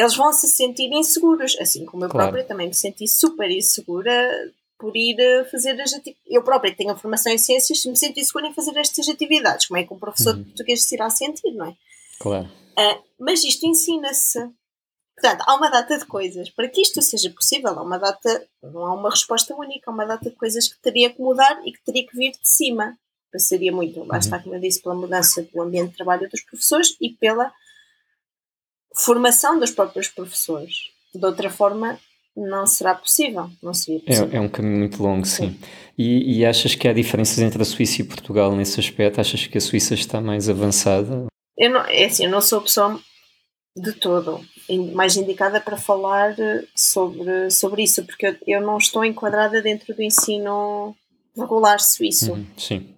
eles 0.00 0.16
vão 0.16 0.32
se 0.32 0.48
sentir 0.48 0.90
inseguros, 0.90 1.56
assim 1.60 1.84
como 1.84 2.04
eu 2.04 2.08
claro. 2.08 2.28
própria 2.28 2.48
também 2.48 2.68
me 2.68 2.74
senti 2.74 3.06
super 3.06 3.50
insegura 3.50 4.50
por 4.78 4.96
ir 4.96 5.18
fazer 5.50 5.78
as 5.78 5.92
atividades. 5.92 6.22
Eu 6.26 6.42
própria 6.42 6.74
tenho 6.74 6.96
formação 6.96 7.30
em 7.30 7.36
ciências, 7.36 7.84
me 7.84 7.94
sinto 7.94 8.18
insegura 8.18 8.46
em 8.46 8.54
fazer 8.54 8.74
estas 8.78 9.06
atividades. 9.10 9.66
Como 9.66 9.78
é 9.78 9.84
que 9.84 9.92
um 9.92 9.98
professor 9.98 10.34
uhum. 10.34 10.42
de 10.42 10.48
português 10.48 10.84
se 10.84 10.94
irá 10.94 11.10
sentir, 11.10 11.52
não 11.52 11.66
é? 11.66 11.76
Claro. 12.18 12.46
Uh, 12.46 13.02
mas 13.18 13.44
isto 13.44 13.66
ensina-se. 13.66 14.38
Portanto, 15.14 15.44
há 15.46 15.54
uma 15.54 15.68
data 15.68 15.98
de 15.98 16.06
coisas. 16.06 16.48
Para 16.48 16.66
que 16.66 16.80
isto 16.80 17.02
seja 17.02 17.28
possível, 17.28 17.78
há 17.78 17.82
uma 17.82 17.98
data, 17.98 18.48
não 18.62 18.86
há 18.86 18.94
uma 18.94 19.10
resposta 19.10 19.54
única, 19.54 19.90
há 19.90 19.92
uma 19.92 20.06
data 20.06 20.30
de 20.30 20.36
coisas 20.36 20.66
que 20.66 20.80
teria 20.80 21.10
que 21.10 21.20
mudar 21.20 21.60
e 21.66 21.72
que 21.72 21.84
teria 21.84 22.06
que 22.06 22.16
vir 22.16 22.30
de 22.30 22.48
cima. 22.48 22.96
Passaria 23.30 23.70
muito, 23.70 24.02
lá 24.04 24.16
está, 24.16 24.38
uhum. 24.38 24.44
como 24.44 24.54
eu 24.54 24.60
disse, 24.60 24.80
pela 24.80 24.94
mudança 24.94 25.42
do 25.42 25.60
ambiente 25.60 25.90
de 25.90 25.96
trabalho 25.96 26.26
dos 26.30 26.40
professores 26.40 26.96
e 26.98 27.10
pela 27.10 27.52
formação 28.96 29.58
dos 29.58 29.70
próprios 29.70 30.08
professores. 30.08 30.90
De 31.14 31.24
outra 31.24 31.50
forma, 31.50 31.98
não 32.36 32.66
será 32.66 32.94
possível. 32.94 33.50
Não 33.62 33.74
seria 33.74 34.00
possível. 34.00 34.30
É, 34.32 34.36
é 34.36 34.40
um 34.40 34.48
caminho 34.48 34.78
muito 34.78 35.02
longo, 35.02 35.26
sim. 35.26 35.50
sim. 35.50 35.60
E, 35.96 36.38
e, 36.38 36.46
achas 36.46 36.74
que 36.74 36.88
há 36.88 36.92
diferenças 36.92 37.38
entre 37.38 37.60
a 37.60 37.64
Suíça 37.64 38.00
e 38.00 38.04
Portugal 38.04 38.54
nesse 38.54 38.80
aspecto? 38.80 39.20
Achas 39.20 39.46
que 39.46 39.58
a 39.58 39.60
Suíça 39.60 39.94
está 39.94 40.20
mais 40.20 40.48
avançada? 40.48 41.26
Eu 41.58 41.70
não, 41.70 41.80
é 41.86 42.06
assim, 42.06 42.24
eu 42.24 42.30
não 42.30 42.40
sou 42.40 42.58
a 42.58 42.62
pessoa 42.62 43.00
de 43.76 43.92
todo 43.92 44.40
mais 44.94 45.16
indicada 45.16 45.60
para 45.60 45.76
falar 45.76 46.34
sobre, 46.74 47.50
sobre 47.50 47.82
isso, 47.82 48.04
porque 48.04 48.26
eu, 48.26 48.36
eu 48.46 48.60
não 48.60 48.78
estou 48.78 49.04
enquadrada 49.04 49.60
dentro 49.60 49.94
do 49.94 50.02
ensino 50.02 50.94
regular 51.36 51.80
suíço. 51.80 52.32
Uhum, 52.32 52.46
sim. 52.56 52.94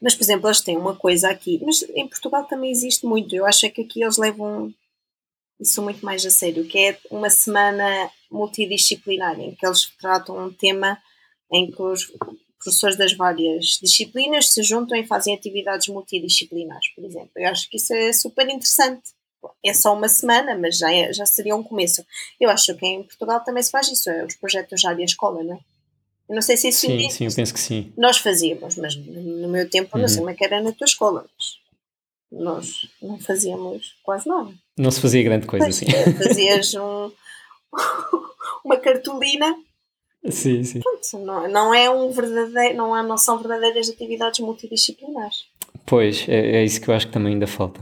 Mas, 0.00 0.14
por 0.14 0.22
exemplo, 0.24 0.48
eles 0.48 0.60
têm 0.60 0.76
uma 0.76 0.94
coisa 0.94 1.28
aqui, 1.28 1.60
mas 1.64 1.82
em 1.94 2.06
Portugal 2.06 2.44
também 2.44 2.70
existe 2.70 3.06
muito. 3.06 3.34
Eu 3.34 3.46
acho 3.46 3.70
que 3.70 3.82
aqui 3.82 4.02
eles 4.02 4.18
levam 4.18 4.72
isso 5.58 5.82
muito 5.82 6.04
mais 6.04 6.24
a 6.24 6.30
sério, 6.30 6.66
que 6.66 6.78
é 6.78 6.98
uma 7.10 7.30
semana 7.30 8.10
multidisciplinar, 8.30 9.38
em 9.40 9.54
que 9.54 9.66
eles 9.66 9.90
tratam 9.98 10.38
um 10.38 10.52
tema 10.52 10.98
em 11.52 11.70
que 11.70 11.80
os 11.80 12.12
professores 12.58 12.96
das 12.96 13.12
várias 13.12 13.78
disciplinas 13.80 14.48
se 14.48 14.62
juntam 14.62 14.98
e 14.98 15.06
fazem 15.06 15.34
atividades 15.34 15.88
multidisciplinares, 15.88 16.88
por 16.94 17.04
exemplo. 17.04 17.30
Eu 17.36 17.48
acho 17.48 17.68
que 17.70 17.76
isso 17.76 17.94
é 17.94 18.12
super 18.12 18.48
interessante. 18.48 19.14
É 19.64 19.72
só 19.72 19.94
uma 19.94 20.08
semana, 20.08 20.58
mas 20.58 20.78
já, 20.78 20.92
é, 20.92 21.12
já 21.12 21.24
seria 21.24 21.54
um 21.54 21.62
começo. 21.62 22.04
Eu 22.40 22.50
acho 22.50 22.74
que 22.74 22.84
em 22.84 23.02
Portugal 23.04 23.40
também 23.44 23.62
se 23.62 23.70
faz 23.70 23.88
isso, 23.88 24.10
é 24.10 24.24
os 24.24 24.34
projetos 24.34 24.80
já 24.80 24.92
de 24.92 25.04
escola, 25.04 25.44
não 25.44 25.54
é? 25.54 25.58
Eu 26.28 26.34
não 26.34 26.42
sei 26.42 26.56
se 26.56 26.68
isso 26.68 26.80
Sim, 26.80 27.08
sim, 27.08 27.26
eu 27.26 27.32
penso 27.32 27.54
que 27.54 27.60
sim. 27.60 27.92
Nós 27.96 28.18
fazíamos, 28.18 28.76
mas 28.76 28.96
no 28.96 29.48
meu 29.48 29.70
tempo, 29.70 29.94
uhum. 29.94 30.02
não 30.02 30.08
sei 30.08 30.18
como 30.18 30.30
é 30.30 30.34
que 30.34 30.44
era 30.44 30.60
na 30.60 30.72
tua 30.72 30.84
escola, 30.84 31.24
mas 31.38 31.60
nós 32.32 32.88
não 33.00 33.18
fazíamos 33.20 33.94
quase 34.02 34.28
nada. 34.28 34.52
Não 34.78 34.90
se 34.90 35.00
fazia 35.00 35.22
grande 35.22 35.46
coisa, 35.46 35.66
assim. 35.66 35.86
Fazias 36.22 36.74
um, 36.74 37.10
uma 38.64 38.76
cartolina. 38.76 39.56
Sim, 40.28 40.64
sim. 40.64 40.80
Pronto, 40.80 41.24
não, 41.24 41.48
não, 41.48 41.74
é 41.74 41.88
um 41.88 42.10
verdadeiro, 42.10 42.76
não, 42.76 42.96
é, 42.96 43.02
não 43.02 43.16
são 43.16 43.38
verdadeiras 43.38 43.88
atividades 43.88 44.40
multidisciplinares. 44.40 45.46
Pois, 45.84 46.24
é, 46.28 46.56
é 46.56 46.64
isso 46.64 46.80
que 46.80 46.88
eu 46.88 46.94
acho 46.94 47.06
que 47.06 47.12
também 47.12 47.34
ainda 47.34 47.46
falta. 47.46 47.80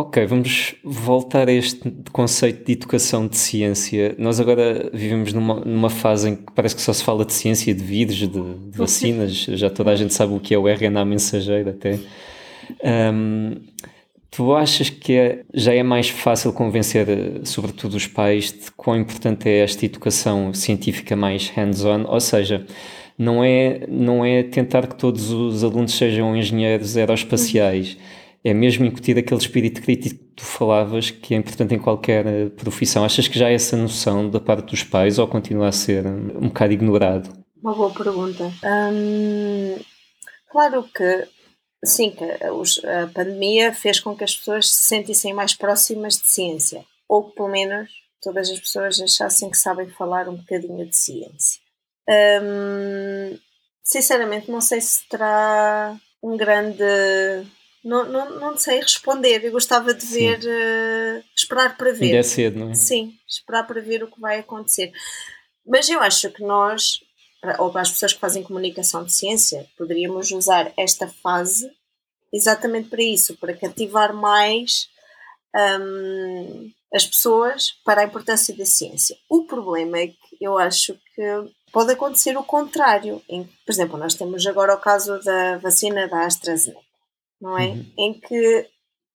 Ok, 0.00 0.24
vamos 0.26 0.76
voltar 0.84 1.48
a 1.48 1.52
este 1.52 1.92
conceito 2.12 2.64
de 2.64 2.72
educação 2.74 3.26
de 3.26 3.36
ciência. 3.36 4.14
Nós 4.16 4.38
agora 4.38 4.88
vivemos 4.92 5.32
numa, 5.32 5.56
numa 5.56 5.90
fase 5.90 6.28
em 6.28 6.36
que 6.36 6.52
parece 6.54 6.76
que 6.76 6.82
só 6.82 6.92
se 6.92 7.02
fala 7.02 7.24
de 7.24 7.32
ciência, 7.32 7.74
de 7.74 7.82
vírus, 7.82 8.14
de, 8.14 8.28
de 8.28 8.78
vacinas. 8.78 9.34
Já 9.34 9.68
toda 9.68 9.90
a 9.90 9.96
gente 9.96 10.14
sabe 10.14 10.34
o 10.34 10.38
que 10.38 10.54
é 10.54 10.58
o 10.58 10.68
RNA 10.68 11.04
mensageiro 11.04 11.70
até. 11.70 11.98
Um, 13.12 13.56
Tu 14.30 14.54
achas 14.54 14.90
que 14.90 15.14
é, 15.14 15.44
já 15.54 15.72
é 15.72 15.82
mais 15.82 16.10
fácil 16.10 16.52
convencer, 16.52 17.08
eh, 17.08 17.40
sobretudo 17.44 17.96
os 17.96 18.06
pais, 18.06 18.52
de 18.52 18.70
quão 18.76 18.96
importante 18.96 19.48
é 19.48 19.60
esta 19.60 19.86
educação 19.86 20.52
científica 20.52 21.16
mais 21.16 21.48
hands-on? 21.48 22.04
Ou 22.06 22.20
seja, 22.20 22.66
não 23.18 23.42
é, 23.42 23.86
não 23.88 24.24
é 24.24 24.42
tentar 24.42 24.86
que 24.86 24.94
todos 24.94 25.30
os 25.30 25.64
alunos 25.64 25.92
sejam 25.94 26.36
engenheiros 26.36 26.96
aeroespaciais, 26.96 27.96
é 28.44 28.54
mesmo 28.54 28.84
incutir 28.84 29.18
aquele 29.18 29.40
espírito 29.40 29.82
crítico 29.82 30.16
que 30.16 30.30
tu 30.36 30.44
falavas, 30.44 31.10
que 31.10 31.34
é 31.34 31.36
importante 31.36 31.74
em 31.74 31.78
qualquer 31.78 32.26
eh, 32.26 32.48
profissão. 32.50 33.04
Achas 33.04 33.26
que 33.26 33.38
já 33.38 33.46
há 33.46 33.50
essa 33.50 33.76
noção 33.76 34.30
da 34.30 34.38
parte 34.38 34.70
dos 34.70 34.84
pais 34.84 35.18
ou 35.18 35.26
continua 35.26 35.68
a 35.68 35.72
ser 35.72 36.06
eh, 36.06 36.08
um 36.08 36.48
bocado 36.48 36.72
ignorado? 36.72 37.30
Uma 37.60 37.74
boa 37.74 37.90
pergunta. 37.90 38.44
Hum, 38.64 39.76
claro 40.50 40.84
que 40.94 41.26
Sim, 41.84 42.10
que 42.10 42.24
a 42.24 43.06
pandemia 43.14 43.72
fez 43.72 44.00
com 44.00 44.16
que 44.16 44.24
as 44.24 44.34
pessoas 44.34 44.68
se 44.68 44.82
sentissem 44.82 45.32
mais 45.32 45.54
próximas 45.54 46.14
de 46.14 46.28
ciência, 46.28 46.84
ou 47.08 47.24
que 47.24 47.36
pelo 47.36 47.48
menos 47.48 47.88
todas 48.20 48.50
as 48.50 48.58
pessoas 48.58 49.00
achassem 49.00 49.50
que 49.50 49.56
sabem 49.56 49.88
falar 49.90 50.28
um 50.28 50.36
bocadinho 50.36 50.84
de 50.86 50.96
ciência. 50.96 51.60
Hum, 52.08 53.38
sinceramente, 53.84 54.50
não 54.50 54.60
sei 54.60 54.80
se 54.80 55.08
terá 55.08 55.96
um 56.22 56.36
grande. 56.36 56.82
Não, 57.84 58.04
não, 58.04 58.40
não 58.40 58.56
sei 58.56 58.80
responder. 58.80 59.44
Eu 59.44 59.52
gostava 59.52 59.94
de 59.94 60.04
ver, 60.06 60.40
uh, 60.40 61.24
esperar 61.36 61.76
para 61.76 61.92
ver. 61.92 62.06
Ainda 62.06 62.18
é 62.18 62.22
cedo, 62.22 62.58
não 62.58 62.70
é? 62.70 62.74
Sim, 62.74 63.14
esperar 63.26 63.64
para 63.66 63.80
ver 63.80 64.02
o 64.02 64.10
que 64.10 64.20
vai 64.20 64.40
acontecer. 64.40 64.92
Mas 65.64 65.88
eu 65.88 66.00
acho 66.00 66.30
que 66.30 66.42
nós 66.42 67.00
ou 67.58 67.70
para 67.70 67.82
as 67.82 67.90
pessoas 67.90 68.12
que 68.12 68.20
fazem 68.20 68.42
comunicação 68.42 69.04
de 69.04 69.12
ciência, 69.12 69.66
poderíamos 69.76 70.30
usar 70.30 70.72
esta 70.76 71.06
fase 71.06 71.70
exatamente 72.32 72.88
para 72.88 73.02
isso, 73.02 73.36
para 73.36 73.56
cativar 73.56 74.14
mais 74.14 74.88
um, 75.80 76.70
as 76.92 77.06
pessoas 77.06 77.72
para 77.84 78.02
a 78.02 78.04
importância 78.04 78.56
da 78.56 78.66
ciência. 78.66 79.16
O 79.28 79.44
problema 79.44 79.98
é 79.98 80.08
que 80.08 80.36
eu 80.40 80.58
acho 80.58 80.94
que 81.14 81.22
pode 81.72 81.92
acontecer 81.92 82.36
o 82.36 82.44
contrário. 82.44 83.22
Em, 83.28 83.44
por 83.44 83.72
exemplo, 83.72 83.98
nós 83.98 84.14
temos 84.14 84.46
agora 84.46 84.74
o 84.74 84.80
caso 84.80 85.18
da 85.22 85.58
vacina 85.58 86.08
da 86.08 86.24
AstraZeneca, 86.24 86.80
não 87.40 87.58
é? 87.58 87.68
Uhum. 87.68 87.92
Em 87.96 88.14
que 88.14 88.68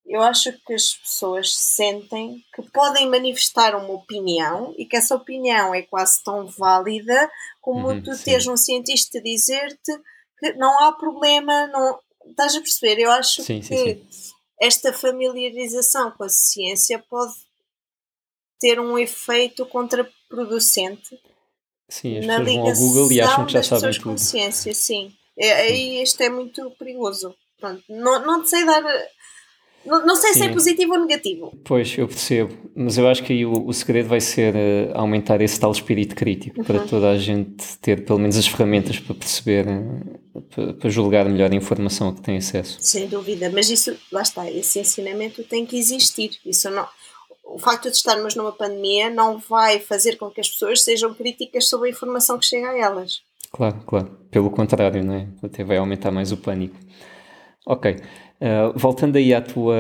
eu 0.05 0.21
acho 0.21 0.51
que 0.65 0.73
as 0.73 0.95
pessoas 0.95 1.55
sentem 1.55 2.43
que 2.53 2.61
podem 2.71 3.09
manifestar 3.09 3.75
uma 3.75 3.93
opinião 3.93 4.73
e 4.77 4.85
que 4.85 4.97
essa 4.97 5.15
opinião 5.15 5.73
é 5.73 5.81
quase 5.81 6.21
tão 6.23 6.45
válida 6.47 7.31
como 7.61 7.87
uhum, 7.87 8.01
tu 8.01 8.13
sim. 8.13 8.25
teres 8.25 8.47
um 8.47 8.57
cientista 8.57 9.21
dizer-te 9.21 9.91
que 10.37 10.53
não 10.53 10.83
há 10.83 10.91
problema, 10.91 11.67
não, 11.67 11.99
estás 12.29 12.55
a 12.55 12.59
perceber? 12.59 13.01
Eu 13.01 13.11
acho 13.11 13.41
sim, 13.41 13.61
que 13.61 13.75
sim, 13.75 14.33
esta 14.59 14.91
familiarização 14.91 16.11
com 16.11 16.25
a 16.25 16.29
ciência 16.29 17.03
pode 17.09 17.33
ter 18.59 18.79
um 18.79 18.97
efeito 18.97 19.65
contraproducente. 19.65 21.19
Sim, 21.89 22.19
as 22.19 22.25
na 22.25 22.39
pessoas 22.39 22.55
vão 22.55 22.67
ao 22.67 22.75
Google 22.75 23.11
e 23.11 23.21
acham 23.21 23.45
que 23.45 23.53
já 23.53 23.63
sabem 23.63 23.91
tudo. 23.93 24.03
consciência, 24.03 24.73
sim. 24.73 25.13
É, 25.37 25.53
aí 25.53 26.01
isto 26.01 26.21
é 26.21 26.29
muito 26.29 26.69
perigoso. 26.71 27.35
Pronto, 27.57 27.83
não, 27.89 28.25
não 28.25 28.45
sei 28.45 28.65
dar 28.65 28.83
não, 29.85 30.05
não 30.05 30.15
sei 30.15 30.33
Sim. 30.33 30.39
se 30.39 30.45
é 30.45 30.53
positivo 30.53 30.93
ou 30.93 30.99
negativo. 31.05 31.53
Pois, 31.63 31.97
eu 31.97 32.07
percebo. 32.07 32.53
Mas 32.75 32.97
eu 32.97 33.07
acho 33.07 33.23
que 33.23 33.33
aí 33.33 33.45
o, 33.45 33.67
o 33.67 33.73
segredo 33.73 34.07
vai 34.07 34.21
ser 34.21 34.55
uh, 34.55 34.91
aumentar 34.93 35.41
esse 35.41 35.59
tal 35.59 35.71
espírito 35.71 36.15
crítico 36.15 36.59
uhum. 36.59 36.65
para 36.65 36.79
toda 36.79 37.09
a 37.09 37.17
gente 37.17 37.77
ter 37.79 38.05
pelo 38.05 38.19
menos 38.19 38.37
as 38.37 38.47
ferramentas 38.47 38.99
para 38.99 39.13
perceber, 39.13 39.65
uh, 39.67 40.41
para, 40.41 40.73
para, 40.73 40.89
julgar 40.89 41.27
melhor 41.27 41.51
a 41.51 41.55
informação 41.55 42.09
a 42.09 42.13
que 42.13 42.21
tem 42.21 42.37
acesso. 42.37 42.77
Sem 42.79 43.07
dúvida, 43.07 43.51
mas 43.53 43.69
isso, 43.69 43.95
lá 44.11 44.21
está, 44.21 44.49
esse 44.49 44.79
ensinamento 44.79 45.43
tem 45.43 45.65
que 45.65 45.77
existir. 45.77 46.31
Isso 46.45 46.69
não, 46.69 46.87
o 47.43 47.59
facto 47.59 47.89
de 47.89 47.97
estarmos 47.97 48.35
numa 48.35 48.51
pandemia 48.51 49.09
não 49.09 49.37
vai 49.37 49.79
fazer 49.79 50.15
com 50.15 50.29
que 50.29 50.41
as 50.41 50.49
pessoas 50.49 50.81
sejam 50.81 51.13
críticas 51.13 51.67
sobre 51.67 51.89
a 51.89 51.91
informação 51.91 52.39
que 52.39 52.45
chega 52.45 52.69
a 52.69 52.77
elas. 52.77 53.21
Claro, 53.51 53.81
claro. 53.85 54.17
Pelo 54.31 54.49
contrário, 54.49 55.03
não 55.03 55.13
é? 55.13 55.27
Até 55.43 55.63
vai 55.63 55.77
aumentar 55.77 56.09
mais 56.09 56.31
o 56.31 56.37
pânico. 56.37 56.75
Ok. 57.65 57.97
Uh, 58.41 58.77
voltando 58.77 59.15
aí 59.15 59.33
à 59.33 59.41
tua, 59.41 59.77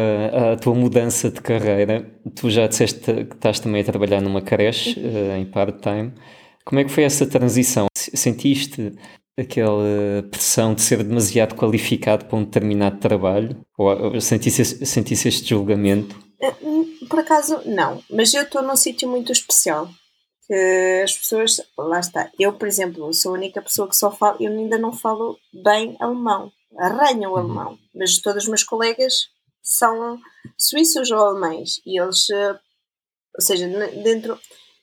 à 0.53 0.55
tua 0.55 0.73
mudança 0.73 1.29
de 1.29 1.41
carreira, 1.41 2.09
tu 2.33 2.49
já 2.49 2.65
disseste 2.65 2.99
que 3.25 3.35
estás 3.35 3.59
também 3.59 3.81
a 3.81 3.85
trabalhar 3.85 4.21
numa 4.21 4.41
creche 4.41 4.99
uh, 4.99 5.35
em 5.35 5.45
part-time. 5.45 6.13
Como 6.63 6.79
é 6.79 6.83
que 6.85 6.91
foi 6.91 7.03
essa 7.03 7.25
transição? 7.25 7.87
Sentiste 7.93 8.93
aquela 9.37 9.83
pressão 10.31 10.73
de 10.73 10.81
ser 10.81 11.03
demasiado 11.03 11.55
qualificado 11.55 12.25
para 12.25 12.37
um 12.37 12.43
determinado 12.43 12.99
trabalho? 12.99 13.57
Ou 13.77 14.21
sentiste, 14.21 14.63
sentiste 14.85 15.27
este 15.27 15.49
julgamento? 15.49 16.15
Eh, 16.41 16.53
por 17.09 17.19
acaso, 17.19 17.59
não. 17.65 18.01
Mas 18.09 18.33
eu 18.33 18.43
estou 18.43 18.61
num 18.61 18.75
sítio 18.75 19.09
muito 19.09 19.31
especial. 19.31 19.89
Que 20.47 21.01
as 21.03 21.17
pessoas, 21.17 21.61
lá 21.77 21.99
está. 21.99 22.29
Eu, 22.37 22.53
por 22.53 22.67
exemplo, 22.67 23.13
sou 23.13 23.31
a 23.31 23.37
única 23.37 23.61
pessoa 23.61 23.87
que 23.87 23.95
só 23.95 24.11
falo, 24.11 24.37
eu 24.39 24.51
ainda 24.51 24.77
não 24.77 24.91
falo 24.91 25.37
bem 25.53 25.95
alemão 25.99 26.51
arranham 26.77 27.31
o 27.31 27.35
uhum. 27.35 27.39
alemão. 27.39 27.79
Mas 27.93 28.19
todos 28.19 28.43
os 28.43 28.49
meus 28.49 28.63
colegas 28.63 29.29
são 29.61 30.19
suíços 30.57 31.09
ou 31.11 31.17
alemães 31.17 31.81
e 31.85 31.99
eles, 31.99 32.27
uh, 32.29 32.59
ou 33.35 33.41
seja, 33.41 33.67
dentro, 34.03 34.39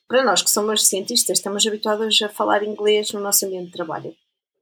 para 0.07 0.23
nós 0.23 0.41
que 0.41 0.49
somos 0.49 0.87
cientistas, 0.87 1.37
estamos 1.37 1.65
habituados 1.65 2.21
a 2.21 2.29
falar 2.29 2.63
inglês 2.63 3.11
no 3.11 3.19
nosso 3.19 3.45
ambiente 3.45 3.67
de 3.67 3.73
trabalho. 3.73 4.15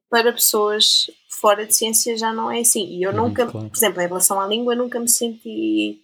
Para 0.10 0.34
pessoas 0.34 1.10
fora 1.40 1.66
de 1.66 1.74
ciência 1.74 2.18
já 2.18 2.34
não 2.34 2.52
é 2.52 2.60
assim. 2.60 2.86
E 2.86 3.04
eu 3.04 3.12
uhum, 3.12 3.28
nunca, 3.28 3.46
por 3.46 3.72
exemplo, 3.74 4.02
em 4.02 4.08
relação 4.08 4.40
à 4.40 4.48
língua, 4.48 4.76
nunca 4.76 5.00
me 5.00 5.08
senti 5.08 6.02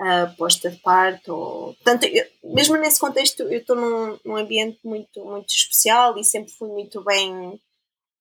uh, 0.00 0.36
posta 0.36 0.70
de 0.70 0.76
parte. 0.78 1.30
Ou, 1.30 1.74
portanto, 1.74 2.04
eu, 2.04 2.24
mesmo 2.42 2.76
nesse 2.76 2.98
contexto, 2.98 3.42
eu 3.42 3.58
estou 3.58 3.76
num, 3.76 4.18
num 4.24 4.36
ambiente 4.36 4.78
muito, 4.84 5.24
muito 5.24 5.50
especial 5.50 6.16
e 6.16 6.24
sempre 6.24 6.52
fui 6.52 6.68
muito 6.68 7.02
bem 7.02 7.60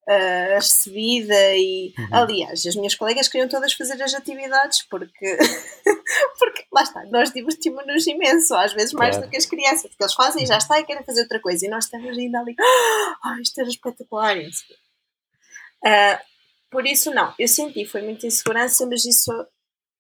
uh, 0.08 0.56
recebida 0.56 1.56
e 1.56 1.94
uhum. 1.98 2.08
aliás 2.12 2.66
as 2.66 2.76
minhas 2.76 2.96
colegas 2.96 3.28
queriam 3.28 3.48
todas 3.48 3.74
fazer 3.74 4.02
as 4.02 4.14
atividades 4.14 4.84
porque 4.90 5.38
porque 6.40 6.66
lá 6.72 6.84
está, 6.84 7.04
nós 7.06 7.32
divertimos-nos 7.32 8.08
imenso, 8.08 8.56
às 8.56 8.74
vezes 8.74 8.94
mais 8.94 9.16
claro. 9.16 9.28
do 9.28 9.32
que 9.32 9.38
as 9.38 9.46
crianças, 9.46 9.90
porque 9.90 10.04
eles 10.04 10.14
fazem 10.14 10.44
e 10.44 10.48
já 10.48 10.58
está 10.58 10.80
e 10.80 10.86
querem 10.86 11.04
fazer 11.04 11.22
outra 11.22 11.40
coisa 11.40 11.66
e 11.66 11.70
nós 11.70 11.86
estamos 11.86 12.18
ainda 12.18 12.40
ali, 12.40 12.56
ah, 13.24 13.38
isto 13.42 13.60
era 13.60 13.70
espetacular 13.70 14.38
uh, 14.38 16.34
por 16.70 16.86
isso 16.86 17.14
não, 17.14 17.34
eu 17.38 17.48
senti, 17.48 17.86
foi 17.86 18.02
muita 18.02 18.26
insegurança, 18.26 18.86
mas 18.88 19.06
isso 19.06 19.32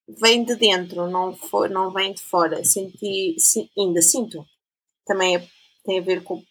vem 0.07 0.43
de 0.43 0.55
dentro, 0.55 1.09
não, 1.09 1.35
foi, 1.35 1.69
não 1.69 1.91
vem 1.91 2.13
de 2.13 2.21
fora, 2.21 2.63
senti, 2.65 3.35
ainda 3.77 4.01
sinto, 4.01 4.45
também 5.05 5.35
é, 5.35 5.47
tem 5.85 5.99
a 5.99 6.01
ver 6.01 6.23
com 6.23 6.43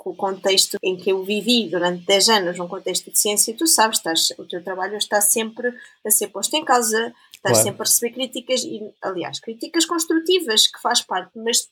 com 0.00 0.10
o 0.10 0.16
contexto 0.16 0.78
em 0.82 0.96
que 0.96 1.12
eu 1.12 1.22
vivi 1.22 1.68
durante 1.68 2.06
10 2.06 2.28
anos, 2.30 2.58
num 2.58 2.66
contexto 2.66 3.10
de 3.10 3.18
ciência, 3.18 3.54
tu 3.54 3.66
sabes, 3.66 3.98
estás, 3.98 4.30
o 4.38 4.46
teu 4.46 4.64
trabalho 4.64 4.96
está 4.96 5.20
sempre 5.20 5.74
a 6.02 6.10
ser 6.10 6.28
posto 6.28 6.56
em 6.56 6.64
causa, 6.64 7.12
estás 7.34 7.58
claro. 7.58 7.62
sempre 7.64 7.82
a 7.82 7.84
receber 7.84 8.14
críticas, 8.14 8.64
e, 8.64 8.80
aliás, 9.02 9.38
críticas 9.40 9.84
construtivas, 9.84 10.66
que 10.66 10.80
faz 10.80 11.02
parte, 11.02 11.32
mas 11.38 11.68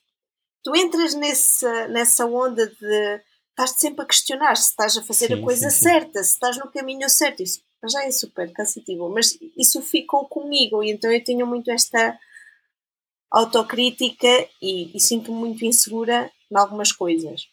tu 0.63 0.75
entras 0.75 1.15
nessa, 1.15 1.87
nessa 1.87 2.27
onda 2.27 2.67
de 2.67 3.21
estás 3.49 3.71
sempre 3.79 4.03
a 4.03 4.07
questionar 4.07 4.55
se 4.57 4.69
estás 4.69 4.95
a 4.95 5.01
fazer 5.01 5.29
sim, 5.29 5.33
a 5.33 5.43
coisa 5.43 5.69
sim, 5.71 5.79
certa, 5.79 6.19
sim. 6.19 6.29
se 6.29 6.33
estás 6.33 6.55
no 6.59 6.71
caminho 6.71 7.09
certo, 7.09 7.41
isso 7.41 7.63
já 7.89 8.05
é 8.05 8.11
super 8.11 8.53
cansativo, 8.53 9.09
mas 9.09 9.35
isso 9.57 9.81
ficou 9.81 10.27
comigo, 10.27 10.83
e 10.83 10.91
então 10.91 11.11
eu 11.11 11.23
tenho 11.23 11.47
muito 11.47 11.71
esta 11.71 12.15
autocrítica 13.31 14.47
e, 14.61 14.95
e 14.95 14.99
sinto-me 14.99 15.39
muito 15.39 15.65
insegura 15.65 16.31
em 16.51 16.55
algumas 16.55 16.91
coisas. 16.91 17.49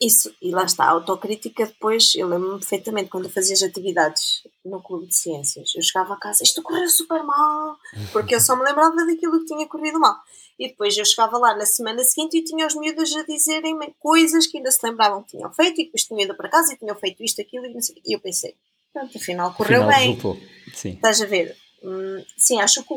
Isso, 0.00 0.34
e 0.40 0.50
lá 0.50 0.64
está, 0.64 0.84
a 0.84 0.90
autocrítica 0.90 1.66
depois, 1.66 2.14
eu 2.14 2.26
lembro-me 2.26 2.58
perfeitamente 2.58 3.10
quando 3.10 3.26
eu 3.26 3.30
fazia 3.30 3.52
as 3.52 3.62
atividades 3.62 4.42
no 4.64 4.82
clube 4.82 5.06
de 5.06 5.14
ciências, 5.14 5.74
eu 5.76 5.82
chegava 5.82 6.14
a 6.14 6.16
casa, 6.16 6.42
isto 6.42 6.62
correu 6.62 6.88
super 6.88 7.22
mal, 7.22 7.76
porque 8.10 8.34
eu 8.34 8.40
só 8.40 8.56
me 8.56 8.64
lembrava 8.64 8.96
daquilo 9.04 9.40
que 9.40 9.44
tinha 9.44 9.68
corrido 9.68 10.00
mal. 10.00 10.16
E 10.58 10.68
depois 10.68 10.96
eu 10.96 11.04
chegava 11.04 11.36
lá 11.36 11.54
na 11.54 11.66
semana 11.66 12.02
seguinte 12.02 12.38
e 12.38 12.44
tinha 12.44 12.66
os 12.66 12.74
miúdos 12.74 13.14
a 13.14 13.22
dizerem 13.24 13.78
coisas 13.98 14.46
que 14.46 14.56
ainda 14.56 14.70
se 14.70 14.86
lembravam 14.86 15.22
que 15.22 15.36
tinham 15.36 15.52
feito 15.52 15.80
e 15.80 15.84
depois 15.84 16.04
tinham 16.04 16.20
ido 16.20 16.34
para 16.34 16.48
casa 16.48 16.72
e 16.72 16.78
tinham 16.78 16.96
feito 16.96 17.22
isto, 17.22 17.40
aquilo 17.42 17.66
e, 17.66 17.76
e 18.06 18.14
eu 18.14 18.20
pensei, 18.20 18.54
pronto, 18.94 19.16
afinal 19.18 19.52
correu 19.52 19.82
afinal, 19.82 19.98
bem. 19.98 20.08
Resultou. 20.08 20.40
Sim. 20.74 20.90
Estás 20.92 21.20
a 21.20 21.26
ver? 21.26 21.56
Hum, 21.82 22.22
sim, 22.36 22.60
acho 22.60 22.82
que 22.84 22.94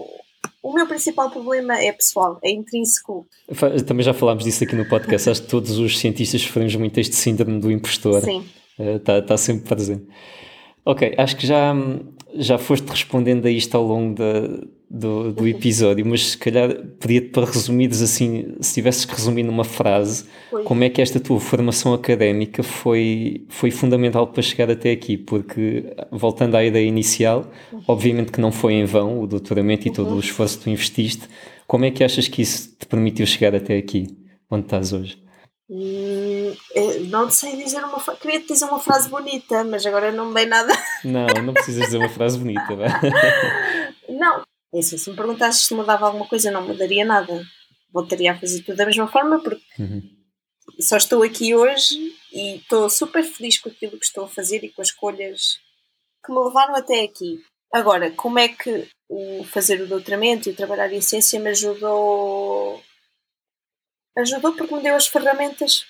o 0.62 0.74
meu 0.74 0.88
principal 0.88 1.30
problema 1.30 1.78
é 1.78 1.92
pessoal, 1.92 2.40
é 2.44 2.52
intrínseco. 2.52 3.28
Também 3.86 4.04
já 4.04 4.14
falámos 4.14 4.44
disso 4.44 4.64
aqui 4.64 4.76
no 4.76 4.88
podcast. 4.88 5.30
Acho 5.30 5.42
que 5.42 5.50
todos 5.50 5.78
os 5.78 6.00
cientistas 6.00 6.42
sofremos 6.42 6.76
muito 6.76 7.00
este 7.00 7.16
síndrome 7.16 7.60
do 7.60 7.72
impostor. 7.72 8.22
Sim. 8.22 8.46
Está 8.80 9.20
uh, 9.20 9.22
tá 9.22 9.38
sempre 9.38 9.68
presente. 9.68 10.06
Ok, 10.86 11.14
acho 11.18 11.38
que 11.38 11.46
já, 11.46 11.74
já 12.36 12.58
foste 12.58 12.88
respondendo 12.88 13.46
a 13.46 13.52
isto 13.52 13.76
ao 13.76 13.84
longo 13.84 14.16
da, 14.16 14.66
do, 14.94 15.34
do 15.34 15.48
episódio, 15.48 16.06
mas 16.06 16.30
se 16.30 16.38
calhar 16.38 16.70
pedia-te 17.00 17.30
para 17.30 17.48
resumires 17.48 18.00
assim, 18.00 18.56
se 18.62 18.76
tivesses 18.76 19.06
que 19.06 19.16
resumir 19.16 19.42
numa 19.42 19.64
frase, 19.64 20.26
como 20.66 20.84
é 20.84 20.90
que 20.90 21.02
esta 21.02 21.20
tua 21.20 21.40
formação 21.40 21.96
académica 21.96 22.62
foi, 22.62 23.48
foi 23.50 23.72
fundamental 23.72 24.28
para 24.28 24.44
chegar 24.44 24.70
até 24.70 24.92
aqui? 24.92 25.18
Porque, 25.18 25.96
voltando 26.12 26.56
à 26.56 26.64
ideia 26.64 26.86
inicial, 26.86 27.52
uhum. 27.72 27.84
obviamente 27.88 28.32
que 28.32 28.40
não 28.40 28.52
foi 28.52 28.74
em 28.74 28.86
vão 28.86 29.20
o 29.20 29.26
doutoramento 29.26 29.88
e 29.88 29.90
uhum. 29.90 29.96
todo 29.96 30.16
o 30.16 30.20
esforço 30.20 30.60
que 30.60 30.66
tu 30.66 30.70
investiste, 30.70 31.28
como 31.66 31.86
é 31.86 31.92
que 31.92 32.04
achas 32.04 32.28
que 32.28 32.44
isso 32.44 32.78
te 32.78 32.86
permitiu 32.86 33.26
chegar 33.26 33.56
até 33.56 33.76
aqui, 33.76 34.16
onde 34.52 34.66
estás 34.66 34.94
hoje? 34.94 35.18
Hum, 35.68 36.54
não 37.10 37.32
sei 37.32 37.56
dizer 37.56 37.84
uma 37.84 38.00
frase. 38.00 38.20
Queria 38.20 38.40
dizer 38.42 38.66
uma 38.66 38.80
frase 38.80 39.10
bonita, 39.10 39.64
mas 39.64 39.84
agora 39.88 40.12
não 40.12 40.28
me 40.28 40.34
vem 40.36 40.46
nada. 40.46 40.72
Não, 41.04 41.26
não 41.44 41.54
precisas 41.54 41.86
dizer 41.86 41.98
uma 41.98 42.10
frase 42.10 42.38
bonita, 42.38 42.76
não? 44.08 44.44
É 44.74 44.80
assim, 44.80 44.98
se 44.98 45.10
me 45.10 45.16
perguntasses 45.16 45.68
se 45.68 45.74
mudava 45.74 46.08
alguma 46.08 46.28
coisa, 46.28 46.50
não 46.50 46.66
mudaria 46.66 47.06
nada. 47.06 47.46
Voltaria 47.92 48.32
a 48.32 48.40
fazer 48.40 48.64
tudo 48.64 48.76
da 48.76 48.88
mesma 48.88 49.08
forma, 49.08 49.40
porque 49.40 49.64
uhum. 49.78 50.02
só 50.80 50.98
estou 50.98 51.22
aqui 51.22 51.54
hoje 51.54 52.16
e 52.32 52.56
estou 52.56 52.90
super 52.90 53.24
feliz 53.24 53.60
com 53.60 53.70
aquilo 53.70 54.00
que 54.00 54.06
estou 54.06 54.26
a 54.26 54.30
fazer 54.30 54.64
e 54.64 54.70
com 54.70 54.82
as 54.82 54.88
escolhas 54.88 55.60
que 56.26 56.32
me 56.32 56.40
levaram 56.40 56.76
até 56.76 57.04
aqui. 57.04 57.44
Agora, 57.72 58.10
como 58.12 58.40
é 58.40 58.48
que 58.48 58.88
o 59.08 59.44
fazer 59.44 59.80
o 59.80 59.88
doutoramento 59.88 60.50
e 60.50 60.54
o 60.54 60.56
trabalhar 60.56 60.92
em 60.92 61.02
ciência 61.02 61.40
me 61.40 61.52
ajudou? 61.52 62.82
Ajudou 64.18 64.54
porque 64.54 64.74
me 64.74 64.82
deu 64.82 64.96
as 64.96 65.08
ferramentas 65.08 65.86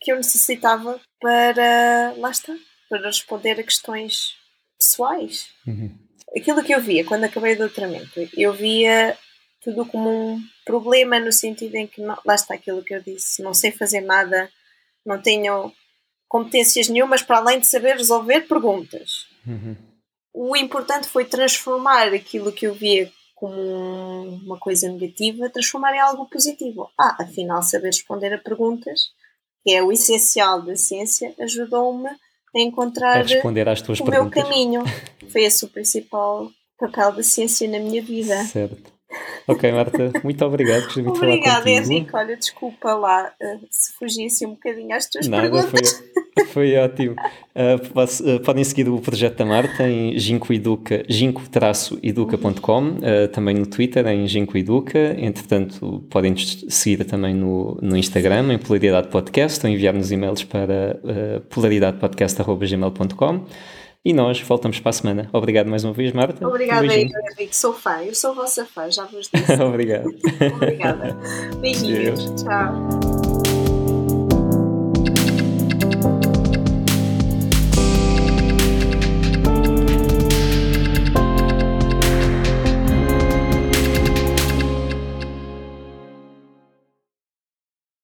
que 0.00 0.12
eu 0.12 0.16
necessitava 0.16 1.00
para, 1.20 2.14
lá 2.18 2.30
está, 2.30 2.54
para 2.88 3.06
responder 3.06 3.58
a 3.58 3.64
questões 3.64 4.36
pessoais. 4.78 5.48
Uhum 5.66 6.11
aquilo 6.36 6.62
que 6.62 6.74
eu 6.74 6.80
via 6.80 7.04
quando 7.04 7.24
acabei 7.24 7.54
o 7.54 7.58
doutoramento, 7.58 8.28
eu 8.36 8.52
via 8.52 9.16
tudo 9.62 9.86
como 9.86 10.10
um 10.10 10.40
problema 10.64 11.20
no 11.20 11.32
sentido 11.32 11.76
em 11.76 11.86
que, 11.86 12.00
não, 12.00 12.18
lá 12.24 12.34
está 12.34 12.54
aquilo 12.54 12.82
que 12.82 12.94
eu 12.94 13.02
disse, 13.02 13.42
não 13.42 13.54
sei 13.54 13.70
fazer 13.70 14.00
nada, 14.00 14.50
não 15.04 15.20
tenho 15.20 15.72
competências 16.28 16.88
nenhumas 16.88 17.22
para 17.22 17.38
além 17.38 17.60
de 17.60 17.66
saber 17.66 17.96
resolver 17.96 18.42
perguntas. 18.42 19.26
Uhum. 19.46 19.76
O 20.34 20.56
importante 20.56 21.08
foi 21.08 21.24
transformar 21.24 22.12
aquilo 22.14 22.52
que 22.52 22.66
eu 22.66 22.74
via 22.74 23.12
como 23.34 23.60
uma 24.44 24.58
coisa 24.58 24.88
negativa, 24.88 25.50
transformar 25.50 25.94
em 25.94 26.00
algo 26.00 26.26
positivo. 26.26 26.90
Ah, 26.98 27.16
afinal, 27.20 27.62
saber 27.62 27.88
responder 27.88 28.32
a 28.32 28.38
perguntas, 28.38 29.10
que 29.62 29.72
é 29.72 29.82
o 29.82 29.92
essencial 29.92 30.62
da 30.62 30.74
ciência, 30.74 31.34
ajudou-me 31.38 32.08
encontrar 32.60 33.18
a 33.18 33.22
responder 33.22 33.68
às 33.68 33.80
tuas 33.80 34.00
o 34.00 34.04
perguntas. 34.04 34.34
meu 34.34 34.44
caminho. 34.44 34.82
Foi 35.30 35.42
esse 35.44 35.64
o 35.64 35.68
principal 35.68 36.50
papel 36.78 37.12
da 37.12 37.22
ciência 37.22 37.68
na 37.68 37.78
minha 37.78 38.02
vida. 38.02 38.44
Certo. 38.44 38.92
Ok, 39.46 39.72
Marta, 39.72 40.12
muito 40.22 40.44
obrigado 40.44 40.86
muito 40.96 41.16
Obrigada, 41.16 41.68
Henrique. 41.68 42.10
Olha, 42.14 42.36
desculpa 42.36 42.94
lá 42.94 43.32
uh, 43.40 43.60
se 43.70 43.92
fugisse 43.94 44.46
um 44.46 44.50
bocadinho 44.50 44.94
às 44.94 45.06
tuas 45.08 45.26
Nada, 45.26 45.42
perguntas. 45.42 46.02
Foi, 46.34 46.44
foi 46.46 46.76
ótimo. 46.76 47.16
Uh, 47.54 48.40
podem 48.40 48.64
seguir 48.64 48.88
o 48.88 48.98
projeto 49.00 49.38
da 49.38 49.44
Marta 49.44 49.86
em 49.88 50.18
gincoeduca, 50.18 51.04
ginco-educa.com, 51.08 52.88
uh, 52.88 53.28
também 53.32 53.54
no 53.54 53.66
Twitter 53.66 54.06
em 54.06 54.26
gincoeduca. 54.26 55.14
Entretanto, 55.18 56.04
podem 56.08 56.36
seguir 56.36 57.04
também 57.04 57.34
no, 57.34 57.78
no 57.82 57.96
Instagram, 57.96 58.52
em 58.52 58.58
Polaridade 58.58 59.08
Podcast, 59.08 59.66
ou 59.66 59.72
enviar-nos 59.72 60.12
e-mails 60.12 60.44
para 60.44 61.00
uh, 61.02 61.40
polaridadepodcast.gmail.com. 61.48 63.46
E 64.04 64.12
nós 64.12 64.40
voltamos 64.40 64.80
para 64.80 64.90
a 64.90 64.92
semana. 64.92 65.30
Obrigado 65.32 65.68
mais 65.68 65.84
uma 65.84 65.92
vez, 65.92 66.12
Marta. 66.12 66.46
Obrigada, 66.46 66.86
um 66.86 66.90
Henrique. 66.90 67.54
Sou 67.54 67.72
fã. 67.72 68.02
Eu 68.02 68.14
sou 68.14 68.34
vossa 68.34 68.66
fã, 68.66 68.90
já 68.90 69.04
vos 69.04 69.30
disse. 69.32 69.62
Obrigado. 69.62 70.08
Obrigada. 70.56 71.16
Beijinhos. 71.60 72.42
Tchau. 72.42 73.11